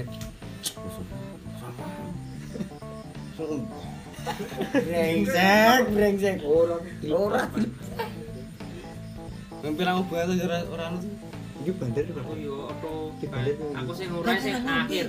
Brengsek, 4.85 5.83
brengsek. 5.89 6.37
Ora 6.45 6.77
ora. 7.09 7.41
Hampir 9.61 9.85
aku 9.89 10.01
banget 10.13 10.37
ora 10.45 10.57
ora 10.69 10.83
anu. 10.93 10.99
Iki 11.61 11.71
bandar 11.77 12.05
Oh 12.25 12.37
iya. 12.37 12.57
Di 13.17 13.25
balik 13.29 13.53
tuh. 13.57 13.69
Aku 13.73 13.91
sing 13.97 14.07
ngurai 14.13 14.37
sing 14.37 14.61
akhir. 14.61 15.07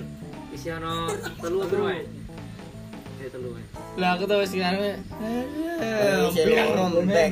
Isi 0.52 0.68
ono 0.72 1.08
telu 1.40 1.64
apa 1.64 1.76
wae? 1.80 2.00
Eh 3.20 3.28
telu 3.28 3.48
wae. 3.56 3.64
Lah 4.00 4.16
aku 4.16 4.24
tuh 4.24 4.40
wis 4.40 4.52
kan. 4.56 4.76
Sing 6.32 6.48
rontek. 6.56 7.28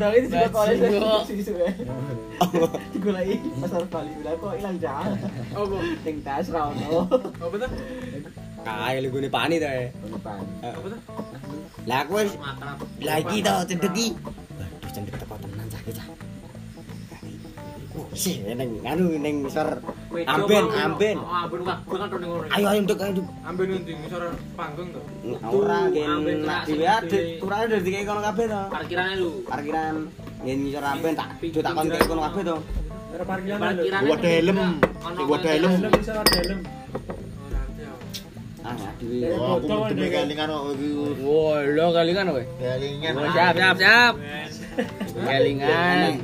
Digoleki 2.93 3.37
pasar 3.61 3.85
Bali 3.93 4.13
udah 4.21 4.33
kok 4.41 4.53
ilang 4.57 4.77
jam. 4.81 5.05
apa? 5.53 5.77
Sing 6.05 6.17
tas 6.25 6.47
ra 6.49 6.73
ono. 6.73 7.05
Apa 7.41 7.55
tuh? 7.61 7.71
Lu 9.01 9.09
gune 9.09 9.29
pani 9.33 9.57
to. 9.57 9.69
Apa 10.61 10.87
tuh? 10.93 11.01
Lah 11.89 12.05
aku 12.05 12.13
wis 12.21 12.37
Makrab. 12.37 12.79
lah 13.01 13.17
iki 13.25 13.37
to 13.41 13.55
cendek 13.65 13.93
iki. 13.97 14.07
Waduh 14.61 14.91
cendek 14.93 15.15
teko 15.17 15.35
tenan 15.41 15.67
cah 15.73 15.81
iki 15.81 15.93
cah. 15.97 16.07
Sih, 18.11 18.43
neng 18.45 18.71
anu 18.85 19.17
neng 19.17 19.49
sor 19.49 19.81
amben 20.29 20.65
amben. 20.77 21.17
Oh, 21.17 21.31
amben 21.31 21.61
wah, 21.65 21.79
gua 21.89 21.97
kan 22.05 22.09
ning 22.21 22.29
ngono. 22.29 22.53
Ayo 22.53 22.67
ayo 22.69 22.81
nduk 22.85 23.01
ayo 23.01 23.13
nduk. 23.17 23.27
Ambil 23.49 23.65
nanti 23.71 23.93
ngisor 23.97 24.23
panggung 24.59 24.89
tuh. 24.93 25.05
Ora 25.49 25.79
amben 25.89 26.39
gen 26.45 26.53
dhewe 26.69 26.87
ade. 26.87 27.21
Turane 27.41 27.65
dari 27.71 27.83
dikek 27.87 28.03
kono 28.05 28.21
kabeh 28.21 28.45
to. 28.45 28.63
Parkirane 28.69 29.15
lu. 29.17 29.31
Parkiran 29.49 29.97
gen 30.45 30.59
ngisor 30.67 30.85
amben 30.85 31.13
tak 31.17 31.29
do 31.41 31.61
tak 31.65 31.73
kon 31.73 31.87
kono 31.89 32.21
kabeh 32.29 32.43
to. 32.45 32.57
Parkirane. 33.25 33.71
Gua 34.05 34.17
helm. 34.21 34.59
Gua 35.25 35.39
ada 35.41 36.77
Galingan 42.61 43.15
siap 43.33 43.55
siap 43.57 43.77
siap. 43.81 44.15
Galingan. 45.17 46.21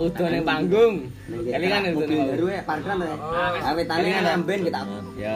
Udah 0.00 0.26
ning 0.32 0.44
panggung. 0.44 0.94
Galingan 1.28 1.92
mobil 1.92 2.20
baru 2.32 2.46
ya 2.48 2.60
parkiran 2.64 2.96
ya. 3.04 3.16
Ah 3.20 3.72
wis 3.76 3.84
tali 3.84 4.08
amben 4.08 4.60
kita. 4.64 4.80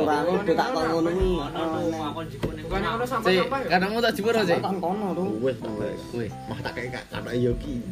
Kurang 0.00 0.24
udah 0.32 0.54
tak 0.56 0.66
kok 0.72 0.82
ngono 0.88 1.10
iki. 1.12 1.28
Oh, 1.36 2.24
Kadang 3.68 3.90
mau 3.92 4.00
tak 4.00 4.12
jebur 4.16 4.34
aja. 4.34 4.54
Kono 4.64 5.06
to. 5.12 5.24
Wis 5.44 5.56
wis. 6.16 6.32
Mah 6.48 6.58
tak 6.64 6.72
kayak 6.80 7.04
kanak 7.12 7.34
yogi. 7.36 7.84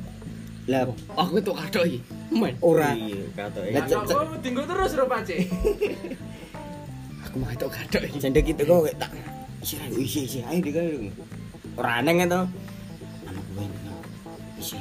Lah 0.68 0.88
aku 1.16 1.36
tuh 1.44 1.56
iki. 1.84 2.00
Men. 2.32 2.56
Ora. 2.64 2.96
Kadoi. 3.36 3.76
Lah 3.76 3.84
kok 3.84 4.40
tinggal 4.40 4.64
oh, 4.64 4.68
terus 4.72 4.92
ro 4.96 5.04
pace. 5.04 5.36
Aku 7.28 7.44
mah 7.44 7.52
itu 7.52 7.68
kadok 7.68 8.02
iki. 8.08 8.18
Cendek 8.24 8.48
itu 8.48 8.62
kok 8.64 8.88
kayak 8.88 8.96
tak 8.96 9.10
isi 9.60 9.76
ayo 9.84 9.96
isi 10.00 10.20
isi 10.24 10.38
ayo 10.48 10.64
di 10.64 10.70
kene. 10.72 11.12
Ora 11.76 12.00
aneh 12.00 12.24
to. 12.24 12.40
Anak 13.28 13.44
gue 13.52 13.64
ini 13.68 13.92
isi 14.56 14.80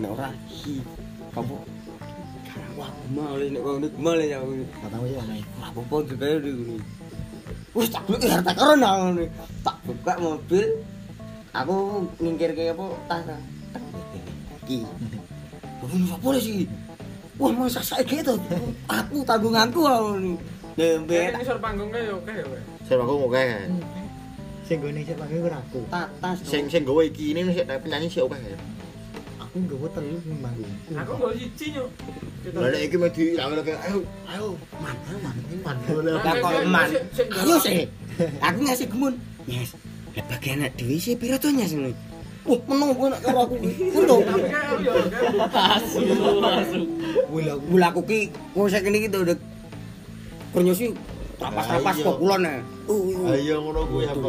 nek 0.00 0.10
ora 0.16 0.32
hi. 0.48 0.80
Kamu 1.36 1.56
wah 2.80 2.90
mal 3.12 3.36
nek 3.36 3.60
kok 3.60 3.76
nek 3.84 3.94
mal 4.00 4.16
ya. 4.16 4.40
Katamu 4.80 5.06
ya 5.12 5.20
aneh. 5.28 5.44
Ora 5.60 5.66
apa-apa 5.68 5.96
juga 6.08 6.26
di. 6.40 6.52
Wis 7.76 7.92
tak 7.92 8.08
buka 8.08 8.32
harta 8.32 8.52
karun 8.56 8.80
ngene. 8.80 9.24
Tak 9.60 9.76
buka 9.84 10.12
mobil. 10.16 10.68
Aku 11.52 12.08
ngingkir 12.16 12.56
kayak 12.56 12.80
apa 12.80 12.86
tas. 13.12 13.28
Ki. 14.64 14.80
Wah, 15.84 15.90
ini 15.92 16.08
apa 16.08 16.28
sih? 16.40 16.64
Wah, 17.36 17.52
masa 17.52 17.84
saya 17.84 18.00
gitu. 18.08 18.40
Aku 18.88 19.20
tanggunganku 19.28 19.84
ini. 20.16 20.34
Kayak 20.74 21.06
Dembet 21.06 21.32
ngisor 21.38 21.58
panggung 21.62 21.90
kayak 21.94 22.18
oke 22.18 22.32
ya. 22.34 22.44
Saya 22.82 22.98
aku 23.06 23.14
mau 23.14 23.30
kayak. 23.30 23.70
Sing 24.66 24.82
gone 24.82 25.00
sik 25.06 25.14
pakai 25.14 25.38
ora 25.38 25.58
aku. 25.62 25.80
tas. 25.86 26.38
Sing 26.42 26.66
sing 26.66 26.82
gawe 26.82 27.02
iki 27.06 27.30
ini 27.30 27.46
sik 27.54 27.70
penyanyi 27.70 28.10
sik 28.10 28.26
oke. 28.26 28.34
Aku 29.38 29.54
nggawa 29.62 29.86
telu 29.94 30.18
ning 30.26 30.38
manggung. 30.42 30.66
Aku 30.98 31.12
gak 31.14 31.32
siji 31.38 31.78
yo. 31.78 31.86
Lah 32.58 32.68
nek 32.74 32.82
iki 32.90 32.96
mau 32.98 33.06
di 33.06 33.38
kayak 33.38 33.80
ayo 33.86 33.98
ayo 34.34 34.46
man 34.82 34.96
man 35.22 35.36
man. 35.62 35.76
Lah 36.10 36.34
kok 36.42 36.52
eman. 36.66 36.88
Ayo 37.22 37.56
sih. 37.62 37.86
Aku 38.42 38.58
ngasih 38.66 38.86
gemun. 38.90 39.14
Yes. 39.46 39.78
Lah 40.18 40.26
bagian 40.26 40.58
anak 40.58 40.74
dhewe 40.74 40.98
sih 40.98 41.14
piro 41.14 41.38
to 41.38 41.54
nyas 41.54 41.70
ngono. 41.70 41.94
Wah, 42.44 42.60
menung 42.66 42.92
kowe 42.98 43.08
nek 43.14 43.22
karo 43.22 43.46
aku. 43.46 43.54
Kudu. 43.62 44.16
Tapi 44.26 44.46
kayak 44.50 44.68
aku 44.74 44.76
yo 44.82 44.92
kayak 45.06 45.54
Asu, 45.54 46.00
asu. 46.42 46.80
Wila 47.70 47.86
aku 47.94 48.02
ki 48.02 48.34
wong 48.58 48.66
sak 48.66 48.82
kene 48.82 48.98
iki 48.98 49.08
to 49.08 49.22
pernyosi 50.54 50.86
trapas-trapas 51.34 51.94
Ayo. 51.98 52.04
kok 52.06 52.16
kulon 52.22 52.42
e. 52.46 52.56
Uh, 52.86 53.34
Ayo 53.34 53.56
ngono 53.66 53.80
kuwi 53.90 54.04
apa 54.06 54.28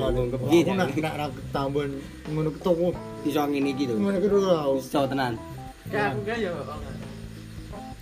Iki 0.49 0.59
Aku 0.65 0.71
nak 0.73 0.89
nak 0.97 1.13
ra 1.13 1.25
ketambon 1.29 1.89
ngono 2.33 2.49
ketemu. 2.57 2.87
iso 3.25 3.41
ngene 3.45 3.69
iki 3.71 3.83
to. 3.85 3.93
Ngono 3.93 4.17
ki 4.17 4.27
ora. 4.33 4.57
Iso 4.81 4.99
tenan. 5.05 5.33
kayak 5.85 6.17
aku 6.17 6.41
yo. 6.41 6.53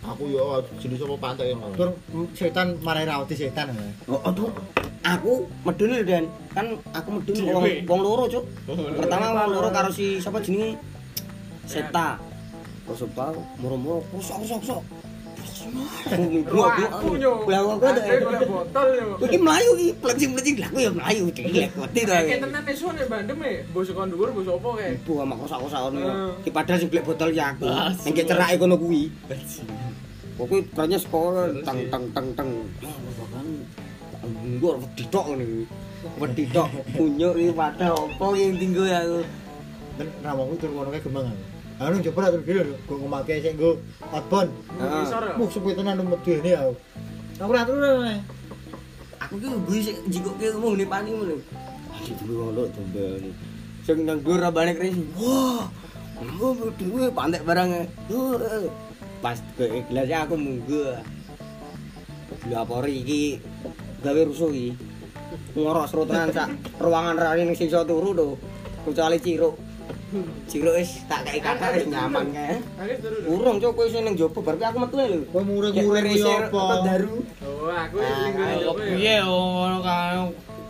Aku 0.03 0.23
yo 0.31 0.43
jenis 0.79 1.03
apa 1.03 1.15
pantai 1.19 1.51
ngono. 1.51 1.75
Tur 1.75 1.89
setan 2.31 2.79
marai 2.79 3.03
rauti 3.03 3.35
setan. 3.35 3.75
ya. 3.75 3.83
Oh, 4.07 4.23
aduh. 4.23 4.51
Aku 5.03 5.51
medun 5.67 5.91
lho 5.91 6.03
Dan. 6.07 6.25
Kan 6.55 6.79
aku 6.95 7.19
medun 7.19 7.35
wong 7.51 7.63
wong 7.83 7.99
loro, 7.99 8.23
Cuk. 8.31 8.43
Pertama 8.95 9.35
wong 9.35 9.51
loro 9.51 9.67
karo 9.67 9.91
si 9.91 10.23
sapa 10.23 10.39
jenenge? 10.39 10.79
Seta. 11.67 12.15
Kok 12.87 12.95
sapa 12.95 13.35
moro-moro 13.59 13.99
kosok 14.15 14.47
kosok 14.47 14.59
kosok. 14.63 14.83
Lah 15.63 16.69
kok 16.99 17.15
yo. 17.17 17.33
iki 19.23 19.37
mlayu 19.39 19.71
iki 19.79 19.93
plecing-plecing 20.03 20.55
lah 20.59 20.67
aku 20.69 20.79
ya 20.83 20.91
mlayu 20.91 21.23
dilek 21.31 21.69
wedi 21.79 22.01
to. 22.03 22.11
Kayak 22.11 22.39
tenan 22.43 22.61
nesu 22.67 22.87
nih 22.91 23.05
bandem 23.07 23.37
ya. 23.39 23.51
Bos 23.71 23.89
kon 23.95 24.07
dhuwur 24.11 24.29
bos 24.35 24.47
apa 24.51 24.69
kayak. 24.77 24.93
Ibu 25.03 25.11
sama 25.23 25.33
kosak-kosak 25.39 25.79
ngono. 25.87 25.99
Eh. 26.03 26.31
Ki 26.43 26.49
padahal 26.51 26.77
sing 26.79 26.89
blek 26.91 27.05
botol 27.07 27.29
ya 27.31 27.45
aku. 27.55 27.65
Asu. 27.67 28.03
Ning 28.09 28.13
cerake 28.27 28.55
kono 28.59 28.75
kuwi. 28.75 29.03
Kok 30.35 30.45
kuwi 30.49 30.61
pranya 30.73 30.97
sekolah 30.99 31.45
teng 31.63 31.79
teng 31.87 32.03
teng 32.11 32.27
teng. 32.35 32.49
Nggur 34.43 34.75
wedi 34.83 35.03
tok 35.07 35.25
ngene 35.31 35.43
kuwi. 35.47 35.65
Wedi 36.19 36.43
tok 36.51 36.67
punyuk 36.99 37.33
iki 37.39 37.51
padahal 37.55 37.95
opo 37.95 38.25
yang 38.35 38.59
tinggo 38.59 38.83
ya 38.83 38.99
aku. 39.07 39.21
Ben 39.93 40.07
rawaku 40.25 40.53
tur 40.57 40.69
ngono 40.73 40.89
kae 40.91 40.99
gemang 40.99 41.27
aku. 41.31 41.52
Anu 41.83 41.99
coba 41.99 42.31
tur 42.31 42.41
dhewe 42.47 42.63
lho, 42.63 42.75
go 42.87 42.95
ngomake 42.95 43.43
sik 43.43 43.59
nggo 43.59 43.75
outbound. 44.15 44.49
Heeh. 44.79 45.35
Muh 45.35 45.51
sepi 45.51 45.75
tenan 45.75 45.99
medene 45.99 46.51
aku. 46.55 46.73
Aku 47.43 47.51
ora 47.51 47.67
tur 47.67 47.75
ora. 47.75 48.15
Aku 49.19 49.35
ki 49.35 49.47
gue 49.51 49.79
sik 49.83 49.97
jikoke 50.07 50.47
ngomong 50.55 50.79
ni 50.79 50.85
pani 50.87 51.11
ngono. 51.11 51.35
Aduh 51.91 52.15
dhewe 52.23 52.33
wong 52.39 52.51
lho 52.55 52.63
tombel. 52.71 53.23
Sing 53.83 54.07
nang 54.07 54.23
dhuwur 54.23 54.39
rabane 54.39 54.71
kris. 54.79 54.95
Wah. 55.19 55.67
Ngomong 56.23 56.71
dhewe 56.79 57.11
pantek 57.11 57.43
barang. 57.43 57.69
Duh. 58.07 58.71
Pas 59.19 59.35
ke 59.59 59.83
gelasnya 59.91 60.23
aku 60.23 60.39
munggu. 60.39 60.95
Dilapori 62.47 63.03
iki 63.03 63.43
gawe 63.99 64.21
rusuh 64.23 64.55
iki. 64.55 64.71
Ngorok 65.51 65.91
serutan 65.91 66.31
sak 66.31 66.47
ruangan 66.79 67.19
rani 67.19 67.43
ning 67.43 67.59
sisa 67.59 67.83
turu 67.83 68.15
to. 68.15 68.39
Kecuali 68.87 69.19
Ciro. 69.19 69.72
Ciro 70.45 70.71
wis 70.77 71.01
tak 71.09 71.25
kei 71.25 71.41
kakak 71.41 71.73
wis 71.73 71.85
nyaman 71.89 72.29
kae. 72.29 72.61
Urung 73.25 73.57
cok 73.57 73.73
kowe 73.73 73.87
sing 73.89 74.05
ning 74.05 74.13
jopo 74.13 74.45
bar 74.45 74.55
ki 74.57 74.65
aku 74.69 74.77
metu 74.85 74.95
lho. 75.01 75.25
Kowe 75.33 75.41
kuwi 75.41 76.21
apa? 76.21 76.61
Daru. 76.85 77.25
Oh, 77.41 77.71
aku 77.73 77.97
ning 77.97 78.33
ngene 78.37 78.55
Kok 78.67 78.77
piye 78.77 79.15
ngono 79.25 79.77
kae 79.81 80.17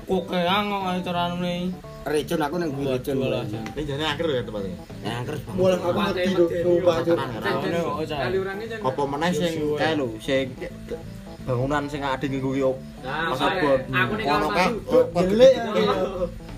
kokeang 0.08 0.66
kok 0.72 0.84
ae 0.88 1.00
carane. 1.04 1.56
Recun 2.04 2.44
aku 2.44 2.56
nang 2.60 2.70
gue 2.76 2.84
recun. 2.84 3.16
Ini 3.24 3.82
jane 3.88 4.04
akhir 4.04 4.28
ya 4.28 4.44
tempatnya. 4.44 4.76
Nah, 5.08 5.24
terus 5.24 5.40
Mulai 5.56 5.80
aku 5.80 5.90
ngerti 5.96 6.32
lho, 6.36 6.46
orangnya 8.44 8.66
jangan. 8.68 8.88
Apa 8.92 9.02
meneh 9.08 9.32
sing 9.32 9.54
kae 9.80 9.94
lho, 9.96 10.08
sing 10.20 10.46
bangunan 11.44 11.84
sing 11.92 12.00
ade 12.04 12.28
nggo 12.28 12.40
kuwi 12.52 12.64
op. 12.64 12.80
Nah, 13.04 13.32
Pasar 13.36 13.52
soalnya 13.60 13.88
bon. 13.88 14.00
aku 14.00 14.14
ning 14.20 14.28
Ono 14.28 14.48
kae. 14.52 14.68
Jelek 15.32 15.54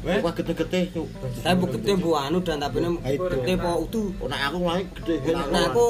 Wah, 0.05 0.21
wah 0.21 0.33
gede-gede 0.37 0.93
cuk. 0.93 1.07
Saya 1.41 1.57
bu 1.57 1.65
gede 1.65 1.97
bu 1.97 2.13
anu 2.13 2.37
dan 2.45 2.61
tapi 2.61 2.77
ini 2.77 2.93
Itu. 3.09 3.25
gede 3.25 3.53
po 3.57 3.89
utuh. 3.89 4.07
Oh, 4.21 4.29
Nek 4.29 4.53
aku 4.53 4.57
mulai 4.61 4.85
gede 5.01 5.33
Nah 5.33 5.63
aku 5.65 5.85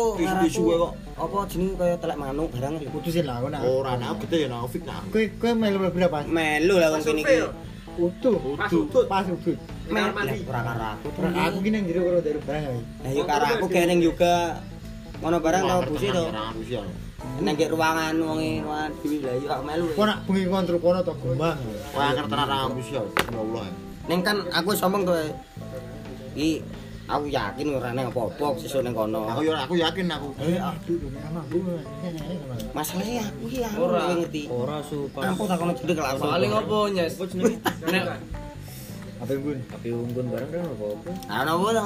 isu 0.47 0.61
kok. 0.71 0.93
apa 1.15 1.37
jenenge 1.51 1.75
kaya 1.75 1.95
telek 1.99 2.17
manuk 2.19 2.47
barang. 2.55 2.73
putusin 2.95 3.27
lah 3.27 3.43
aku 3.43 3.47
nak. 3.51 3.61
Ora 3.67 3.91
nek 3.99 4.07
aku 4.15 4.19
gede 4.23 4.37
ya 4.39 4.47
nek 4.47 4.71
fik 4.71 4.83
nak. 4.87 5.03
Kowe 5.11 5.23
kowe 5.35 5.51
melu 5.51 5.77
berapa? 5.91 6.17
Melu 6.31 6.75
lah 6.79 6.87
wong 6.95 7.03
kene 7.03 7.21
iki. 7.27 7.37
Utuh. 7.99 8.35
Pas 8.55 8.71
udut. 8.71 9.05
Pas 9.11 9.27
udut. 9.27 9.57
Melu 9.91 10.11
ora 10.47 10.61
karo 10.63 10.85
aku. 10.95 11.07
Aku 11.35 11.57
ki 11.59 11.69
nang 11.75 11.83
jero 11.83 12.01
karo 12.07 12.19
dari 12.23 12.39
barang. 12.39 12.63
Lah 13.03 13.11
yo 13.11 13.23
karo 13.27 13.45
aku 13.51 13.67
kene 13.67 13.93
juga 13.99 14.63
ngono 15.19 15.37
barang 15.43 15.63
tau 15.67 15.79
busi 15.91 16.07
to. 16.07 16.23
Ya. 16.71 16.83
Nang 17.43 17.53
gek 17.59 17.67
ruangan 17.67 18.15
wonge 18.15 18.63
ruangan 18.63 18.91
dhewe 19.03 19.17
lah 19.27 19.33
yo 19.35 19.47
melu. 19.59 19.85
Kok 19.91 20.05
nak 20.07 20.17
bengi 20.23 20.47
kontrol 20.47 20.79
kono 20.79 20.99
to 21.03 21.11
gombang. 21.19 21.59
Wah, 21.91 22.15
angker 22.15 22.25
tenan 22.31 22.47
orang 22.47 22.79
busi 22.79 22.95
ya. 22.95 23.03
Ya 23.03 23.39
Allah. 23.43 23.67
Ning 24.05 24.19
kan 24.21 24.37
aku 24.53 24.69
ngomong 24.77 25.01
to. 25.03 25.13
Iki 26.35 26.51
aku 27.05 27.25
yakin 27.29 27.65
ora 27.77 27.89
nang 27.93 28.09
apa-apa 28.09 28.57
sesuk 28.59 28.81
ning 28.85 28.93
kono. 28.93 29.25
Aku 29.29 29.41
ya 29.41 29.65
aku 29.65 29.73
yakin 29.77 30.05
aku. 30.09 30.29
Eh, 30.41 30.57
aduh, 30.57 30.95
dene 31.01 31.19
ana 31.21 31.39
aku. 31.41 31.57
Ini. 32.05 32.35
Masalahnya 32.73 33.23
aku 33.25 33.41
iki 33.49 33.59
aku 33.65 33.79
Ora. 33.81 34.01
ngerti. 34.13 34.41
Ora 34.45 34.77
su 34.85 35.09
pas. 35.09 35.25
Ampun 35.25 35.45
tak 35.49 35.57
kono 35.57 35.71
jedeg 35.73 35.97
lah. 35.97 36.13
Soalnya 36.17 36.47
ngopo 36.53 36.77
nyes? 36.91 37.13
Apa 37.17 37.23
jenenge? 37.29 37.57
Nek 37.89 38.03
Apa 39.15 39.31
yang 39.31 39.47
gue? 39.47 39.55
Tapi 39.71 39.87
unggun 39.95 40.25
barang 40.27 40.49
kan 40.51 40.59
apa-apa. 40.67 41.09
Ana 41.31 41.51
apa 41.55 41.67
to? 41.71 41.85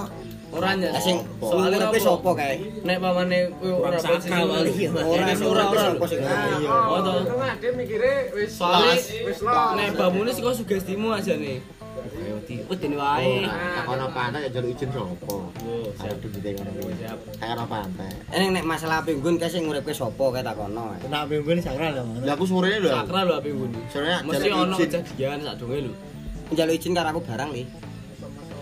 ora 0.49 0.69
nyes. 0.73 0.91
Sing 0.97 1.17
Soalnya 1.37 1.77
soalnya 1.77 1.77
ngopo? 1.93 2.01
sapa 2.01 2.31
kae? 2.35 2.55
Nek 2.81 2.97
pamane 2.97 3.39
kowe 3.53 3.71
ora 3.85 3.97
posisi 4.01 4.33
ya, 4.81 4.89
Mas. 4.89 5.05
Ora 5.05 5.23
Nek 5.29 5.37
ora 5.45 5.63
ora 5.69 5.81
sing. 6.09 6.19
Oh, 6.25 6.97
itu 6.99 7.33
mah 7.37 7.53
dia 7.61 7.71
mikirnya 7.77 8.15
wis 8.33 8.51
wis 9.23 9.39
nek 9.45 9.89
bamune 9.93 10.31
kok 10.33 10.53
sugestimu 10.57 11.13
aja 11.13 11.37
Ayo 11.99 12.35
di 12.47 12.55
wis 12.63 12.77
dene 12.79 12.95
wae. 12.95 13.43
Oh, 13.43 13.51
takono 13.75 14.05
pantai 14.15 14.45
ya 14.45 14.49
njaluk 14.49 14.69
izin 14.75 14.89
sapa? 14.95 15.27
Oh, 15.27 15.47
Ayo 16.01 16.13
dibite 16.23 16.49
ngono 16.55 16.71
kuwi. 16.79 16.93
Takono 17.39 17.63
pantai. 17.67 18.11
Eneng 18.31 18.49
nek 18.55 18.65
masalah 18.65 19.03
pinggun 19.03 19.35
kae 19.35 19.49
sing 19.51 19.63
uripke 19.67 19.91
sapa 19.91 20.25
kae 20.31 20.43
takono. 20.43 20.95
Nek 21.07 21.23
pinggun 21.27 21.59
sakral 21.59 21.91
lho. 21.95 22.03
Lah 22.23 22.33
aku 22.37 22.45
sore 22.47 22.71
lho. 22.79 22.89
Sakral 22.91 23.25
lho 23.27 23.37
pinggun. 23.43 23.71
Sore 23.91 24.07
njaluk 24.23 24.33
izin. 24.33 24.49
Mesti 24.49 24.49
ono 24.55 24.75
kejadian 24.79 25.39
sak 25.43 25.55
dunge 25.59 25.77
lho. 25.85 25.91
Njaluk 26.55 26.73
izin 26.79 26.91
karo 26.95 27.07
aku 27.11 27.21
barang 27.27 27.49
lho. 27.51 27.63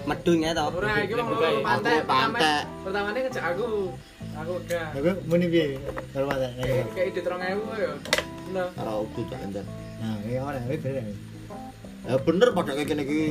Medun 0.07 0.39
ya 0.39 0.51
to. 0.55 0.63
Ora 0.71 0.91
iki 1.03 1.13
wong 1.19 1.27
pantai. 1.61 1.95
Pantai. 2.07 2.59
Pertamane 2.81 3.19
ngejak 3.27 3.45
aku. 3.53 3.91
Aku 4.37 4.53
gak. 4.69 4.93
Aku 4.95 5.09
muni 5.27 5.45
piye? 5.51 5.75
Karo 6.13 6.25
pantai. 6.31 6.55
Kayak 6.95 7.05
ide 7.11 7.21
3000 7.25 7.83
ya. 7.83 7.91
Nah. 8.55 8.67
Karo 8.71 9.03
aku 9.03 9.19
tak 9.27 9.43
ender. 9.43 9.65
Nah, 9.97 10.13
iya 10.29 10.39
ora, 10.45 10.61
iya 10.61 10.77
bener. 10.77 11.09
Ya 12.07 12.15
bener 12.23 12.55
pada 12.55 12.71
kayak 12.71 12.87
gini 12.87 13.03
iki. 13.03 13.21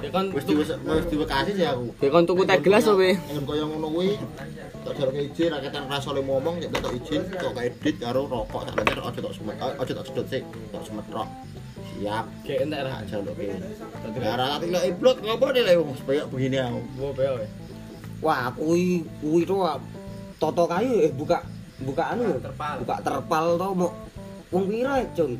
Ya 0.00 0.08
kan 0.08 0.32
Wis 0.32 0.48
diwes 0.48 0.72
wis 0.72 1.06
diwekasi 1.12 1.52
sih 1.52 1.68
aku. 1.68 1.92
Ya 2.00 2.08
kon 2.08 2.24
tuku 2.24 2.42
teh 2.48 2.56
gelas 2.64 2.88
opo? 2.88 3.04
Yen 3.04 3.44
kaya 3.44 3.64
ngono 3.68 3.88
kuwi 3.92 4.16
tak 4.86 4.92
jaruke 4.96 5.20
izin 5.20 5.52
rakyat 5.52 5.72
yang 5.76 5.86
rasa 5.92 6.08
oleh 6.16 6.24
ngomong 6.24 6.54
cek 6.56 6.70
tak 6.72 6.92
izin 6.96 7.22
kok 7.28 7.52
kayak 7.52 7.76
edit 7.76 7.96
karo 8.00 8.24
rokok 8.24 8.62
tak 8.64 8.74
lancar 8.80 8.98
aja 9.04 9.20
tak 9.20 9.34
semet 9.36 9.56
aja 9.60 9.92
tak 9.92 10.06
sedot 10.08 10.26
sik 10.32 10.44
tak 10.72 10.82
semet 10.88 11.06
rok. 11.12 11.28
Siap. 11.76 12.24
Kayak 12.48 12.60
entek 12.64 12.80
ra. 12.88 12.94
Tak 12.96 13.04
jaluke. 13.12 13.44
Ya 14.16 14.28
ora 14.32 14.44
tak 14.48 14.58
tinggal 14.64 14.82
iblok 14.88 15.16
ngopo 15.20 15.46
nih 15.52 15.62
lek 15.68 15.76
wis 15.84 16.00
kayak 16.08 16.26
begini 16.32 16.56
aku. 16.64 16.80
Wah, 18.24 18.48
kuwi 18.56 19.04
kuwi 19.20 19.44
to 19.44 19.60
toto 20.40 20.64
kayu 20.64 21.04
eh 21.04 21.12
buka 21.12 21.44
buka 21.84 22.16
anu 22.16 22.40
buka 22.80 22.94
terpal 23.04 23.60
to 23.60 23.68
mau 23.76 23.92
wong 24.48 24.64
pira 24.68 25.04
Jun 25.12 25.36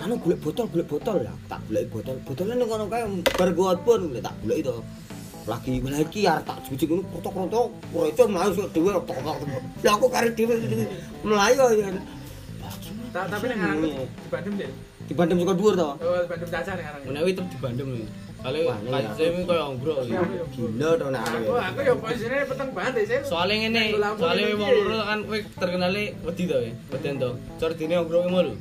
anu 0.00 0.14
golek 0.16 0.38
botol 0.40 0.66
golek 0.66 0.88
botol 0.88 1.16
lah 1.20 1.34
tak 1.46 1.60
golek 1.66 1.84
botol 1.88 2.16
botolnya 2.24 2.54
ning 2.54 2.68
kono 2.68 2.84
kae 2.86 3.04
bar 3.36 3.50
gua 3.52 3.76
pun 3.76 4.00
tak 4.18 4.34
golek 4.40 4.58
itu 4.58 4.74
lagi 5.44 5.72
lagi 5.80 6.20
arep 6.24 6.44
tak 6.44 6.58
jujuk 6.64 6.88
ngono 6.90 7.02
krotok-krotok 7.10 7.66
ora 7.90 8.06
itu 8.06 8.22
mlayu 8.24 8.50
sok 8.54 8.68
dhewe 8.70 8.90
tok 9.00 9.18
tok 9.18 9.36
lah 9.82 9.92
aku 9.92 10.06
kare 10.08 10.28
dhewe 10.30 10.54
mlayu 11.22 11.64
ya 11.76 11.88
Ta- 13.10 13.26
tapi 13.26 13.50
nek 13.50 13.58
ngarang 13.58 13.78
di 13.82 13.90
Bandung 14.30 14.54
deh. 14.54 14.70
di 15.02 15.14
Bandung 15.18 15.38
suka 15.42 15.54
dhuwur 15.58 15.74
to 15.74 15.90
Oh, 15.98 16.22
Bandung 16.30 16.46
Caca 16.46 16.70
nek 16.70 16.84
ngarang. 16.86 17.02
Menawi 17.02 17.30
tetep 17.34 17.46
di 17.50 17.58
Bandung 17.58 17.88
lho. 17.90 18.06
Kali 18.40 18.58
Wah, 18.62 18.76
ini 18.78 18.88
kayak 18.88 19.12
saya 19.18 19.30
koyo 19.42 19.64
ngbrok 19.74 19.98
lho. 20.00 20.22
gila 20.54 20.88
to 20.94 21.06
nek 21.10 21.22
Aku 21.26 21.52
aku 21.58 21.80
ya 21.82 21.94
posisinya 21.98 22.46
peteng 22.46 22.70
banget 22.70 22.94
saya. 23.02 23.20
Soale 23.26 23.54
ngene, 23.58 23.82
soale 24.14 24.42
wong 24.54 24.70
loro 24.78 24.98
kan 25.02 25.18
kowe 25.26 25.38
terkenale 25.58 26.04
wedi 26.22 26.42
to 26.46 26.56
ya, 26.56 26.70
weden 26.88 27.14
to. 27.18 27.30
Cor 27.58 27.70
dine 27.74 27.94
ngbrok 27.98 28.24
mau 28.30 28.40
lho. 28.46 28.54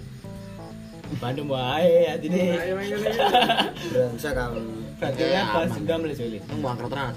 Bandung 1.17 1.49
wae 1.49 2.05
atine. 2.05 2.53
Ngene. 2.53 3.11
brengsek 3.89 4.33
kamu 4.37 4.61
Berarti 5.01 5.23
kan 5.25 5.45
bahas 5.49 5.71
dendam 5.73 6.01
le 6.05 6.13
soalnya. 6.13 6.39
Nang 6.45 6.59
mangker 6.61 6.85
tenan. 6.91 7.13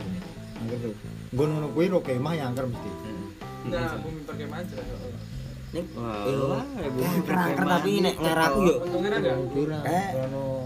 Angker 0.64 0.78
tuh. 0.80 0.94
Gue 1.36 1.46
ngono 1.50 1.66
kuwi 1.76 1.86
ro 1.92 2.00
kemah 2.00 2.32
yang 2.32 2.56
angker 2.56 2.64
mesti. 2.72 2.90
Nah, 3.68 3.94
bumi 4.00 4.20
perkemahan 4.24 4.64
jelas. 4.70 5.01
Wah, 5.72 6.28
eh 6.28 6.36
wah, 6.92 7.14
kerangker 7.24 7.64
tapi 7.64 8.04
nek 8.04 8.14
ngaraku 8.14 8.58
yo. 8.62 8.76
Kira 8.84 9.78
Eh, 9.82 10.08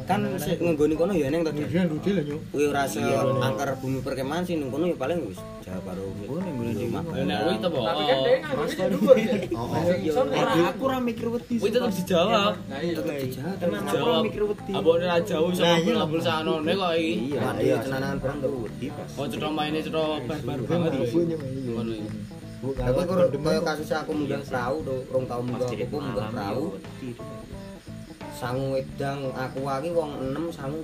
kan 0.03 0.19
sik 0.35 0.59
ngenggoni 0.59 0.95
kono 0.95 1.15
ya 1.15 1.31
Dik? 1.31 1.47
Kemudian 1.47 1.87
dudil 1.87 2.13
lho 2.13 2.23
nyuk. 2.27 2.41
kuwi 2.51 2.65
ora 2.67 2.83
se 2.85 2.99
angker 2.99 3.71
bumi 3.79 4.03
perkemahan 4.03 4.43
sih 4.43 4.59
ning 4.59 4.67
kono 4.67 4.91
ya 4.91 4.97
paling 4.97 5.23
wis 5.23 5.39
ngene 5.63 6.71
iki. 6.73 6.87
Lah 6.91 7.03
nek 7.23 7.39
kuwi 7.39 7.55
tetep 7.55 7.71
Tapi 7.87 8.03
kan 8.03 8.19
oh. 8.59 8.91
dhuwur 8.91 9.17
ya. 9.17 9.35
Oh, 9.55 9.71
iso 9.97 10.21
ora 10.25 10.53
aku 10.67 10.83
ora 10.85 10.99
mikir 10.99 11.27
wedi. 11.29 11.55
Kuwi 11.59 11.71
tetep 11.71 11.91
dijawab. 11.93 12.53
Nah, 12.67 12.79
iya. 12.83 12.99
Tenan 12.99 13.79
aku 13.79 13.95
Dijawab. 13.95 14.23
mikir 14.27 14.43
wedi. 14.45 14.73
Abone 14.75 15.05
ra 15.07 15.19
jauh 15.23 15.51
Nah, 15.55 15.77
iya. 15.77 15.93
ngabul 15.95 16.19
sanone 16.21 16.73
kok 16.73 16.93
iki. 16.95 17.15
Iya, 17.31 17.41
iya. 17.63 17.77
tenanan 17.79 18.19
barang 18.19 18.39
to. 18.43 18.49
wedi 18.59 18.87
pas. 18.91 19.11
Oh 19.15 19.27
cetha 19.27 19.49
maine 19.49 19.79
cetha 19.79 20.03
bar-bar 20.27 20.59
banget. 20.67 20.91
Ngono 20.99 21.93
iki. 21.95 22.11
Tapi 22.57 23.01
kalau 23.05 23.29
kaya 23.29 23.61
kasus 23.61 23.91
aku 23.93 24.11
munggah 24.17 24.41
perahu 24.43 24.77
to, 24.81 24.97
rong 25.13 25.25
tau 25.29 25.41
munggah 25.45 25.69
aku 25.69 25.97
munggah 26.01 26.27
perahu. 26.33 26.65
wedi. 26.73 27.11
Sangu 28.37 28.67
wedang 28.77 29.21
aku 29.33 29.61
aki 29.65 29.89
wong 29.93 30.11
6 30.33 30.57
sangu 30.57 30.81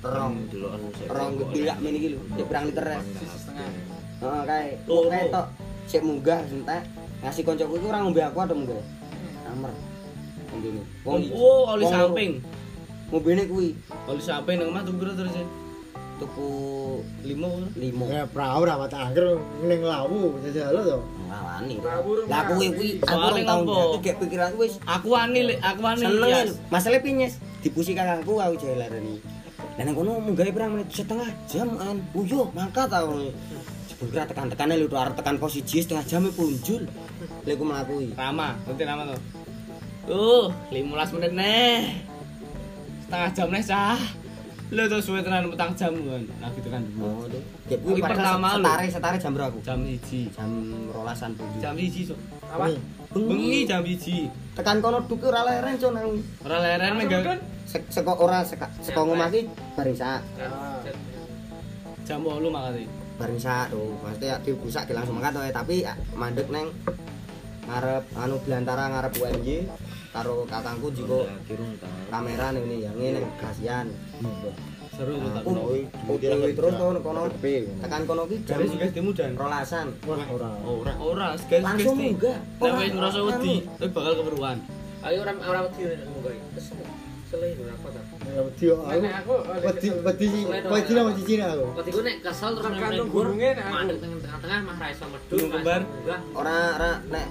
terong. 0.00 0.34
Terong 1.08 1.32
gebilak 1.40 1.76
men 1.80 1.94
iki 1.96 2.08
lho, 2.16 2.20
cek 2.36 2.46
pirang 2.48 2.64
liter 2.68 2.86
setengah. 3.24 3.68
Heeh 4.20 4.42
kae. 4.48 4.68
Kae 4.84 5.24
tok 5.28 5.46
sik 5.88 6.02
munggah 6.04 6.40
entek. 6.48 6.82
Ngasih 7.20 7.42
koncoku 7.44 7.72
iku 7.76 7.86
ora 7.92 7.98
ngombe 8.00 8.20
aku 8.24 8.38
atau 8.40 8.56
munggah. 8.56 8.80
Amer. 9.52 9.72
Ngombene. 10.50 10.82
Wong 11.04 11.20
Oh, 11.36 11.62
oli 11.76 11.84
samping. 11.84 12.32
Ngombene 13.10 13.42
kuwi 13.50 13.68
Oli 14.06 14.22
samping 14.22 14.56
nang 14.62 14.70
omah 14.70 14.82
tuku 14.86 15.02
terus? 15.02 15.34
Ya? 16.20 16.22
tuku 16.22 16.50
Limo. 17.24 17.64
5. 17.72 18.12
Ya 18.12 18.24
perahu 18.28 18.60
ra 18.68 18.76
mata 18.76 18.96
angker 19.08 19.40
ning 19.64 19.80
lawu 19.80 20.36
jajal 20.44 20.76
to. 20.76 20.98
Ngawani. 21.24 21.74
Ngawur, 21.80 22.16
Lah 22.28 22.42
kuwi 22.44 22.66
kuwi 22.76 22.90
aku 23.00 23.16
tahun 23.40 23.40
ngopo? 23.64 23.80
jadi 23.80 23.98
gek 24.04 24.16
pikiranku 24.20 24.58
wis 24.60 24.74
Aku 24.84 25.08
wani 25.16 25.40
Lek. 25.48 25.58
aku 25.64 25.80
wani. 25.80 26.02
seneng 26.04 26.28
Yas. 26.28 26.44
lho. 26.52 26.54
Masalah 26.68 27.00
pinyes 27.00 27.32
dipusi 27.64 27.96
kakangku 27.96 28.36
aku 28.36 28.54
jare 28.60 28.76
larani. 28.76 29.16
Lah 29.78 29.82
nang 29.88 29.94
kono 29.96 30.20
munggah 30.20 30.44
pirang 30.52 30.76
menit 30.76 30.92
setengah 30.92 31.30
jam 31.48 31.68
an. 31.80 32.04
Uyo 32.12 32.52
mangkat 32.52 32.92
aku. 32.92 33.32
Jebul 33.88 34.08
kira 34.12 34.28
tekan-tekane 34.28 34.76
lho 34.76 34.92
arep 34.92 35.16
tekan 35.16 35.40
pos 35.40 35.56
1 35.56 35.64
setengah 35.64 36.04
jam 36.04 36.28
e 36.28 36.30
punjul. 36.36 36.84
Lha 37.48 37.52
aku 37.56 37.64
mlakui. 37.64 38.06
Rama, 38.12 38.60
nanti 38.68 38.84
Rama 38.84 39.02
tuh. 39.08 39.20
Tuh, 40.10 40.46
15 40.74 41.14
menit 41.16 41.32
neh. 41.32 41.80
Setengah 43.06 43.30
jam 43.32 43.48
neh 43.48 43.62
cah. 43.64 44.19
Lu 44.70 44.82
tuh 44.86 45.00
suwe 45.00 45.18
tenan 45.18 45.50
petang 45.50 45.74
jam 45.74 45.90
kan. 45.92 46.22
Nah 46.38 46.50
gitu 46.52 46.68
kan 46.68 46.82
Oh, 46.96 47.26
dulu. 47.26 47.38
Gek 47.66 47.78
Kuwi 47.82 47.98
pertama 47.98 48.54
lho. 48.54 48.62
setare 48.62 48.86
setare 48.86 49.16
jam 49.18 49.32
berapa? 49.34 49.56
Jam 49.60 49.78
1. 49.82 50.30
Jam 50.30 50.50
rolasan 50.88 51.30
punjul. 51.34 51.58
Jam 51.58 51.74
1 51.74 51.90
so. 52.04 52.14
Apa? 52.46 52.70
Bengi 53.10 53.66
jam 53.66 53.82
1. 53.82 54.30
tekan 54.54 54.78
kono 54.78 55.02
duke 55.02 55.26
ora 55.26 55.42
leren 55.42 55.74
con 55.74 55.94
aku. 55.94 56.12
Ora 56.44 56.58
leren 56.60 56.94
megang 56.94 57.22
kan? 57.24 57.38
Sek- 57.64 57.86
Seko 57.88 58.14
ora 58.16 58.42
seka- 58.42 58.70
seko 58.78 59.04
ngomah 59.04 59.28
ki 59.28 59.46
bareng 59.74 59.94
sak. 59.94 60.22
jam 62.02 62.20
8 62.20 62.42
makane. 62.48 62.84
bareng 63.14 63.36
sak 63.36 63.68
tuh 63.68 63.94
pasti 64.00 64.26
ya 64.26 64.40
dibusak 64.40 64.88
langsung 64.88 65.20
mangkat 65.20 65.52
tapi 65.52 65.84
ya, 65.84 65.92
mandek 66.10 66.48
neng 66.48 66.72
ngarep 67.68 68.02
anu 68.16 68.40
belantara 68.40 68.88
ngarep 68.88 69.12
UMY 69.14 69.68
karo 70.10 70.42
kakangku 70.42 70.88
jiko 70.90 71.22
Ya, 71.22 71.36
kirung 71.44 71.76
ta. 71.76 71.86
kamera 72.08 72.50
nih 72.50 72.64
ini 72.64 72.76
yang 72.80 72.96
ini 72.96 73.20
kasihan 73.36 73.86
Seru 74.90 75.16
tuh 75.16 75.30
tak 75.32 75.42
kono. 75.48 75.60
aku 75.64 76.14
terus 76.52 76.72
tuh 76.76 77.00
kono 77.00 77.22
tekan 77.32 78.02
kono 78.04 78.22
ki 78.28 78.36
jam 78.44 78.60
Jare 78.60 78.64
juga 78.68 78.86
demu 78.92 79.10
dan. 79.16 79.32
rolasan 79.32 79.86
ora. 80.04 80.50
Ora, 80.60 80.92
ora, 81.00 81.26
segan 81.40 81.60
langsung 81.64 81.96
munggah 81.96 82.36
Nek 82.60 82.72
wis 82.76 82.90
ngerasa 82.92 83.20
wedi, 83.24 83.54
tapi 83.80 83.90
bakal 83.96 84.12
keperluan. 84.20 84.56
Ayo 85.00 85.16
orang 85.24 85.36
orang 85.40 85.62
wedi 85.72 85.82
munggah. 86.04 86.32
Kesel. 86.52 86.84
Selai 87.30 87.54
berapa 87.56 87.88
ta? 87.94 88.02
Ya 88.28 88.40
wedi 88.44 88.64
aku. 88.68 89.34
Nek 89.40 89.62
Wedi 89.64 89.88
wedi 89.88 90.26
wedi 90.68 90.90
nang 90.92 91.14
cici 91.16 91.34
aku. 91.40 91.66
Wedi 91.80 91.90
ku 91.96 92.00
nek 92.04 92.16
kesel 92.20 92.50
terus 92.58 92.66
nang 92.68 92.92
dhuwur, 92.92 93.08
gunungnya, 93.08 93.50
nek 93.56 93.64
aku. 93.72 93.94
tengah-tengah 94.04 94.58
mah 94.68 94.76
ra 94.76 94.88
iso 94.92 95.04
medhun. 95.08 95.48
Ora 96.36 96.56
ora 96.76 96.92
nek 97.08 97.26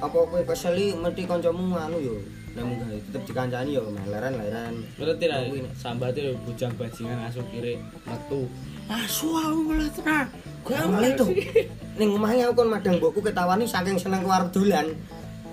apa 0.00 0.16
kowe 0.16 0.40
keseli 0.48 0.96
mesti 0.96 1.22
kancamu 1.28 1.76
anu 1.76 1.98
yo 2.00 2.14
nek 2.52 2.64
munggah 2.68 2.88
tetep 3.08 3.22
dikancani 3.28 3.76
yo 3.76 3.88
leren 4.08 4.34
leren 4.36 4.74
Ngerti 5.00 5.24
lah, 5.28 5.40
sambate 5.72 6.36
bujang 6.44 6.72
bajingan 6.76 7.24
asuh 7.28 7.44
kiri 7.48 7.80
metu. 8.04 8.44
asu 8.92 9.32
aku 9.40 9.72
tenan 9.96 10.28
Gampang 10.62 11.02
itu. 11.02 11.26
Ning 11.98 12.08
omahnya 12.14 12.48
aku 12.48 12.62
kon 12.62 12.70
madang 12.70 13.02
mbokku 13.02 13.20
ketawani 13.20 13.66
saking 13.66 13.98
seneng 13.98 14.22
keluar 14.22 14.46
dolan. 14.54 14.94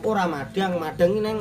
Ora 0.06 0.30
madang, 0.30 0.78
madang 0.78 1.18
ning 1.20 1.38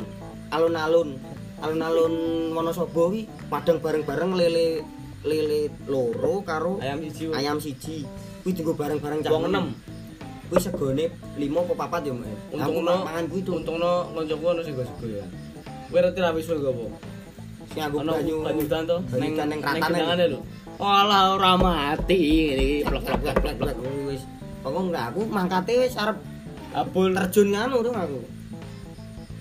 alun-alun. 0.50 1.20
Alun-alun 1.61 2.14
Wonosobo 2.56 3.12
kuwi 3.12 3.28
madang 3.52 3.78
bareng-bareng 3.78 4.32
lele 4.34 4.82
lele 5.26 5.68
loro 5.90 6.40
karo 6.46 6.80
Ayam 6.80 7.04
siji. 7.04 7.24
ayam 7.36 7.59
siji. 7.61 7.96
Kuwi 8.42 8.56
dienggo 8.56 8.72
bareng-bareng 8.74 9.20
cah. 9.22 9.30
Wong 9.36 9.52
enem. 9.52 9.66
kuwi 10.48 10.59
segone 10.64 11.04
5 11.36 11.76
apa 11.76 12.00
4 12.00 12.09
ya, 12.09 12.12
Mas. 12.16 12.32
Aku 12.32 12.56
Untungno 12.56 12.94
mangan 13.04 13.24
kuwi 13.28 13.40
tuh. 13.44 13.54
Untungno 13.61 13.92
kancaku 14.16 14.44
ono 14.48 14.61
sing 14.64 14.74
sego 14.74 15.06
ya. 15.06 15.26
Kowe 15.89 15.99
reti 15.99 16.20
ra 16.20 16.30
wis 16.32 16.47
apa? 16.49 16.84
Sing 17.68 17.80
aku 17.80 17.97
Ono 18.01 18.12
banyu 18.14 18.34
banyudan 18.45 18.82
to 18.84 18.97
banyu 19.09 19.36
dan 19.36 19.47
ning 19.49 19.61
ratane. 19.61 20.26
lho. 20.28 20.41
Walah 20.78 21.34
ora 21.34 21.53
mati 21.57 22.16
iki 22.16 22.84
plek 22.84 23.03
plek 23.03 23.18
plek 23.18 23.36
plek 23.41 23.57
plek. 23.59 23.76
wis. 24.07 24.22
Pokok 24.61 24.82
enggak 24.89 25.05
aku 25.11 25.20
mangkate 25.26 25.72
wis 25.80 25.97
arep 25.97 26.16
Abul 26.68 27.16
terjun 27.16 27.49
nganu 27.57 27.80
tuh 27.80 27.93
aku. 27.93 28.20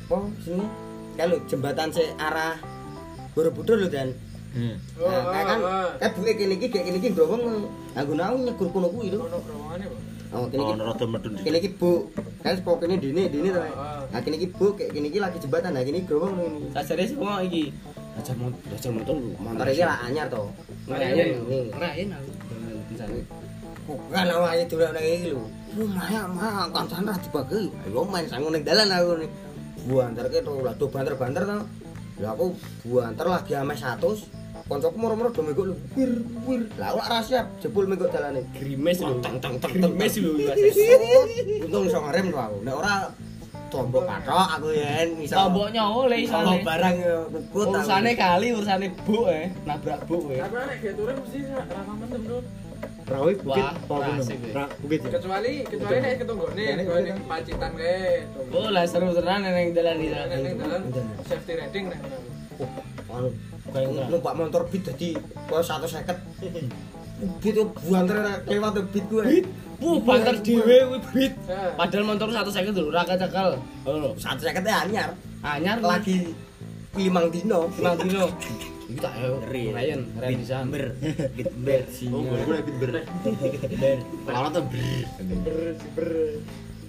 Apa 0.08 0.18
sini? 0.40 0.66
Kalau 1.18 1.38
jembatan 1.46 1.90
se 1.92 2.04
arah 2.16 2.56
Borobudur 3.36 3.78
lho 3.78 3.90
Dan. 3.92 4.16
Oh, 4.98 5.06
Nah, 5.06 5.44
kan 5.46 5.60
kayak 6.02 6.12
buke 6.18 6.34
kene 6.34 6.58
iki 6.58 6.68
kayak 6.72 6.90
kene 6.90 6.98
iki 6.98 7.10
growong. 7.14 7.68
Aku 7.94 8.12
nang 8.16 8.42
nyegur 8.42 8.72
kono 8.72 8.88
kuwi 8.90 9.14
lho. 9.14 9.22
ono 9.22 9.38
growongane, 9.38 9.86
Pak. 9.86 10.02
Oh, 10.36 10.44
kene 10.52 10.60
iki. 10.60 10.74
ono 10.76 10.84
rada 10.92 11.06
medun 11.08 11.32
Kene 11.40 11.58
iki 11.64 11.72
bu. 11.80 12.12
Kan 12.44 12.60
pokok 12.60 12.84
kene 12.84 13.00
dene 13.00 13.32
dene 13.32 13.50
to. 13.56 13.62
Oh. 13.64 14.04
Nah, 14.12 14.20
kene 14.20 14.36
iki 14.36 14.48
bu 14.52 14.76
kayak 14.76 14.92
kene 14.92 15.08
iki 15.08 15.20
lagi 15.24 15.38
jembatan. 15.40 15.72
Nah, 15.72 15.84
kene 15.88 16.04
growong 16.04 16.36
ini. 16.36 16.68
sajare 16.76 17.04
semua 17.08 17.40
iki. 17.48 17.72
Aja 18.20 18.34
mau 18.36 18.52
aja 18.52 18.90
motor 18.92 19.16
lho. 19.16 19.32
Motor 19.40 19.68
iki 19.72 19.84
lah 19.88 19.98
anyar 20.04 20.28
to. 20.28 20.44
Ini. 20.92 21.72
Ngerayen 21.72 22.08
aku. 22.12 22.30
Bukan 23.88 24.28
awake 24.28 24.64
dolan 24.68 24.90
nang 24.92 25.06
iki 25.08 25.28
lho. 25.32 25.44
Lu 25.80 25.84
maya 25.88 26.22
maya 26.28 26.68
kancan 26.76 27.08
ra 27.08 27.16
dibagi. 27.16 27.72
Ayo 27.88 28.04
main 28.04 28.28
sangu 28.28 28.52
ning 28.52 28.68
dalan 28.68 28.92
aku 28.92 29.24
nih. 29.24 29.30
Buantar 29.88 30.28
ke 30.28 30.44
to 30.44 30.54
lah 30.60 30.76
do 30.76 30.92
banter-banter 30.92 31.44
to. 31.48 31.60
Lah 32.20 32.32
aku 32.36 32.52
buantar 32.84 33.32
lagi 33.32 33.56
ame 33.56 33.72
100. 33.72 34.37
Koncoku 34.68 34.98
moro-moro 35.00 35.32
do 35.32 35.42
megok 35.48 35.66
lho. 35.72 35.76
Wir 35.96 36.12
wir. 36.44 36.62
Lah 36.76 36.92
ora 36.92 37.24
siap 37.24 37.56
jebul 37.64 37.88
megok 37.88 38.12
dalane. 38.12 38.44
grimes 38.52 39.00
lho. 39.00 39.16
Teng, 39.24 39.40
teng, 39.40 39.56
teng, 39.64 39.72
Grimes 39.72 40.14
lho. 40.20 40.32
Untung 41.66 41.84
iso 41.88 42.00
ngerem 42.04 42.26
to 42.28 42.38
aku. 42.38 42.58
Nek 42.68 42.76
ora 42.76 42.94
tombok 43.72 44.04
patok 44.04 44.48
aku 44.60 44.68
yen 44.76 45.08
iso. 45.24 45.40
Tomboknya 45.40 45.84
oleh 45.88 46.20
Tombok 46.28 46.60
isane. 46.60 46.68
barang 46.68 46.96
aku. 47.00 47.38
Urusane 47.56 48.12
kali, 48.20 48.48
urusane 48.52 48.88
buk 49.08 49.26
eh. 49.32 49.48
Nabrak 49.64 50.00
buk 50.04 50.36
eh. 50.36 50.40
Tapi 50.44 50.56
nek 50.60 50.78
ge 50.84 50.92
turun 51.00 51.16
mesti 51.16 51.40
ra 51.48 51.82
mendem, 51.88 52.22
Bro. 52.28 52.40
Rawi 53.08 53.40
bukit 53.40 53.64
Wah, 53.64 53.72
apa 53.72 53.96
gunung? 54.04 54.28
Ra 54.52 54.66
bukit 54.84 55.00
ya. 55.00 55.10
Kecuali 55.16 55.54
kecuali 55.64 55.98
nek 56.04 56.14
ketunggone, 56.20 56.66
nek 56.76 56.84
kowe 56.84 57.00
ning 57.08 57.18
Pacitan 57.24 57.72
kae. 57.80 58.28
Oh 58.52 58.68
lah 58.68 58.84
seru 58.84 59.16
tenan 59.16 59.48
neng 59.48 59.72
dalan 59.72 59.96
iki. 60.04 60.12
Ning 60.44 60.56
dalan 60.60 60.82
safety 61.24 61.56
riding 61.56 61.88
nek 61.88 62.00
ngono. 63.08 63.32
Numpak 64.10 64.34
motor 64.38 64.62
beat 64.72 64.84
dadi 64.88 65.16
koyo 65.48 65.64
150 65.64 67.42
beat 67.42 67.56
yo 67.58 67.66
buanter 67.74 68.46
lewat 68.46 68.74
beat 68.94 69.06
gue. 69.10 69.26
Wuh, 69.78 70.02
banter 70.02 70.42
dhewe 70.42 70.78
kuwi 70.90 71.00
bit. 71.14 71.34
Ya. 71.46 71.70
Padahal 71.78 72.04
motor 72.10 72.34
satu 72.34 72.50
seket 72.50 72.74
lho, 72.74 72.90
ora 72.90 73.06
kecekel. 73.06 73.62
Ngono. 73.86 74.18
150 74.18 74.66
e 74.66 74.74
anyar. 74.74 75.10
Anyar 75.46 75.78
lagi 75.86 76.34
limang 76.98 77.30
dino. 77.30 77.70
Nang 77.78 77.94
dino. 78.02 78.26
Iki 78.90 78.98
tak. 78.98 79.14
Ryan, 79.54 80.02
Ryan 80.18 80.38
bisa. 80.42 80.58
ber. 80.66 80.98
Bit 81.38 81.52
ber 81.62 81.82
oh 82.10 82.22
gue 82.26 82.58
bit 82.66 82.76
ber. 82.82 82.90
Ber. 83.78 83.98
Lawan 84.26 84.50
tuh 84.50 84.66
ber. 84.66 86.10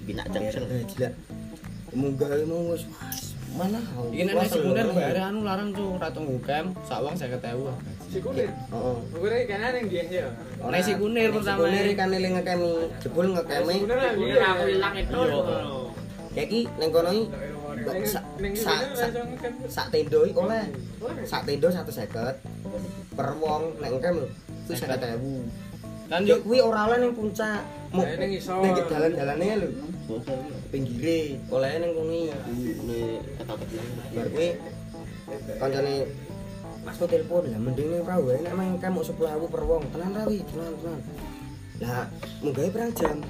Bina 0.08 0.24
jaksel 0.32 0.64
Eh, 0.72 0.84
gila. 0.88 1.10
Munggah 1.92 2.30
emang 2.40 2.72
wis 2.72 2.88
mana 3.56 3.80
Iki 4.12 4.22
nek 4.28 4.34
nasi 4.36 4.58
kuner 4.60 4.86
bayare 4.92 5.20
anu 5.24 5.40
larang 5.46 5.70
tuh, 5.72 5.96
ra 5.96 6.08
tunggu 6.12 6.36
kem, 6.44 6.74
sak 6.84 7.00
wong 7.00 7.14
50.000. 7.16 8.10
Si 8.12 8.18
kulir. 8.20 8.50
heeh 8.50 8.96
Kulir 9.12 9.40
kene 9.48 9.68
ning 9.72 9.84
dieng 9.88 10.08
ya. 10.12 10.28
Nasi 10.68 10.92
kuner 11.00 11.28
pertama. 11.32 11.58
Kulir 11.64 11.86
kan 11.96 12.12
eling 12.12 12.32
ngekemi 12.36 12.72
jebul 13.00 13.26
kulir. 13.32 13.80
Kulir 14.16 14.40
aku 14.42 14.64
ilang 14.68 14.94
itu. 14.98 15.20
kayak 16.38 16.54
iki 16.54 16.60
ning 16.78 16.88
kono 16.94 17.10
sak 18.06 18.24
sak 18.54 18.78
sak 18.94 19.86
kan. 19.90 19.90
tendo 19.90 20.22
iki 20.22 20.38
oleh 20.38 20.64
sak 21.26 21.42
tendo 21.48 21.66
150 21.66 23.18
per 23.18 23.28
wong 23.42 23.62
nek 23.82 23.90
ngkem 23.98 24.14
lho 24.22 24.28
kuwi 24.68 24.76
50.000 24.78 25.66
Kan 26.08 26.24
Yo 26.24 26.40
kuwi 26.40 26.62
ora 26.64 26.88
oleh 26.88 27.04
ning 27.04 27.12
puncak. 27.12 27.60
Ning 27.92 28.32
isor. 28.32 28.64
ning 28.64 28.72
dalan-dalane 28.88 29.48
lho. 29.60 29.68
Pinggire, 30.72 31.36
oleh 31.52 31.70
ning 31.84 31.92
kuwi. 31.92 32.32
ini 32.32 33.00
kata 33.36 33.52
kecil 33.60 33.80
Bar 34.16 34.26
kuwi 34.32 34.48
kancane 35.60 35.94
telepon 36.88 37.44
lah 37.52 37.60
mending 37.60 37.88
ning 37.92 38.00
perahu 38.00 38.32
ae 38.32 38.40
nek 38.40 38.54
main 38.56 38.74
kamu 38.80 39.04
10.000 39.04 39.52
per 39.52 39.62
wong. 39.68 39.84
Tenan 39.92 40.16
ra 40.16 40.24
wi, 40.24 40.40
tenan 40.48 40.72
tenan. 40.80 41.00
Lah 41.84 42.04
munggahe 42.40 42.68
pirang 42.72 42.92
jam? 42.96 43.20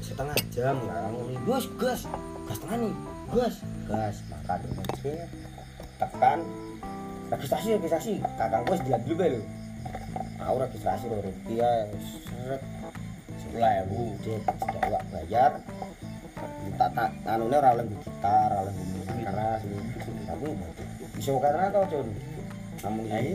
Setengah 0.00 0.36
jam 0.48 0.76
lah. 0.88 1.12
Gus, 1.44 1.68
gas. 1.76 2.08
Gas 2.48 2.58
tengah 2.64 2.78
nih. 2.80 2.94
Gas. 3.36 3.54
Gas, 3.84 4.16
makan 4.32 4.58
dulu. 4.64 5.12
Tekan 6.00 6.38
registrasi 7.26 7.68
registrasi 7.74 8.12
kakang 8.38 8.62
wis 8.70 8.80
dilihat 8.86 9.02
dulu 9.02 9.16
bae 9.18 9.28
lho 9.34 9.42
aku 10.38 10.56
registrasi 10.62 11.04
lho 11.10 11.18
rupiah 11.26 11.90
seret 12.22 12.62
sepuluh 13.42 13.72
ewu 13.82 14.00
dia 14.22 14.36
tidak 14.46 15.02
bayar 15.10 15.50
tak 16.76 16.90
tak 16.92 17.10
anune 17.24 17.56
ora 17.56 17.70
oleh 17.72 17.84
gitar 18.04 18.50
oleh 18.52 18.74
keras 19.24 19.60
aku 20.28 20.48
bisa 21.16 21.32
karena 21.40 21.72
tau 21.72 21.84
cun 21.88 22.08
namun 22.84 23.04
ini 23.08 23.32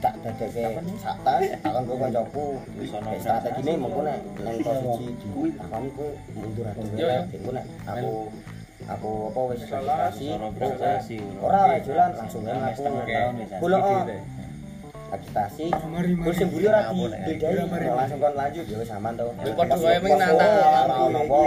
tak 0.00 0.14
dadeke 0.24 0.80
sakta 0.96 1.32
akan 1.60 1.82
gue 1.84 1.96
kancaku. 2.00 2.46
Nek 2.80 3.20
strategi 3.20 3.60
ini 3.68 3.72
mau 3.76 4.00
nek 4.00 4.18
nang 4.40 4.56
posisi 4.64 5.12
kuwi. 5.28 5.50
takon 5.60 5.84
kowe 5.92 6.08
mundur 6.34 6.64
nek 7.52 7.66
aku 7.84 8.12
aku 8.88 9.12
apa 9.28 9.40
wis 9.52 9.62
registrasi. 9.68 11.20
ora 11.44 11.58
ora 11.68 11.76
jalan 11.84 12.10
langsung 12.16 12.42
aku 12.48 12.82
agitasi. 15.10 15.66
Terus 15.70 16.34
sing 16.34 16.48
mburi 16.48 16.64
ora 16.66 16.80
dibedai 16.90 17.54
langsung 17.90 18.18
kon 18.18 18.34
lanjut 18.34 18.64
ya 18.64 18.76
wis 18.78 18.90
aman 18.90 19.12
to. 19.14 19.26
Wis 19.42 19.52
padha 19.54 19.76
wae 19.76 19.98
ming 19.98 20.14
ora 20.14 20.46
ono 21.02 21.20
apa 21.20 21.38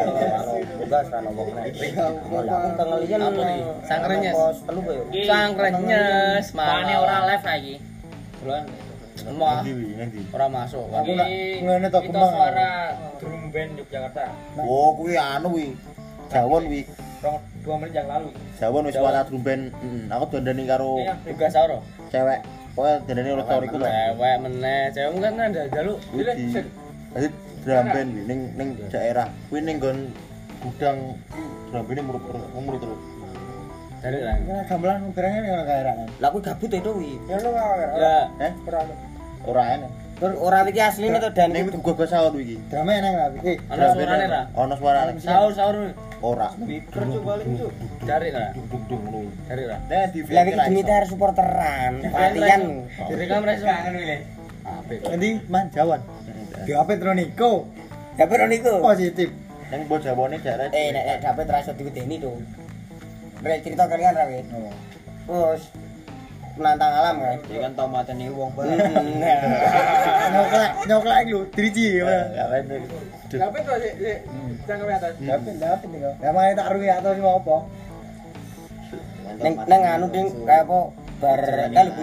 tugas 0.78 1.06
ora 1.08 1.20
ono 1.24 1.42
nek 1.56 1.66
aku 1.96 2.70
kengelian 2.76 3.22
pos 4.32 4.58
telu 4.64 4.80
kowe 4.82 4.96
Sangkrenyes, 5.24 6.48
Pane 6.52 6.94
ora 6.96 7.16
live 7.26 7.46
lagi. 7.46 7.76
Bulan. 8.44 8.64
Emah 9.24 9.62
ora 10.34 10.46
masuk. 10.50 10.86
Aku 10.90 11.12
nak 11.14 11.28
ngene 11.30 11.88
to 11.88 12.00
Itu 12.02 12.10
kemang. 12.12 12.32
suara 12.34 12.70
drum 13.22 13.42
band 13.54 13.72
Yogyakarta. 13.80 14.26
oh 14.60 14.90
kuwi 14.98 15.16
anu 15.16 15.48
wi 15.54 15.68
jawon 16.28 16.64
wi 16.68 16.82
Rong 17.24 17.40
dua 17.64 17.76
menit 17.80 17.96
yang 17.96 18.10
lalu. 18.12 18.30
jawon 18.60 18.84
wis 18.84 18.96
suara 18.98 19.24
drum 19.24 19.40
band. 19.40 19.72
Mm, 19.80 20.12
aku 20.12 20.24
dandani 20.34 20.64
karo 20.68 21.00
Iya. 21.00 21.14
Juga 21.24 21.48
sauro. 21.48 21.78
cewek 22.12 22.40
pokoknya 22.74 22.96
dandani 23.06 23.30
oleh 23.38 23.46
teoriku 23.46 23.76
lho 23.78 23.88
Cewek 23.88 24.36
meneh, 24.42 24.82
cewek 24.94 25.20
kan 25.22 25.34
ada. 25.40 25.62
Widi. 26.14 26.46
Jadi 27.14 27.28
drum 27.64 27.86
band 27.94 28.12
ning 28.26 28.40
ning 28.58 28.70
daerah. 28.90 29.28
Kuwi 29.48 29.60
ning 29.62 29.78
nggon 29.78 29.98
gudang. 30.66 30.98
Drum 31.70 31.84
band 31.86 32.02
murut 32.06 32.24
murut 32.58 32.80
terus 32.82 33.02
Dari 34.04 34.20
lah. 34.20 34.36
Kan 34.36 34.58
gamelan 34.68 35.00
barangnya 35.16 35.50
ora 35.54 35.64
kaeran. 35.64 35.98
lah 36.20 36.28
aku 36.28 36.40
gabut 36.44 36.72
itu 36.76 36.92
wi 36.92 37.12
Ya 37.32 37.40
lu 37.40 37.50
ora. 37.56 37.88
Lah, 37.96 38.26
eh? 38.44 38.52
Ora 39.48 39.64
enak. 39.80 39.92
Terus 40.20 40.36
ora 40.40 40.58
iki 40.68 40.82
asline 40.82 41.20
to 41.24 41.30
dan. 41.32 41.50
ning 41.56 41.72
gua 41.80 41.94
gak 41.96 42.10
sahur 42.12 42.36
iki. 42.36 42.60
Drama 42.68 42.92
enak 43.00 43.12
lah. 43.16 43.28
Eh, 43.48 43.58
ana 43.72 43.86
suarane 43.96 44.26
ra? 44.28 44.42
ono 44.58 44.74
suarane. 44.76 45.12
Saur 45.24 45.52
saur 45.56 45.76
ora 46.24 46.48
kerja 46.56 47.20
balik 47.20 47.46
itu. 47.52 47.68
cari 48.08 48.30
lah. 48.32 48.56
Cari 49.44 49.64
lah. 49.68 49.80
Nah, 49.92 50.06
di 50.08 50.20
lagi 50.32 50.52
dimitar 50.56 51.04
supporteran 51.04 52.00
latihan 52.00 52.88
Direkam 53.12 53.44
reso. 53.44 53.68
Nanti 53.68 55.30
man 55.52 55.68
jawan. 55.76 56.00
Di 56.64 56.72
apa 56.72 56.96
Troniko? 56.96 57.68
dapet 58.14 58.46
niku 58.46 58.78
Positif. 58.78 59.30
ning 59.74 59.90
mbok 59.90 60.06
jawane 60.06 60.38
daerah 60.38 60.70
eh 60.70 60.94
nek 60.94 61.02
nek 61.02 61.18
dapet 61.26 61.50
rasa 61.50 61.74
diwedeni 61.74 62.22
tuh 62.22 62.38
Bre 63.42 63.58
cerita 63.66 63.90
kalian 63.90 64.14
ra 64.14 64.30
weh 64.30 64.46
Oh. 64.54 64.70
terus 65.26 65.74
menantang 66.54 66.94
alam 66.94 67.16
kan 67.18 67.38
Dia 67.50 67.60
kan 67.66 67.72
tau 67.74 67.88
mateni 67.90 68.30
wong 68.30 68.54
Nyoklek, 70.34 70.72
nyoklek 70.90 71.20
lu, 71.30 71.40
driji 71.50 72.02
ya. 72.02 72.30
ya 72.30 72.44
kan 72.50 72.62
Tapi 73.34 73.58
tuh 73.66 73.76
sik 73.82 73.94
sik 73.98 74.20
cangkem 74.64 74.90
atas. 74.94 75.14
Dapet, 75.20 75.56
dapet 75.60 75.88
nih 75.90 76.00
kok. 76.06 76.14
Ya 76.22 76.30
makanya 76.32 76.54
tak 76.62 76.68
rugi 76.76 76.90
atau 76.90 77.12
mau 77.20 77.38
apa? 77.42 77.58
neng 79.34 79.56
neng 79.66 79.82
anu 79.82 80.06
ding 80.14 80.28
kayak 80.46 80.70
apa? 80.70 80.80
Bar 81.18 81.42
eh 81.72 81.84
lu 81.88 81.94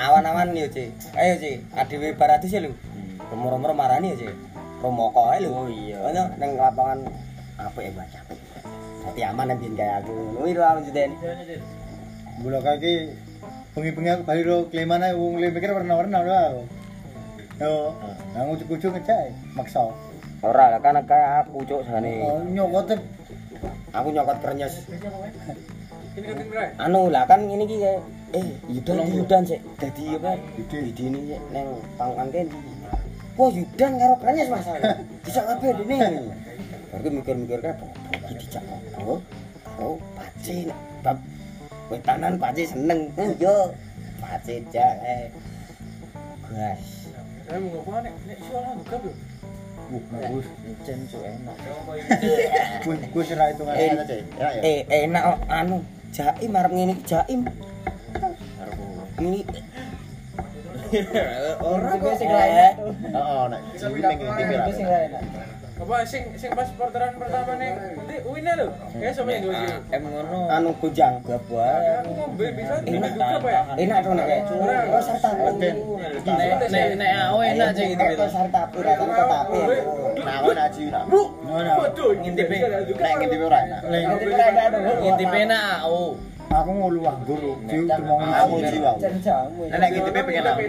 awan-awan 0.00 0.56
yo 0.56 0.66
Ci 0.72 0.90
ayo 1.14 1.38
Ci 1.38 1.62
adewe 1.76 2.16
baratus 2.18 2.50
ya 2.50 2.60
lu. 2.64 2.74
Rumor-rumor 3.30 3.72
marani 3.78 4.16
ya 4.16 4.26
Ci 4.26 4.28
romoko 4.82 5.30
ae 5.30 5.38
lu. 5.44 5.54
Oh 5.54 5.70
iya. 5.70 6.02
Neng 6.36 6.58
lapangan 6.58 7.06
apa 7.56 7.78
ya 7.80 7.90
baca 7.94 8.20
tapi 9.06 9.22
aman 9.22 9.54
bikin 9.54 9.78
kayak 9.78 10.02
aku. 10.02 10.12
Ngono 10.34 10.50
itu 10.50 10.60
aku 10.66 10.80
jadi 10.90 11.14
Bulu 12.42 12.58
kaki 12.60 12.94
bengi-bengi 13.76 14.08
aku 14.08 14.22
balik 14.24 14.44
lo 14.48 14.58
klimana 14.72 15.12
wong 15.12 15.36
le 15.36 15.52
mikir 15.52 15.68
warna-warna 15.68 16.24
lho 16.24 16.32
aku. 16.32 16.62
Yo, 17.60 17.92
nang 18.32 18.56
ujug-ujug 18.56 18.96
ngecek 18.96 19.36
maksa. 19.52 19.92
Ora 20.40 20.72
lah 20.72 20.80
kan 20.80 20.96
kayak 21.04 21.44
aku 21.44 21.60
cuk 21.68 21.84
jane. 21.84 22.24
Oh, 22.24 22.40
nyokote 22.40 22.96
Aku 23.92 24.08
nyokot 24.12 24.36
krenyes. 24.40 24.84
Anu 26.80 27.12
lah 27.12 27.28
kan 27.28 27.44
ini 27.44 27.64
ki 27.68 27.76
kayak 27.80 28.00
eh 28.32 28.46
Yudan 28.72 29.04
Yudan 29.12 29.44
sik 29.44 29.60
dadi 29.76 30.16
apa? 30.16 30.40
Ide 30.56 30.78
ini 30.96 31.36
sik 31.36 31.40
nang 31.52 31.80
pangkan 32.00 32.28
kendi. 32.32 32.56
Wah 33.36 33.48
Yudan 33.52 34.00
karo 34.00 34.14
krenyes 34.20 34.48
Mas. 34.48 34.68
Bisa 35.24 35.40
kabeh 35.44 35.76
dene. 35.84 36.32
Baru 36.92 37.08
mikir-mikir 37.12 37.60
kan 37.60 37.76
iki 38.24 38.34
dijak? 38.40 38.64
Karo 38.96 40.00
pace 40.16 40.56
nek 40.64 40.78
bab 41.04 41.20
wetanan 41.90 42.34
pace 42.40 42.62
seneng. 42.66 43.10
Oh 43.16 43.30
yo. 43.38 43.72
Pace 44.18 44.62
jak 44.72 44.94
eh. 45.04 45.28
Gas. 46.50 47.10
Eh 47.46 47.58
mau 47.62 47.78
ngopo 47.78 48.02
nek 48.02 48.14
nek 48.26 48.36
iso 48.42 48.56
lah 48.58 48.72
buka 48.74 48.96
bagus. 50.10 50.46
Cuk 50.82 51.22
enak. 51.22 51.56
Gue 52.82 52.94
gue 52.98 53.22
serah 53.22 53.48
itu 53.54 53.62
kan 53.62 53.74
Eh, 53.78 53.94
aja, 53.94 54.02
Cek. 54.02 54.20
Ya, 54.34 54.48
ya. 54.58 54.60
Eh 54.66 54.78
enak 55.06 55.22
kok, 55.22 55.38
anu 55.46 55.76
jaim 56.10 56.50
arep 56.58 56.72
ngene 56.74 56.92
iki 56.98 57.04
jaim. 57.06 57.40
Ini 59.16 59.40
Ora 61.66 61.90
kok 61.98 62.14
sing 62.18 62.28
Eh, 62.30 62.72
Heeh, 63.14 63.42
nek 63.46 63.60
ngene 63.78 64.54
iki 64.74 64.82
ra. 64.82 65.20
Apa 65.76 66.08
sing 66.08 66.22
sing 66.40 66.50
pas 66.56 66.66
porteran 66.74 67.14
pertama 67.20 67.52
ning 67.60 67.74
uine 68.24 68.52
lho. 68.56 68.68
Ya 68.96 69.10
sama 69.12 69.30
yang 69.36 69.42
dua 69.44 69.58
em 69.92 70.02
ngono. 70.02 70.38
anu 70.48 70.70
gunjang. 70.80 71.14
Aku 71.26 72.10
ngombe 72.16 72.46
bisa 72.56 72.74
Enak. 72.80 73.12
juga 73.12 73.36
apa 73.36 73.48
ya? 73.52 73.62
Enak 73.76 73.98
dong 74.00 74.14
nek 74.16 74.26
kayak 74.26 74.42
Oh 74.88 75.02
sarta. 75.02 75.30
Nek 75.36 76.86
nek 76.96 77.12
aku 77.28 77.38
enak 77.44 77.68
cek 77.76 77.86
gitu. 77.92 78.04
Kok 78.16 78.30
sarta 78.32 78.60
api 78.70 78.78
rasane 78.80 79.12
kok 79.12 79.38
api. 79.44 79.58
Nah, 80.24 80.34
aku 80.40 80.50
nak. 80.56 80.68
Waduh, 81.76 82.10
Ngintip 82.16 82.48
e. 82.48 82.56
Nek 82.96 83.12
ngene 83.20 83.36
ora 83.44 83.58
enak. 83.68 83.80
Ngintip 85.02 85.30
enak 85.32 85.64
aku. 85.84 86.04
Aku 86.46 86.70
ngulu 86.78 87.02
anggur 87.02 87.42
Aku 87.42 88.54
jamu. 89.20 89.62
Nek 89.68 89.88
ngintip 89.92 90.14
pengen 90.14 90.44
aku. 90.46 90.60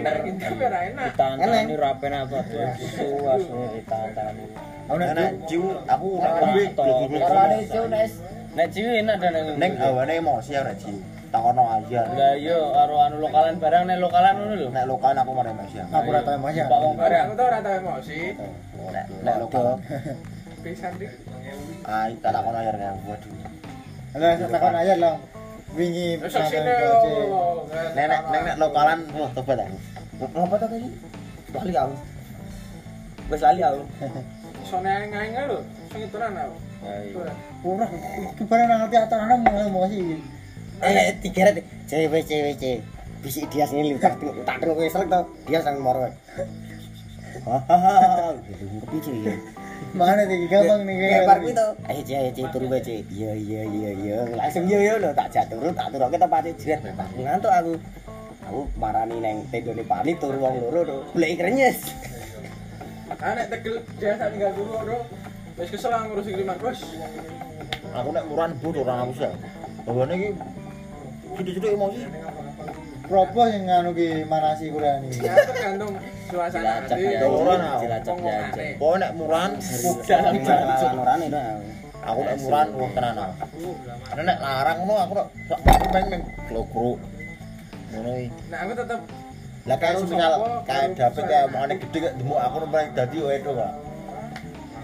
ora 0.60 0.78
enak. 0.90 1.04
Ditantani 1.14 1.74
rapen 1.78 2.12
apa 2.12 2.38
tuh. 2.44 2.60
Ditantani. 3.72 4.77
Aku 4.88 4.96
nek 4.96 5.10
Nek 5.12 5.32
ciwi 5.44 5.68
aku 5.84 6.08
nek 6.16 6.32
ngombe 6.40 7.18
Karena 7.20 7.56
itu 7.60 7.80
nes. 7.92 8.12
Nek 8.56 8.66
ciwi 8.72 8.92
enak 9.04 9.16
dan 9.20 9.36
ning 9.60 9.72
awane 9.76 10.12
emosi 10.16 10.56
ora 10.56 10.72
ciwi. 10.72 10.96
Takono 11.28 11.60
aja. 11.68 12.08
Lah 12.08 12.32
iya 12.40 12.56
karo 12.56 12.96
anu 13.04 13.16
lokalan 13.20 13.60
barang 13.60 13.84
nek 13.84 14.00
lokalan 14.00 14.32
ngono 14.40 14.54
lho. 14.56 14.68
Nek 14.72 14.84
lokal 14.88 15.12
aku 15.12 15.32
marah 15.36 15.52
emosi. 15.52 15.76
aku 15.84 16.08
ora 16.08 16.20
tau 16.24 16.40
ya. 16.48 16.64
Pak 16.72 16.78
wong 16.80 16.96
barang. 16.96 17.26
Aku 17.28 17.34
ora 17.36 17.58
tau 17.60 17.74
emosi. 17.84 18.18
Nek 18.88 19.04
nek 19.20 19.36
lokal 19.44 19.64
Pisan 20.64 20.92
dik. 20.96 21.12
ah 21.84 22.08
tak 22.24 22.32
takono 22.32 22.56
aja 22.56 22.72
nek 22.72 22.90
waduh. 23.04 23.32
Lah 24.16 24.32
takon 24.40 24.72
aja 24.72 24.94
lah. 24.96 25.14
Wingi 25.76 26.16
yo. 26.16 26.28
Nek 27.92 28.04
nek 28.08 28.20
nek 28.32 28.40
nek 28.40 28.56
lokalan 28.56 29.04
wah 29.12 29.28
tobat 29.36 29.60
aku. 29.60 29.78
Ngapa 30.32 30.56
to 30.56 30.66
kaya 30.72 30.88
Lali 31.52 31.72
aku. 31.76 31.94
Wis 33.28 33.44
lali 33.44 33.60
aku. 33.60 33.84
Sone 34.68 34.84
aing-aing 34.84 35.32
lho. 35.48 35.64
Sing 35.88 36.04
ituran 36.04 36.36
aku. 36.36 36.56
Ora, 37.64 37.86
kemarin 38.36 38.68
nanti 38.68 38.96
acara 39.00 39.34
mau 39.40 39.56
emosi. 39.56 40.20
Eh 40.84 41.16
tiga 41.24 41.48
rat. 41.48 41.64
Cewek 41.88 42.22
cewek 42.28 42.54
cewek. 42.60 42.80
Bisik 43.24 43.48
dia 43.50 43.64
sini 43.66 43.96
lu 43.96 43.98
tak 43.98 44.20
wis 44.76 44.92
selek 44.92 45.08
to. 45.08 45.20
Dia 45.48 45.64
sang 45.64 45.80
moro. 45.80 46.06
Hahaha. 47.48 48.36
Kepiye 48.92 49.24
ya? 49.24 49.34
Mana 49.96 50.28
nih 50.28 50.44
gampang 50.52 50.84
nih 50.84 50.94
Kayak 51.00 51.24
park 51.24 51.42
itu. 51.48 51.66
Ayo 51.88 52.00
Ci, 52.04 52.12
ayo 52.12 52.30
Ci, 52.36 52.42
turu 52.52 52.66
bae. 52.68 52.96
Iya 53.08 53.32
iya 53.32 53.62
iya 53.64 53.90
iya. 53.96 54.16
Langsung 54.36 54.68
yo 54.68 54.78
yo 54.84 55.00
lho 55.00 55.16
tak 55.16 55.32
jak 55.32 55.48
turu, 55.48 55.72
tak 55.72 55.88
turuke 55.88 56.20
tempate 56.20 56.52
jret. 56.60 56.84
Ngantuk 57.16 57.48
aku. 57.50 57.72
Aku 58.52 58.60
marani 58.76 59.16
neng 59.16 59.48
tendone 59.48 59.80
pani 59.88 60.12
turu 60.20 60.38
wong 60.44 60.60
loro 60.60 60.80
to. 60.84 60.96
Goleki 61.16 61.40
krenyes. 61.40 61.78
Nek 63.08 63.46
tegel 63.48 63.74
biasa 63.96 64.22
tinggal 64.30 64.52
dulu 64.52 64.72
bro. 64.84 64.98
Wis 65.58 65.68
kesel 65.72 65.90
aku 65.90 66.04
ngurusi 66.12 66.30
kiriman 66.36 66.56
bos. 66.60 66.78
Aku 67.88 68.08
nek 68.12 68.24
muran 68.28 68.50
but 68.60 68.76
ora 68.76 68.94
aku 69.02 69.12
sih. 69.16 69.32
Bawane 69.88 70.14
iki 70.14 70.28
Sidik-sidik 71.38 71.70
emosi. 71.78 72.02
Propo 73.08 73.40
yang 73.48 73.64
nganu 73.64 73.90
ki 73.96 74.26
manasi 74.28 74.68
kuliah 74.68 75.00
nih. 75.00 75.10
Ya 75.22 75.32
tergantung 75.40 75.96
suasana 76.28 76.84
Cilacap 76.84 76.92
hati. 76.92 77.14
ya. 77.16 77.20
Orang, 77.24 77.60
Cilacap 77.80 78.16
jajan. 78.20 78.44
aneh. 78.52 78.72
Pokoknya 78.76 79.00
nek 79.00 79.10
muran 79.16 79.50
Dalam 80.04 80.34
larane 81.00 81.26
to. 81.32 81.40
aku 82.04 82.20
nek 82.24 82.36
muran 82.42 82.66
wah 82.76 82.90
tenan 82.92 83.16
aku. 83.16 83.70
Karena 84.12 84.22
nek 84.28 84.38
larang 84.44 84.76
ngono 84.84 84.94
aku 85.00 85.12
nek 85.16 85.26
sak 85.48 85.58
aku 85.64 85.86
pengen 85.88 86.20
klokro. 86.52 86.90
Ngono 87.94 88.10
iki. 88.18 88.28
Nah 88.52 88.58
aku 88.66 88.72
tetep 88.76 89.00
Lah 89.68 89.76
sopo, 89.76 90.16
kayak 90.64 90.64
karo- 90.64 90.96
dapet 90.96 91.22
kayak 91.24 91.42
omongane 91.46 91.74
gede 91.78 91.98
kayak 92.00 92.14
demuk 92.16 92.38
aku 92.38 92.56
pengen 92.66 92.88
dadi 92.94 93.18
wedo 93.20 93.50
kok. 93.52 93.70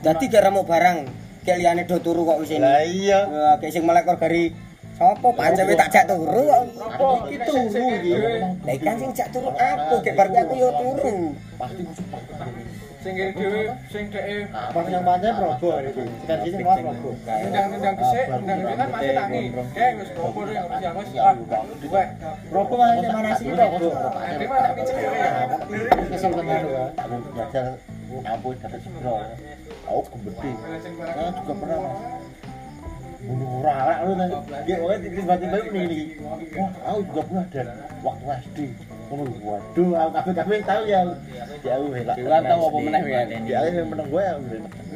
Dadi 0.00 0.24
gara 0.28 0.48
mau 0.48 0.62
barang 0.62 0.96
kayak 1.40 1.58
liyane 1.58 1.82
do 1.84 1.96
turu 1.98 2.22
kok 2.22 2.38
wis 2.38 2.52
Lah 2.54 2.84
ini. 2.84 3.08
iya. 3.08 3.20
Wah, 3.24 3.54
kayak 3.56 3.72
sing 3.72 3.82
melekor 3.82 4.16
gari 4.16 4.52
Sopo 4.94 5.34
pancen 5.34 5.66
tak 5.74 5.90
jak 5.90 6.04
turu 6.06 6.42
kok. 6.44 6.60
apa 6.78 7.06
Iki 7.26 7.36
turu 7.42 7.64
iki. 7.90 8.12
Lah 8.60 8.74
ikan 8.74 8.94
sing 8.94 9.10
jak 9.10 9.28
turu 9.32 9.50
aku, 9.50 9.94
kayak 10.00 10.14
berarti 10.14 10.36
aku 10.38 10.52
yo 10.54 10.68
turu. 10.70 11.16
Pasti 11.56 11.82
musuh. 13.04 13.12
sing 13.12 13.12
kiri 13.12 13.32
dhewe 13.36 13.62
sing 13.92 14.04
dhek 14.08 14.48
Pas 14.48 14.86
yang 14.88 15.04
pantai 15.04 15.30
Probo 15.36 15.68
iki. 15.84 16.04
Kan 16.24 16.38
sini 16.40 16.64
mau 16.64 16.76
Probo. 16.80 17.10
nendang-nendang 17.28 17.96
gesek, 18.00 18.26
nendang 18.40 18.76
kan 18.80 18.88
masih 18.88 19.12
tangi. 19.12 19.42
Eh 19.76 19.90
wis 20.00 20.10
popo 20.16 20.40
rek 20.48 20.56
ngurusi 20.56 20.86
aku 20.88 21.00
wis. 21.04 21.10
Ah, 21.20 21.34
Dua. 21.84 22.02
Probo 22.48 22.74
mana 22.80 23.00
yang 23.04 23.12
manasi 23.12 23.44
Probo. 23.52 23.88
Nanti 23.92 24.44
mana 24.48 24.68
iki 24.72 24.82
cewek 24.88 25.12
ya. 25.20 25.28
Kesel 26.08 26.32
tenan 26.32 26.62
dapat. 28.24 28.56
Aku 29.84 30.00
gembedi. 30.16 30.50
Nah, 30.96 31.28
juga 31.34 31.52
pernah. 31.60 31.78
Bunuh 33.24 33.64
orang, 33.64 34.00
lu 34.04 34.12
nanya. 34.20 34.38
Dia 34.68 34.76
tiba-tiba 35.00 35.58
ini. 35.72 36.00
Wah, 36.56 36.70
aku 36.88 37.00
juga 37.08 37.22
pernah 37.24 37.44
dan 37.52 37.66
waktu 38.04 38.24
SD. 38.44 38.58
Waduh, 39.12 39.88
aku 39.94 40.10
kafe-kafe 40.16 40.54
tahu 40.64 40.82
ya. 40.88 41.00
Ya 41.64 41.72
aku 41.76 41.86
helak. 41.92 42.16
Dewa 42.16 42.38
tau 42.40 42.60
apa 42.72 42.78
meneh 42.80 43.02
ya. 43.04 43.20
Ya 43.44 43.56
aku 43.60 43.68
yang 43.76 43.88
meneng 43.92 44.08
gue 44.08 44.22
ya. 44.22 44.34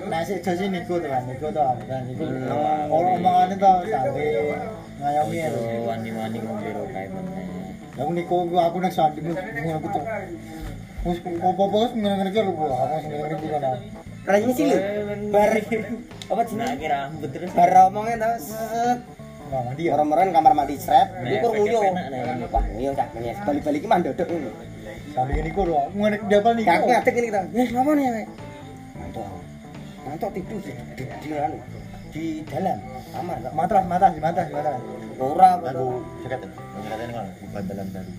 Nah, 0.08 0.20
si 0.24 0.32
Josi 0.40 0.64
Niko 0.72 0.94
tuh 0.96 1.08
kan, 1.10 1.22
Niko 1.28 1.46
tuh 1.52 1.62
kan 1.84 2.02
Niko. 2.08 2.24
Kalau 2.24 2.88
omongannya 2.88 3.54
tuh 3.60 3.74
sampai 3.90 4.26
ngayomi 4.98 5.36
ya. 5.36 5.48
wani-wani 5.84 6.38
ngombe 6.42 6.68
ro 6.72 6.84
kae 6.90 7.06
meneh. 7.12 7.46
Aku 7.98 8.10
Niko 8.14 8.34
aku 8.56 8.76
nek 8.80 8.92
sandi 8.94 9.20
ngono 9.22 9.78
gitu. 9.84 10.00
Wis 11.06 11.18
popo 11.22 11.64
wis 11.86 11.92
ngene-ngene 11.94 12.30
lho, 12.42 12.52
Bu. 12.58 12.64
aku 12.66 12.94
sing 13.04 13.10
ngene 13.14 13.34
iki 13.38 13.48
kan. 13.54 13.78
Ranya 14.26 14.48
sih 14.56 14.64
lho. 14.66 14.76
Bar 15.30 15.50
apa 16.28 16.40
Nah, 16.42 16.44
jenenge? 16.44 16.76
kira 16.80 16.96
rambut 17.06 17.30
terus. 17.32 17.50
Bar 17.54 17.70
omongnya 17.88 18.16
to. 18.18 18.30
Orang-orang 19.48 20.28
kamar 20.30 20.52
mandi 20.52 20.76
sret, 20.76 21.08
Nah, 21.08 21.30
iku 21.30 21.48
nguyu. 21.52 21.80
efek-efek 21.80 22.52
Wah, 22.52 22.64
nguyu 22.68 22.90
cak 22.92 23.08
nyes. 23.16 23.38
Bali-bali 23.42 23.78
ki 23.80 23.88
mandodok 23.88 24.28
ngono. 24.28 24.50
Sampai 25.14 25.40
Niko 25.42 25.62
lho, 25.64 25.80
ngene 25.96 26.16
dapal 26.28 26.52
Niko. 26.54 26.68
Aku 26.70 26.86
ngadeg 26.86 27.14
ini 27.16 27.26
kita. 27.32 27.40
Eh, 27.56 27.68
apa 27.72 27.90
nih? 27.96 28.04
Wek? 28.12 28.26
Mantuk. 29.00 29.26
Mantuk 30.04 30.30
tidur 30.36 30.58
di 30.62 30.72
di, 30.94 31.04
di, 31.04 31.28
anu, 31.34 31.56
di 32.12 32.24
dalam 32.46 32.78
kamar. 33.12 33.36
Matras, 33.56 33.84
matras, 33.88 34.12
matras, 34.20 34.48
matras. 34.52 34.78
Ora 35.18 35.50
Aku. 35.58 35.86
Sekat 36.22 36.38
ini 36.46 37.12
kan 37.12 37.26
bantalan 37.50 37.86
baru. 37.90 38.12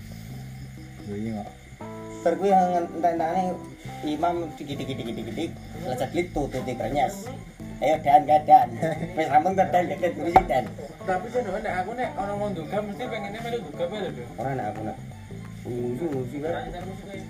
Yo 1.08 1.14
iya 1.16 1.30
enggak. 1.32 1.48
Ter 2.20 2.32
kuwi 2.36 2.50
entah-entahane 2.52 3.42
imam 4.04 4.36
dikit-dikit-dikit-dikit 4.60 5.50
lecet 5.88 6.10
lit 6.12 6.28
tutut 6.36 6.60
krenyes. 6.68 7.24
Ayo 7.80 7.96
dan 8.04 8.28
gadan. 8.28 8.68
Wis 9.16 9.26
rampung 9.32 9.56
gadan 9.56 9.88
gadan 9.88 10.12
terus 10.12 10.36
dan. 10.44 10.64
Tapi 11.08 11.26
cenderung 11.32 11.64
nek 11.64 11.74
aku 11.80 11.90
nek 11.96 12.12
orang 12.12 12.36
mau 12.36 12.48
duga 12.52 12.76
mesti 12.84 13.04
pengennya 13.08 13.40
melu 13.40 13.58
duga 13.72 13.84
bae 13.88 13.98
lho. 14.04 14.10
Ora 14.36 14.50
nek 14.52 14.66
aku 14.68 14.80
nek. 14.84 14.96
Nguyu 15.64 16.06
nguyu 16.12 16.38
kan. 16.44 16.64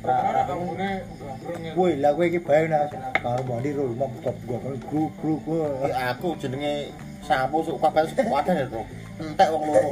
Ora 0.02 0.40
bangunnya 0.50 0.90
Woi, 1.78 2.02
lah 2.02 2.10
kowe 2.18 2.26
iki 2.26 2.42
bae 2.42 2.66
nek 2.66 2.90
kalau 3.22 3.42
mandi 3.46 3.70
ro 3.78 3.94
buka 3.94 4.32
gua 4.42 4.58
kan 4.58 4.74
gru 4.90 5.02
gru 5.22 5.34
gua. 5.46 5.86
Ya, 5.86 6.18
aku 6.18 6.34
jenenge 6.42 6.90
sapu 7.22 7.62
sok 7.62 7.78
kabeh 7.78 8.10
sok 8.10 8.26
wadah 8.26 8.54
ya, 8.58 8.66
Bro. 8.66 8.82
Entek 9.22 9.48
wong 9.54 9.62
loro. 9.70 9.90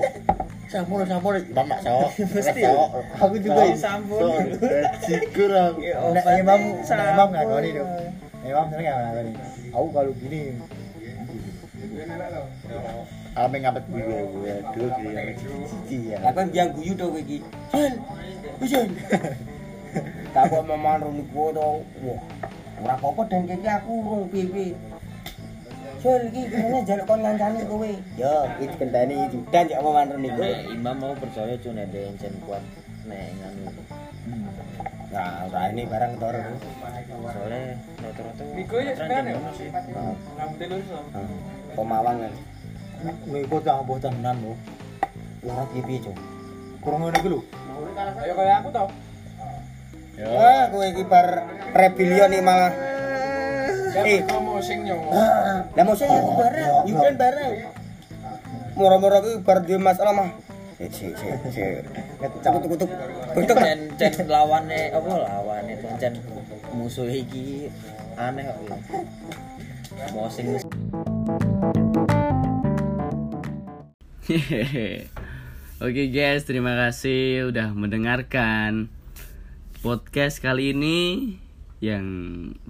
Sampun 0.66 1.06
sampun 1.06 1.38
Bapak 1.54 1.78
sok. 1.86 2.10
Mesti. 2.34 2.60
Aku 3.14 3.34
juga 3.38 3.62
ini. 3.62 3.78
Sampun. 3.78 4.58
Sigur 5.06 5.54
aku. 5.54 5.80
Nek 6.18 6.24
imam, 6.42 6.60
imam 6.82 7.28
nggak 7.30 7.46
kali 7.46 7.68
dong. 7.78 7.90
Imam 8.42 8.66
sering 8.74 8.86
nggak 8.90 9.14
kali. 9.22 9.32
aku 9.72 9.86
kalau 9.92 10.12
gini 10.18 10.56
Ame 13.38 13.62
ngapet 13.62 13.84
gue, 13.86 14.02
gue 14.02 14.50
aduh 14.50 14.90
gue 14.98 15.14
yang 15.14 15.30
cici 15.38 16.10
ya. 16.10 16.18
Apa 16.26 16.42
yang 16.50 16.74
guyu 16.74 16.90
tau 16.98 17.14
gue 17.14 17.22
Jual, 17.22 17.92
jual. 18.66 18.86
Tapi 20.34 20.54
aku 20.58 20.66
mau 20.66 20.74
manrum 20.74 21.22
gue 21.22 21.48
tau, 21.54 21.78
wah, 22.02 22.20
kurang 22.82 22.98
apa 22.98 23.22
dan 23.30 23.46
kayak 23.46 23.86
aku 23.86 23.94
rong 24.02 24.26
pipi. 24.34 24.74
Jual 26.02 26.18
lagi, 26.26 26.42
gimana 26.50 26.78
jalan 26.82 27.04
kon 27.06 27.20
lancar 27.22 27.50
nih 27.54 27.62
gue? 27.62 27.92
Yo, 28.18 28.36
iki 28.58 28.74
kendali 28.74 29.14
itu 29.30 29.38
dan 29.54 29.70
jangan 29.70 29.86
mau 29.86 29.94
manrum 29.94 30.26
gue. 30.26 30.50
Imam 30.74 30.96
mau 30.98 31.14
percaya 31.14 31.54
cuma 31.62 31.86
ada 31.86 31.98
yang 32.10 32.34
kuat, 32.42 32.62
nah 33.06 33.22
yang 33.22 33.54
Nah, 35.08 35.48
ora 35.48 35.72
ini 35.72 35.82
barang 35.88 36.12
toro. 36.20 36.36
Soalnya 36.36 37.60
rata-rata 37.96 38.42
Niku 38.52 38.76
ya 38.76 38.92
sebenarnya. 38.92 39.32
ngono 39.34 39.50
sih. 39.56 39.68
Rambutnya 40.36 40.66
lurus 40.68 40.88
loh. 40.92 41.04
Pemawang 41.72 42.16
kan. 42.20 42.32
Niku 43.24 43.56
tak 43.64 43.76
apa 43.80 43.92
tenan 43.98 44.36
lho. 44.44 44.52
Ora 45.48 45.64
piye-piye, 45.72 45.98
Cuk. 46.04 46.16
Kurang 46.84 47.00
ngene 47.02 47.18
iki 47.18 47.28
lho. 47.32 47.40
Ayo 48.20 48.32
kayak 48.36 48.56
aku 48.60 48.68
tau. 48.68 48.88
Wah, 50.18 50.62
kowe 50.68 50.82
iki 50.84 51.04
bar 51.06 51.26
rebellion 51.72 52.34
iki 52.34 52.42
malah. 52.42 52.72
Eh, 53.98 54.20
Kamu 54.22 54.60
sing 54.60 54.84
nyowo. 54.84 55.10
lah 55.74 55.82
mosok 55.82 56.06
aku 56.06 56.30
bareng, 56.38 56.70
Yudan 56.86 57.14
bareng. 57.16 57.52
Moro-moro 58.76 59.16
iki 59.24 59.32
bar 59.40 59.58
dia 59.64 59.78
masalah 59.80 60.12
mah. 60.12 60.28
Kutuk-kutuk. 60.78 62.86
Kutuk. 63.34 63.56
Cen 63.98 64.14
lawannya 64.30 64.94
apa 64.94 65.10
lawannya 65.10 65.74
tuh 65.82 65.90
cen 65.98 66.14
musuh 66.70 67.10
iki 67.10 67.66
aneh 68.14 68.46
kok 68.46 68.62
ya. 68.62 68.78
Oke 75.82 76.14
guys, 76.14 76.46
terima 76.46 76.78
kasih 76.78 77.50
udah 77.50 77.74
mendengarkan 77.74 78.86
podcast 79.82 80.38
kali 80.38 80.78
ini 80.78 81.34
yang 81.82 82.06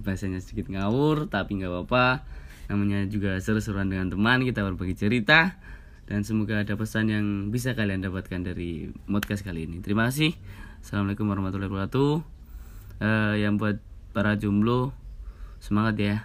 bahasanya 0.01 0.41
sedikit 0.41 0.73
ngawur 0.73 1.29
tapi 1.29 1.61
nggak 1.61 1.69
apa-apa. 1.69 2.25
Namanya 2.73 3.05
juga 3.05 3.37
seru-seruan 3.37 3.85
dengan 3.85 4.09
teman 4.09 4.41
kita 4.41 4.65
berbagi 4.65 4.97
cerita 4.97 5.61
dan 6.09 6.25
semoga 6.25 6.65
ada 6.65 6.73
pesan 6.73 7.13
yang 7.13 7.25
bisa 7.53 7.77
kalian 7.77 8.01
dapatkan 8.01 8.41
dari 8.41 8.89
podcast 9.05 9.45
kali 9.45 9.69
ini. 9.69 9.77
Terima 9.85 10.09
kasih. 10.09 10.33
Assalamualaikum 10.81 11.29
warahmatullahi 11.29 11.69
wabarakatuh. 11.69 12.13
Eh, 12.97 13.35
yang 13.45 13.61
buat 13.61 13.77
para 14.09 14.33
jomblo 14.33 14.89
semangat 15.61 16.01
ya. 16.01 16.15